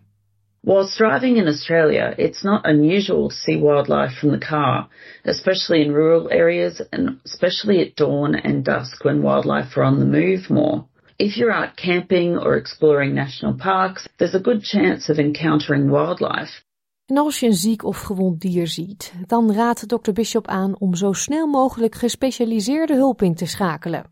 Whilst 0.59 0.97
driving 0.97 1.37
in 1.37 1.47
Australia, 1.47 2.13
it's 2.17 2.41
not 2.41 2.65
unusual 2.65 3.27
to 3.27 3.35
see 3.35 3.59
wildlife 3.59 4.15
from 4.15 4.31
the 4.39 4.45
car, 4.45 4.87
especially 5.23 5.81
in 5.81 5.93
rural 5.93 6.29
areas 6.29 6.89
and 6.89 7.19
especially 7.23 7.81
at 7.81 7.95
dawn 7.95 8.41
and 8.41 8.65
dusk 8.65 9.03
when 9.03 9.21
wildlife 9.21 9.79
are 9.79 9.87
on 9.87 9.99
the 9.99 10.05
move 10.05 10.49
more. 10.49 10.85
If 11.17 11.35
you're 11.37 11.63
out 11.63 11.75
camping 11.75 12.37
or 12.37 12.55
exploring 12.55 13.13
national 13.13 13.53
parks, 13.53 14.07
there's 14.17 14.35
a 14.35 14.43
good 14.43 14.61
chance 14.63 15.11
of 15.11 15.19
encountering 15.19 15.89
wildlife. 15.89 16.66
En 17.07 17.17
als 17.17 17.39
je 17.39 17.45
een 17.45 17.53
ziek 17.53 17.83
of 17.83 18.01
gewond 18.01 18.41
dier 18.41 18.67
ziet, 18.67 19.13
dan 19.27 19.53
raadt 19.53 19.89
Dr. 19.89 20.11
Bishop 20.11 20.47
aan 20.47 20.79
om 20.79 20.95
zo 20.95 21.13
snel 21.13 21.47
mogelijk 21.47 21.95
gespecialiseerde 21.95 22.95
hulp 22.95 23.21
in 23.21 23.35
te 23.35 23.45
schakelen. 23.45 24.05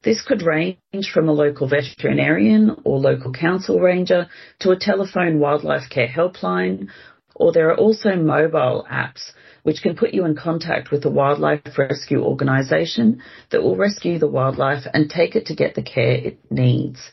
This 0.00 0.22
could 0.22 0.42
range 0.42 1.10
from 1.10 1.28
a 1.28 1.32
local 1.32 1.68
veterinarian 1.68 2.76
or 2.82 3.00
local 3.00 3.30
council 3.30 3.80
ranger 3.80 4.28
to 4.56 4.70
a 4.70 4.76
telephone 4.76 5.38
wildlife 5.38 5.88
care 5.88 6.08
helpline, 6.08 6.90
or 7.32 7.52
there 7.52 7.66
are 7.66 7.80
also 7.80 8.16
mobile 8.16 8.86
apps 8.88 9.34
which 9.62 9.80
can 9.80 9.94
put 9.94 10.12
you 10.12 10.26
in 10.26 10.34
contact 10.36 10.90
with 10.90 11.04
a 11.04 11.10
wildlife 11.10 11.78
rescue 11.78 12.22
organisation 12.22 13.20
that 13.48 13.62
will 13.62 13.76
rescue 13.76 14.18
the 14.18 14.30
wildlife 14.30 14.86
and 14.92 15.10
take 15.10 15.38
it 15.38 15.46
to 15.46 15.54
get 15.54 15.74
the 15.74 15.82
care 15.82 16.26
it 16.26 16.38
needs. 16.50 17.12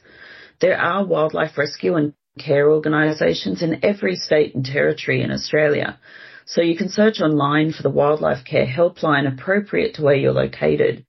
There 0.59 0.77
are 0.77 1.05
wildlife 1.05 1.57
rescue 1.57 1.95
and 1.95 2.13
care 2.37 2.69
organisations 2.69 3.61
in 3.61 3.79
every 3.81 4.15
state 4.15 4.55
and 4.55 4.65
territory 4.65 5.21
in 5.21 5.31
Australia, 5.31 5.97
so 6.45 6.61
you 6.61 6.75
can 6.75 6.89
search 6.89 7.21
online 7.21 7.71
for 7.71 7.81
the 7.81 7.89
wildlife 7.89 8.43
care 8.43 8.67
helpline 8.67 9.27
appropriate 9.27 9.93
to 9.93 10.03
where 10.03 10.15
you're 10.15 10.41
located. 10.43 11.03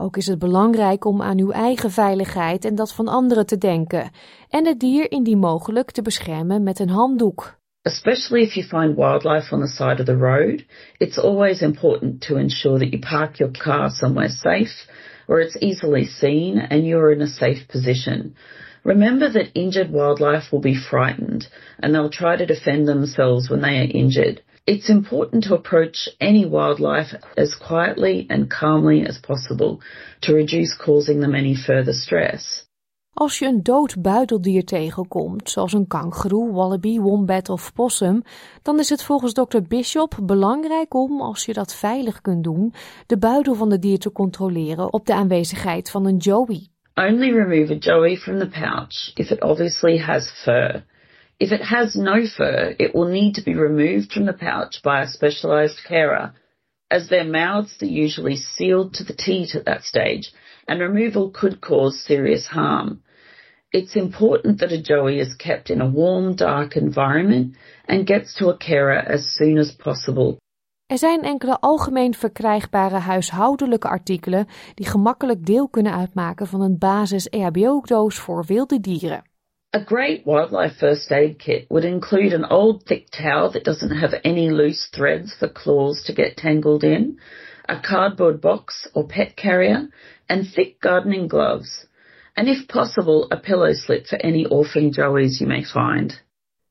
Ook 0.00 0.16
is 0.16 0.26
het 0.26 0.38
belangrijk 0.38 1.04
om 1.04 1.22
aan 1.22 1.38
uw 1.38 1.50
eigen 1.50 1.90
veiligheid 1.90 2.64
en 2.64 2.74
dat 2.74 2.94
van 2.94 3.08
anderen 3.08 3.46
te 3.46 3.58
denken 3.58 4.10
en 4.48 4.66
het 4.66 4.80
dier 4.80 5.10
indien 5.10 5.38
mogelijk 5.38 5.90
te 5.90 6.02
beschermen 6.02 6.62
met 6.62 6.78
een 6.78 6.88
handdoek. 6.88 7.56
Especially 7.82 8.42
if 8.42 8.54
you 8.54 8.66
find 8.66 8.96
wildlife 8.96 9.54
on 9.54 9.60
the 9.60 9.66
side 9.66 10.00
of 10.00 10.04
the 10.04 10.16
road, 10.16 10.64
it's 10.98 11.18
always 11.18 11.60
important 11.60 12.20
to 12.20 12.36
ensure 12.36 12.78
that 12.78 12.88
you 12.88 12.98
park 12.98 13.36
your 13.36 13.52
car 13.52 13.90
somewhere 13.90 14.28
safe 14.28 14.86
where 15.28 15.40
it's 15.40 15.56
easily 15.60 16.06
seen 16.06 16.58
and 16.58 16.86
you're 16.86 17.12
in 17.12 17.20
a 17.20 17.26
safe 17.26 17.68
position. 17.68 18.34
Remember 18.88 19.28
that 19.28 19.52
injured 19.54 19.90
wildlife 19.90 20.50
will 20.50 20.62
be 20.62 20.74
frightened 20.74 21.46
and 21.78 21.94
they'll 21.94 22.18
try 22.22 22.36
to 22.36 22.46
defend 22.46 22.88
themselves 22.88 23.50
when 23.50 23.60
they 23.60 23.76
are 23.80 23.90
injured. 24.02 24.42
It's 24.66 24.88
important 24.88 25.44
to 25.44 25.54
approach 25.54 26.08
any 26.20 26.46
wildlife 26.46 27.12
as 27.36 27.54
quietly 27.54 28.26
and 28.30 28.48
calmly 28.48 29.04
as 29.06 29.18
possible 29.18 29.80
to 30.22 30.32
reduce 30.32 30.74
causing 30.74 31.20
them 31.20 31.34
any 31.34 31.54
further 31.54 31.92
stress. 31.92 32.66
Als 33.12 33.38
je 33.38 33.46
een 33.46 33.62
dood 33.62 34.02
buideldier 34.02 34.64
tegenkomt, 34.64 35.50
zoals 35.50 35.72
een 35.72 35.86
kangoeroe, 35.86 36.52
wallaby, 36.52 36.98
wombat 36.98 37.48
of 37.48 37.72
possum, 37.72 38.22
dan 38.62 38.78
is 38.78 38.88
het 38.88 39.02
volgens 39.02 39.32
Dr. 39.32 39.60
Bishop 39.68 40.18
belangrijk 40.22 40.94
om, 40.94 41.20
als 41.20 41.44
je 41.44 41.52
dat 41.52 41.74
veilig 41.74 42.20
kunt 42.20 42.44
doen, 42.44 42.74
de 43.06 43.18
buidel 43.18 43.54
van 43.54 43.70
het 43.70 43.82
dier 43.82 43.98
te 43.98 44.12
controleren 44.12 44.92
op 44.92 45.06
de 45.06 45.14
aanwezigheid 45.14 45.90
van 45.90 46.06
een 46.06 46.16
joey. 46.16 46.68
Only 46.98 47.30
remove 47.30 47.70
a 47.70 47.76
joey 47.76 48.16
from 48.16 48.40
the 48.40 48.48
pouch 48.48 49.12
if 49.16 49.30
it 49.30 49.38
obviously 49.40 49.98
has 49.98 50.32
fur. 50.44 50.82
If 51.38 51.52
it 51.52 51.60
has 51.60 51.94
no 51.94 52.26
fur, 52.26 52.74
it 52.76 52.92
will 52.92 53.06
need 53.06 53.36
to 53.36 53.44
be 53.44 53.54
removed 53.54 54.10
from 54.10 54.26
the 54.26 54.32
pouch 54.32 54.82
by 54.82 55.02
a 55.02 55.06
specialized 55.06 55.78
carer, 55.86 56.32
as 56.90 57.08
their 57.08 57.22
mouths 57.22 57.80
are 57.80 57.86
usually 57.86 58.34
sealed 58.34 58.94
to 58.94 59.04
the 59.04 59.14
teat 59.14 59.54
at 59.54 59.64
that 59.66 59.84
stage, 59.84 60.32
and 60.66 60.80
removal 60.80 61.30
could 61.30 61.60
cause 61.60 62.04
serious 62.04 62.48
harm. 62.48 63.00
It's 63.70 63.94
important 63.94 64.58
that 64.58 64.72
a 64.72 64.82
joey 64.82 65.20
is 65.20 65.36
kept 65.36 65.70
in 65.70 65.80
a 65.80 65.88
warm, 65.88 66.34
dark 66.34 66.76
environment 66.76 67.54
and 67.86 68.08
gets 68.08 68.34
to 68.38 68.48
a 68.48 68.58
carer 68.58 68.98
as 68.98 69.24
soon 69.24 69.56
as 69.56 69.70
possible. 69.70 70.40
Er 70.88 70.98
zijn 70.98 71.22
enkele 71.22 71.60
algemeen 71.60 72.14
verkrijgbare 72.14 72.96
huishoudelijke 72.96 73.88
artikelen 73.88 74.46
die 74.74 74.86
gemakkelijk 74.86 75.46
deel 75.46 75.68
kunnen 75.68 75.94
uitmaken 75.94 76.46
van 76.46 76.60
een 76.60 76.78
basis 76.78 77.28
EHBO-doos 77.28 78.18
voor 78.18 78.44
wilde 78.44 78.80
dieren. 78.80 79.22
A 79.76 79.78
great 79.84 80.24
wildlife 80.24 80.74
first 80.74 81.10
aid 81.10 81.36
kit 81.36 81.64
would 81.68 81.84
include 81.84 82.34
an 82.34 82.50
old 82.50 82.86
thick 82.86 83.08
towel 83.08 83.50
that 83.50 83.64
doesn't 83.64 84.00
have 84.00 84.20
any 84.22 84.50
loose 84.50 84.88
threads 84.90 85.36
for 85.36 85.52
claws 85.52 86.04
to 86.04 86.14
get 86.14 86.36
tangled 86.36 86.82
in, 86.82 87.20
a 87.70 87.80
cardboard 87.80 88.40
box 88.40 88.90
or 88.92 89.06
pet 89.06 89.34
carrier, 89.34 89.88
and 90.26 90.52
thick 90.54 90.80
gardening 90.80 91.28
gloves. 91.28 91.86
And 92.34 92.48
if 92.48 92.66
possible, 92.66 93.26
a 93.30 93.36
pillow 93.36 93.72
slip 93.72 94.06
for 94.06 94.18
any 94.26 94.46
orphan 94.46 94.90
joeys 94.92 95.40
you 95.40 95.48
may 95.48 95.64
find. 95.64 96.22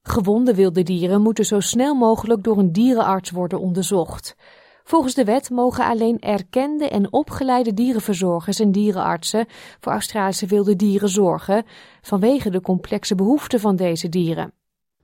Gewonde 0.08 0.56
wilde 0.56 0.84
dieren 0.84 1.22
moeten 1.22 1.46
zo 1.46 1.60
snel 1.60 1.96
mogelijk 1.96 2.44
door 2.44 2.58
een 2.58 2.72
dierenarts 2.72 3.32
worden 3.32 3.60
onderzocht. 3.60 4.36
Volgens 4.84 5.14
de 5.14 5.24
wet 5.24 5.50
mogen 5.50 5.86
alleen 5.86 6.20
erkende 6.20 6.90
en 6.90 7.14
opgeleide 7.14 7.74
dierenverzorgers 7.74 8.60
en 8.60 8.72
dierenartsen 8.72 9.46
voor 9.80 9.92
Australische 9.92 10.46
wilde 10.46 10.76
dieren 10.76 11.10
zorgen, 11.10 11.66
vanwege 12.02 12.50
de 12.50 12.62
complexe 12.62 13.16
behoeften 13.16 13.60
van 13.60 13.76
deze 13.76 14.10
dieren. 14.10 14.52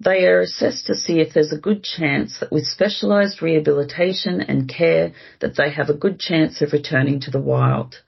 They 0.01 0.27
are 0.27 0.41
assessed 0.41 0.85
to 0.85 0.93
see 0.93 1.19
if 1.19 1.31
there's 1.31 1.51
a 1.51 1.59
good 1.61 1.85
chance 1.85 2.39
that 2.39 2.49
with 2.49 2.65
specialized 2.65 3.39
rehabilitation 3.39 4.45
and 4.47 4.65
care 4.65 5.11
that 5.37 5.55
they 5.55 5.71
have 5.71 5.91
a 5.91 5.95
good 5.99 6.21
chance 6.21 6.65
of 6.65 6.71
returning 6.71 7.23
to 7.23 7.31
the 7.31 7.43
wild. 7.43 8.03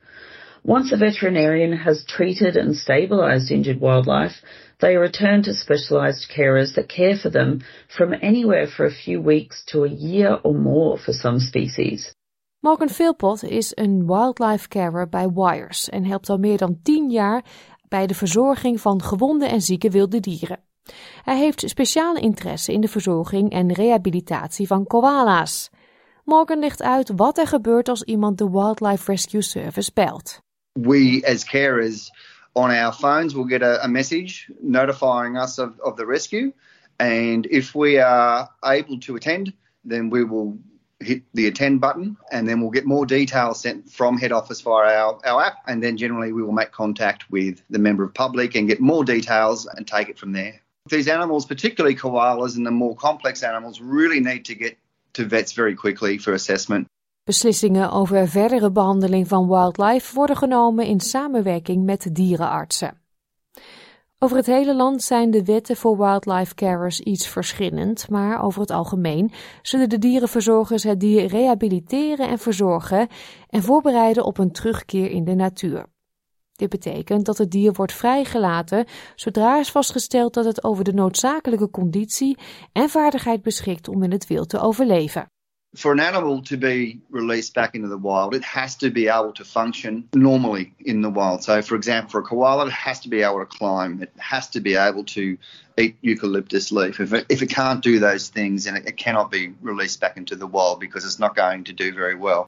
Once 0.67 0.95
a 0.95 0.97
veterinarian 0.97 1.77
has 1.77 2.03
treated 2.05 2.57
and 2.57 2.75
stabilized 2.75 3.51
injured 3.51 3.79
wildlife, 3.79 4.41
they 4.77 4.97
return 4.97 5.41
to 5.41 5.53
specialized 5.53 6.31
carers 6.35 6.73
that 6.73 6.87
care 6.87 7.17
for 7.17 7.31
them 7.31 7.59
from 7.87 8.13
anywhere 8.13 8.67
for 8.67 8.85
a 8.85 8.91
few 8.91 9.21
weeks 9.21 9.63
to 9.65 9.83
a 9.83 9.89
year 9.89 10.39
or 10.43 10.53
more 10.53 10.97
for 10.97 11.13
some 11.13 11.39
species. 11.39 12.13
Morgan 12.59 12.89
Philpott 12.89 13.43
is 13.43 13.71
een 13.75 14.05
wildlife 14.05 14.67
carer 14.67 15.09
bij 15.09 15.29
Wires 15.33 15.89
en 15.89 16.05
helpt 16.05 16.29
al 16.29 16.37
meer 16.37 16.57
dan 16.57 16.79
10 16.83 17.09
jaar 17.09 17.43
bij 17.87 18.07
de 18.07 18.13
verzorging 18.13 18.81
van 18.81 19.01
gewonde 19.01 19.45
en 19.45 19.61
zieke 19.61 19.89
wilde 19.89 20.19
dieren. 20.19 20.59
Hij 21.23 21.37
heeft 21.37 21.69
speciale 21.69 22.19
interesse 22.19 22.73
in 22.73 22.81
de 22.81 22.87
verzorging 22.87 23.51
en 23.51 23.73
rehabilitatie 23.73 24.67
van 24.67 24.87
koala's. 24.87 25.69
Morgan 26.23 26.59
legt 26.59 26.81
uit 26.81 27.11
wat 27.15 27.37
er 27.37 27.47
gebeurt 27.47 27.89
als 27.89 28.03
iemand 28.03 28.37
de 28.37 28.49
Wildlife 28.49 29.11
Rescue 29.11 29.41
Service 29.41 29.91
belt. 29.93 30.39
We 30.71 31.27
as 31.33 31.45
carers 31.45 32.11
on 32.55 32.71
our 32.71 32.91
phones 32.91 33.35
we'll 33.35 33.45
get 33.45 33.61
a, 33.61 33.83
a 33.83 33.87
message 33.87 34.49
notifying 34.61 35.37
us 35.37 35.57
of, 35.57 35.79
of 35.81 35.97
the 35.97 36.05
rescue. 36.05 36.53
And 36.99 37.45
if 37.45 37.75
we 37.75 37.97
are 37.97 38.49
able 38.63 38.99
to 39.01 39.15
attend, 39.15 39.53
then 39.83 40.09
we 40.09 40.23
will 40.23 40.57
hit 41.01 41.23
the 41.33 41.47
attend 41.47 41.81
button 41.81 42.15
and 42.31 42.47
then 42.47 42.61
we'll 42.61 42.71
get 42.71 42.85
more 42.85 43.05
details 43.05 43.59
sent 43.59 43.91
from 43.91 44.17
head 44.17 44.31
office 44.31 44.61
via 44.61 44.95
our, 44.95 45.19
our 45.25 45.43
app. 45.43 45.57
And 45.67 45.83
then 45.83 45.97
generally 45.97 46.31
we 46.31 46.41
will 46.41 46.53
make 46.53 46.71
contact 46.71 47.29
with 47.29 47.61
the 47.69 47.79
member 47.79 48.03
of 48.03 48.13
public 48.13 48.55
and 48.55 48.67
get 48.67 48.79
more 48.79 49.03
details 49.03 49.65
and 49.65 49.85
take 49.85 50.07
it 50.07 50.17
from 50.17 50.31
there. 50.31 50.61
These 50.87 51.07
animals, 51.07 51.45
particularly 51.45 51.95
koalas 51.95 52.55
and 52.55 52.65
the 52.65 52.71
more 52.71 52.95
complex 52.95 53.43
animals, 53.43 53.81
really 53.81 54.19
need 54.19 54.45
to 54.45 54.55
get 54.55 54.77
to 55.13 55.25
vets 55.25 55.53
very 55.53 55.75
quickly 55.75 56.17
for 56.17 56.33
assessment. 56.33 56.87
Beslissingen 57.25 57.91
over 57.91 58.27
verdere 58.27 58.71
behandeling 58.71 59.27
van 59.27 59.47
wildlife 59.47 60.15
worden 60.15 60.37
genomen 60.37 60.85
in 60.85 60.99
samenwerking 60.99 61.83
met 61.83 62.15
dierenartsen. 62.15 63.01
Over 64.19 64.37
het 64.37 64.45
hele 64.45 64.75
land 64.75 65.03
zijn 65.03 65.31
de 65.31 65.43
wetten 65.43 65.75
voor 65.75 65.97
wildlife 65.97 66.55
carers 66.55 66.99
iets 66.99 67.27
verschillend, 67.27 68.09
maar 68.09 68.43
over 68.43 68.61
het 68.61 68.71
algemeen 68.71 69.31
zullen 69.61 69.89
de 69.89 69.97
dierenverzorgers 69.97 70.83
het 70.83 70.99
dier 70.99 71.25
rehabiliteren 71.25 72.27
en 72.27 72.39
verzorgen 72.39 73.07
en 73.49 73.63
voorbereiden 73.63 74.25
op 74.25 74.37
een 74.37 74.51
terugkeer 74.51 75.09
in 75.09 75.25
de 75.25 75.35
natuur. 75.35 75.85
Dit 76.51 76.69
betekent 76.69 77.25
dat 77.25 77.37
het 77.37 77.51
dier 77.51 77.73
wordt 77.73 77.93
vrijgelaten 77.93 78.85
zodra 79.15 79.59
is 79.59 79.71
vastgesteld 79.71 80.33
dat 80.33 80.45
het 80.45 80.63
over 80.63 80.83
de 80.83 80.93
noodzakelijke 80.93 81.69
conditie 81.69 82.37
en 82.71 82.89
vaardigheid 82.89 83.41
beschikt 83.41 83.87
om 83.87 84.03
in 84.03 84.11
het 84.11 84.27
wild 84.27 84.49
te 84.49 84.59
overleven. 84.59 85.29
For 85.75 85.91
an 85.91 85.99
animal 85.99 86.41
to 86.43 86.57
be 86.57 87.01
released 87.09 87.53
back 87.53 87.75
into 87.75 87.87
the 87.87 87.97
wild, 87.97 88.35
it 88.35 88.43
has 88.43 88.75
to 88.77 88.89
be 88.89 89.07
able 89.07 89.33
to 89.33 89.43
function 89.43 90.07
normally 90.13 90.73
in 90.79 91.01
the 91.01 91.09
wild. 91.09 91.43
So, 91.43 91.61
for 91.61 91.75
example, 91.75 92.11
for 92.11 92.19
a 92.19 92.23
koala, 92.23 92.67
it 92.67 92.71
has 92.71 92.99
to 93.01 93.09
be 93.09 93.21
able 93.21 93.39
to 93.39 93.45
climb. 93.45 94.01
It 94.01 94.11
has 94.17 94.49
to 94.49 94.59
be 94.61 94.75
able 94.75 95.03
to 95.05 95.37
eat 95.77 95.97
eucalyptus 96.01 96.71
leaf. 96.71 96.99
If 96.99 97.13
it, 97.13 97.25
if 97.29 97.41
it 97.41 97.49
can't 97.49 97.83
do 97.83 97.99
those 97.99 98.29
things, 98.29 98.63
then 98.63 98.75
it, 98.75 98.87
it 98.87 98.97
cannot 98.97 99.31
be 99.31 99.53
released 99.61 99.99
back 99.99 100.17
into 100.17 100.35
the 100.35 100.47
wild 100.47 100.79
because 100.79 101.05
it's 101.05 101.19
not 101.19 101.35
going 101.35 101.65
to 101.65 101.73
do 101.73 101.93
very 101.93 102.15
well. 102.15 102.47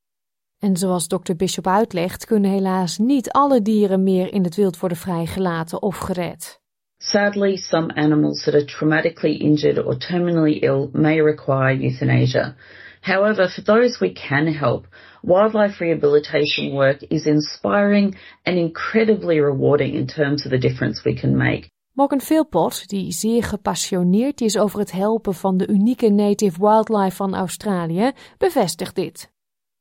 En 0.59 0.77
zoals 0.77 1.07
Dr. 1.07 1.35
Bishop 1.35 1.67
uitlegt, 1.67 2.25
kunnen 2.25 2.51
helaas 2.51 2.97
niet 2.97 3.31
alle 3.31 3.61
dieren 3.61 4.03
meer 4.03 4.33
in 4.33 4.43
het 4.43 4.55
wild 4.55 4.79
worden 4.79 4.97
vrijgelaten 4.97 5.81
of 5.81 5.97
gered. 5.97 6.59
Sadly, 6.99 7.57
some 7.57 7.93
animals 7.95 8.43
that 8.43 8.53
are 8.53 8.65
traumatically 8.65 9.37
injured 9.37 9.85
or 9.85 9.97
terminally 9.97 10.59
ill 10.63 10.89
may 10.93 11.21
require 11.21 11.83
euthanasia. 11.83 12.55
However, 13.01 13.47
for 13.47 13.61
those 13.61 13.99
we 13.99 14.13
can 14.13 14.47
help, 14.47 14.87
wildlife 15.23 15.79
rehabilitation 15.79 16.73
work 16.73 17.03
is 17.09 17.25
inspiring 17.25 18.15
and 18.45 18.57
incredibly 18.57 19.39
rewarding 19.39 19.93
in 19.93 20.07
terms 20.07 20.45
of 20.45 20.51
the 20.51 20.59
difference 20.59 21.03
we 21.05 21.15
can 21.15 21.37
make. 21.37 21.69
Morgan 21.93 22.21
Philpott, 22.21 22.89
die 22.89 23.11
zeer 23.11 23.43
gepassioneerd 23.43 24.41
is 24.41 24.57
over 24.57 24.79
het 24.79 24.91
helpen 24.91 25.33
van 25.33 25.57
de 25.57 25.67
unieke 25.67 26.09
native 26.09 26.59
wildlife 26.59 27.15
van 27.15 27.35
Australië, 27.35 28.11
bevestigt 28.37 28.95
dit. 28.95 29.29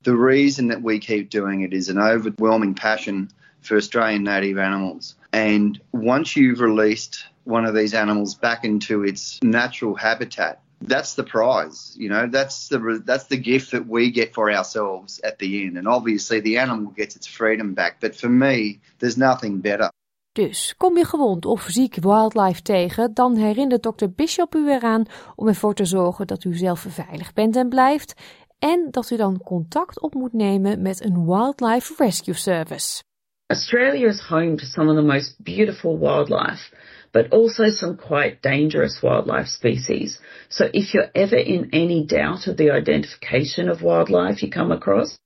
The 0.01 0.17
reason 0.17 0.69
that 0.69 0.83
we 0.83 0.99
keep 0.99 1.31
doing 1.31 1.63
it 1.63 1.73
is 1.73 1.89
an 1.89 1.99
overwhelming 1.99 2.75
passion 2.75 3.31
for 3.61 3.77
Australian 3.77 4.23
native 4.23 4.63
animals. 4.63 5.17
And 5.31 5.81
once 5.91 6.41
you've 6.41 6.65
released 6.65 7.31
one 7.43 7.69
of 7.69 7.75
these 7.75 7.97
animals 7.97 8.39
back 8.39 8.65
into 8.65 9.03
its 9.03 9.39
natural 9.43 9.97
habitat, 9.97 10.59
that's 10.81 11.15
the 11.15 11.23
prize. 11.23 11.95
You 11.99 12.09
know, 12.09 12.31
that's 12.31 12.69
the 12.69 13.03
that's 13.05 13.27
the 13.27 13.41
gift 13.41 13.71
that 13.71 13.87
we 13.89 14.11
get 14.11 14.35
for 14.35 14.51
ourselves 14.51 15.21
at 15.21 15.39
the 15.39 15.67
end. 15.67 15.77
And 15.77 15.87
obviously, 15.87 16.41
the 16.41 16.59
animal 16.59 16.93
gets 16.97 17.17
its 17.17 17.27
freedom 17.27 17.75
back. 17.75 18.01
But 18.01 18.15
for 18.15 18.29
me, 18.29 18.81
there's 18.99 19.17
nothing 19.17 19.61
better. 19.61 19.91
Dus 20.33 20.75
kom 20.77 20.97
je 20.97 21.05
gewond 21.05 21.45
of 21.45 21.67
ziek 21.69 21.95
wildlife 21.95 22.63
tegen, 22.63 23.15
dan 23.15 23.37
herinnert 23.37 23.83
dokter 23.83 24.11
Bishop 24.11 24.55
u 24.55 24.71
eraan 24.71 25.05
om 25.35 25.49
ervoor 25.49 25.75
te 25.75 25.85
zorgen 25.85 26.27
dat 26.27 26.45
u 26.45 26.55
zelf 26.55 26.85
veilig 26.89 27.33
bent 27.33 27.57
en 27.57 27.69
blijft 27.69 28.15
en 28.59 28.89
dat 28.91 29.11
u 29.11 29.17
dan 29.17 29.41
contact 29.45 30.01
op 30.01 30.15
moet 30.15 30.33
nemen 30.33 30.83
met 30.83 31.05
een 31.05 31.27
Wildlife 31.27 31.95
Rescue 31.97 32.35
Service. 32.35 33.03
Australia 33.47 34.09
is 34.09 34.21
home 34.29 34.57
to 34.57 34.65
some 34.65 34.91
of 34.91 34.97
the 34.97 35.03
most 35.03 35.37
beautiful 35.43 35.99
wildlife, 35.99 36.75
but 37.17 37.33
also 37.33 37.71
some 37.71 37.97
quite 37.97 38.43
dangerous 38.43 39.01
wildlife 39.03 39.47
species. 39.47 40.19
So 40.51 40.69
if 40.75 40.93
you're 40.93 41.09
ever 41.15 41.37
in 41.37 41.71
any 41.73 42.05
doubt 42.05 42.47
of 42.47 42.59
the 42.59 42.73
identification 42.73 43.71
of 43.71 43.81
wildlife 43.81 44.43
you 44.43 44.51
come 44.51 44.71
across 44.71 45.19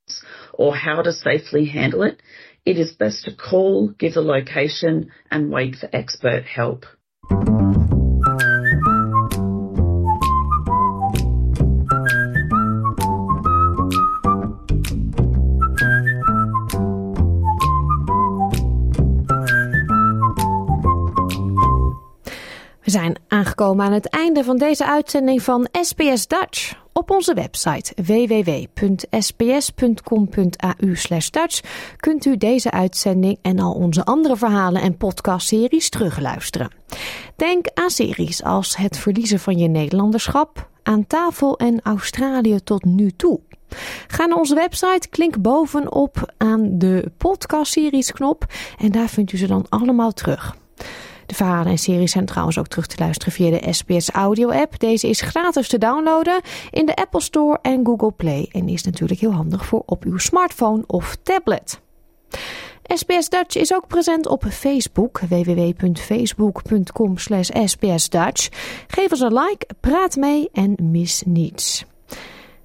or 0.54 0.76
how 0.76 1.02
to 1.02 1.12
safely 1.12 1.64
handle 1.64 2.04
it, 2.04 2.22
it 2.64 2.78
is 2.78 2.92
best 2.92 3.24
to 3.24 3.34
call, 3.34 3.88
give 3.88 4.14
the 4.14 4.20
location, 4.20 5.10
and 5.32 5.50
wait 5.50 5.74
for 5.80 5.88
expert 5.92 6.44
help. 6.44 6.86
We 22.90 22.96
zijn 22.96 23.18
aangekomen 23.28 23.86
aan 23.86 23.92
het 23.92 24.08
einde 24.08 24.44
van 24.44 24.56
deze 24.56 24.86
uitzending 24.86 25.42
van 25.42 25.68
SBS 25.72 26.26
Dutch. 26.26 26.74
Op 26.92 27.10
onze 27.10 27.34
website 27.34 27.94
www.sbs.com.au 28.02 29.14
Dutch 31.30 31.60
kunt 31.96 32.24
u 32.24 32.36
deze 32.36 32.70
uitzending 32.70 33.38
en 33.42 33.58
al 33.58 33.72
onze 33.72 34.04
andere 34.04 34.36
verhalen 34.36 34.82
en 34.82 34.96
podcastseries 34.96 35.88
terugluisteren. 35.88 36.70
Denk 37.36 37.66
aan 37.74 37.90
series 37.90 38.42
als 38.44 38.76
Het 38.76 38.98
verliezen 38.98 39.38
van 39.38 39.58
je 39.58 39.68
Nederlanderschap, 39.68 40.68
Aan 40.82 41.06
tafel 41.06 41.58
en 41.58 41.80
Australië 41.82 42.60
tot 42.64 42.84
nu 42.84 43.10
toe. 43.10 43.40
Ga 44.06 44.26
naar 44.26 44.38
onze 44.38 44.54
website, 44.54 45.08
klink 45.08 45.40
bovenop 45.40 46.32
aan 46.36 46.78
de 46.78 47.12
podcastseries 47.16 48.12
knop 48.12 48.44
en 48.78 48.92
daar 48.92 49.08
vindt 49.08 49.32
u 49.32 49.36
ze 49.36 49.46
dan 49.46 49.66
allemaal 49.68 50.12
terug. 50.12 50.58
De 51.30 51.36
verhalen 51.36 51.66
en 51.66 51.78
series 51.78 52.12
zijn 52.12 52.24
trouwens 52.24 52.58
ook 52.58 52.66
terug 52.66 52.86
te 52.86 52.96
luisteren 52.98 53.32
via 53.32 53.50
de 53.50 53.72
SBS 53.72 54.10
Audio 54.10 54.50
app. 54.50 54.78
Deze 54.78 55.08
is 55.08 55.20
gratis 55.20 55.68
te 55.68 55.78
downloaden 55.78 56.40
in 56.70 56.86
de 56.86 56.94
Apple 56.94 57.20
Store 57.20 57.58
en 57.62 57.86
Google 57.86 58.10
Play 58.10 58.48
en 58.52 58.68
is 58.68 58.82
natuurlijk 58.82 59.20
heel 59.20 59.32
handig 59.32 59.64
voor 59.66 59.82
op 59.86 60.04
uw 60.04 60.18
smartphone 60.18 60.82
of 60.86 61.16
tablet. 61.22 61.80
SBS 62.82 63.28
Dutch 63.28 63.56
is 63.56 63.74
ook 63.74 63.86
present 63.86 64.26
op 64.26 64.44
Facebook, 64.50 65.20
www.facebook.com 65.28 67.18
sbsdutch. 67.18 68.48
Geef 68.86 69.10
ons 69.10 69.20
een 69.20 69.34
like, 69.34 69.66
praat 69.80 70.16
mee 70.16 70.48
en 70.52 70.74
mis 70.82 71.22
niets. 71.26 71.84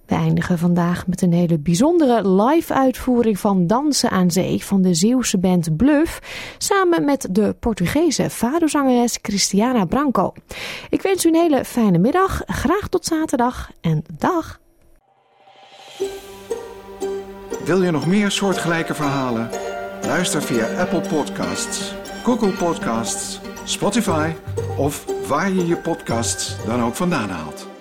We 0.06 0.16
eindigen 0.16 0.58
vandaag 0.58 1.08
met 1.08 1.22
een 1.22 1.34
hele 1.34 1.60
bijzondere 1.60 2.30
live-uitvoering 2.30 3.40
van 3.40 3.68
Dansen 3.68 4.10
aan 4.10 4.32
Zee 4.32 4.64
van 4.64 4.82
de 4.82 4.94
Zeeuwse 4.94 5.38
band 5.38 5.78
Bluff, 5.78 6.20
samen 6.58 7.06
met 7.06 7.28
de 7.32 7.56
Portugese 7.60 8.30
fado-zangeres 8.30 9.22
Cristiana 9.22 9.86
Branco. 9.86 10.34
Ik 10.90 11.02
wens 11.02 11.26
u 11.26 11.28
een 11.28 11.36
hele 11.36 11.66
fijne 11.66 11.98
middag, 11.98 12.42
graag 12.46 12.88
tot 12.88 13.06
zaterdag 13.06 13.72
en 13.82 14.04
dag! 14.18 14.60
Wil 17.66 17.82
je 17.82 17.92
nog 17.92 18.08
meer 18.08 18.32
soortgelijke 18.32 18.94
verhalen? 18.94 19.50
Luister 20.02 20.42
via 20.42 20.80
Apple 20.80 21.02
Podcasts, 21.02 21.94
Google 22.24 22.52
Podcasts, 22.52 23.40
Spotify 23.64 24.32
of 24.78 25.06
waar 25.28 25.52
je 25.52 25.68
je 25.68 25.78
podcasts 25.78 26.56
dan 26.66 26.84
ook 26.84 26.96
vandaan 26.96 27.30
haalt. 27.30 27.75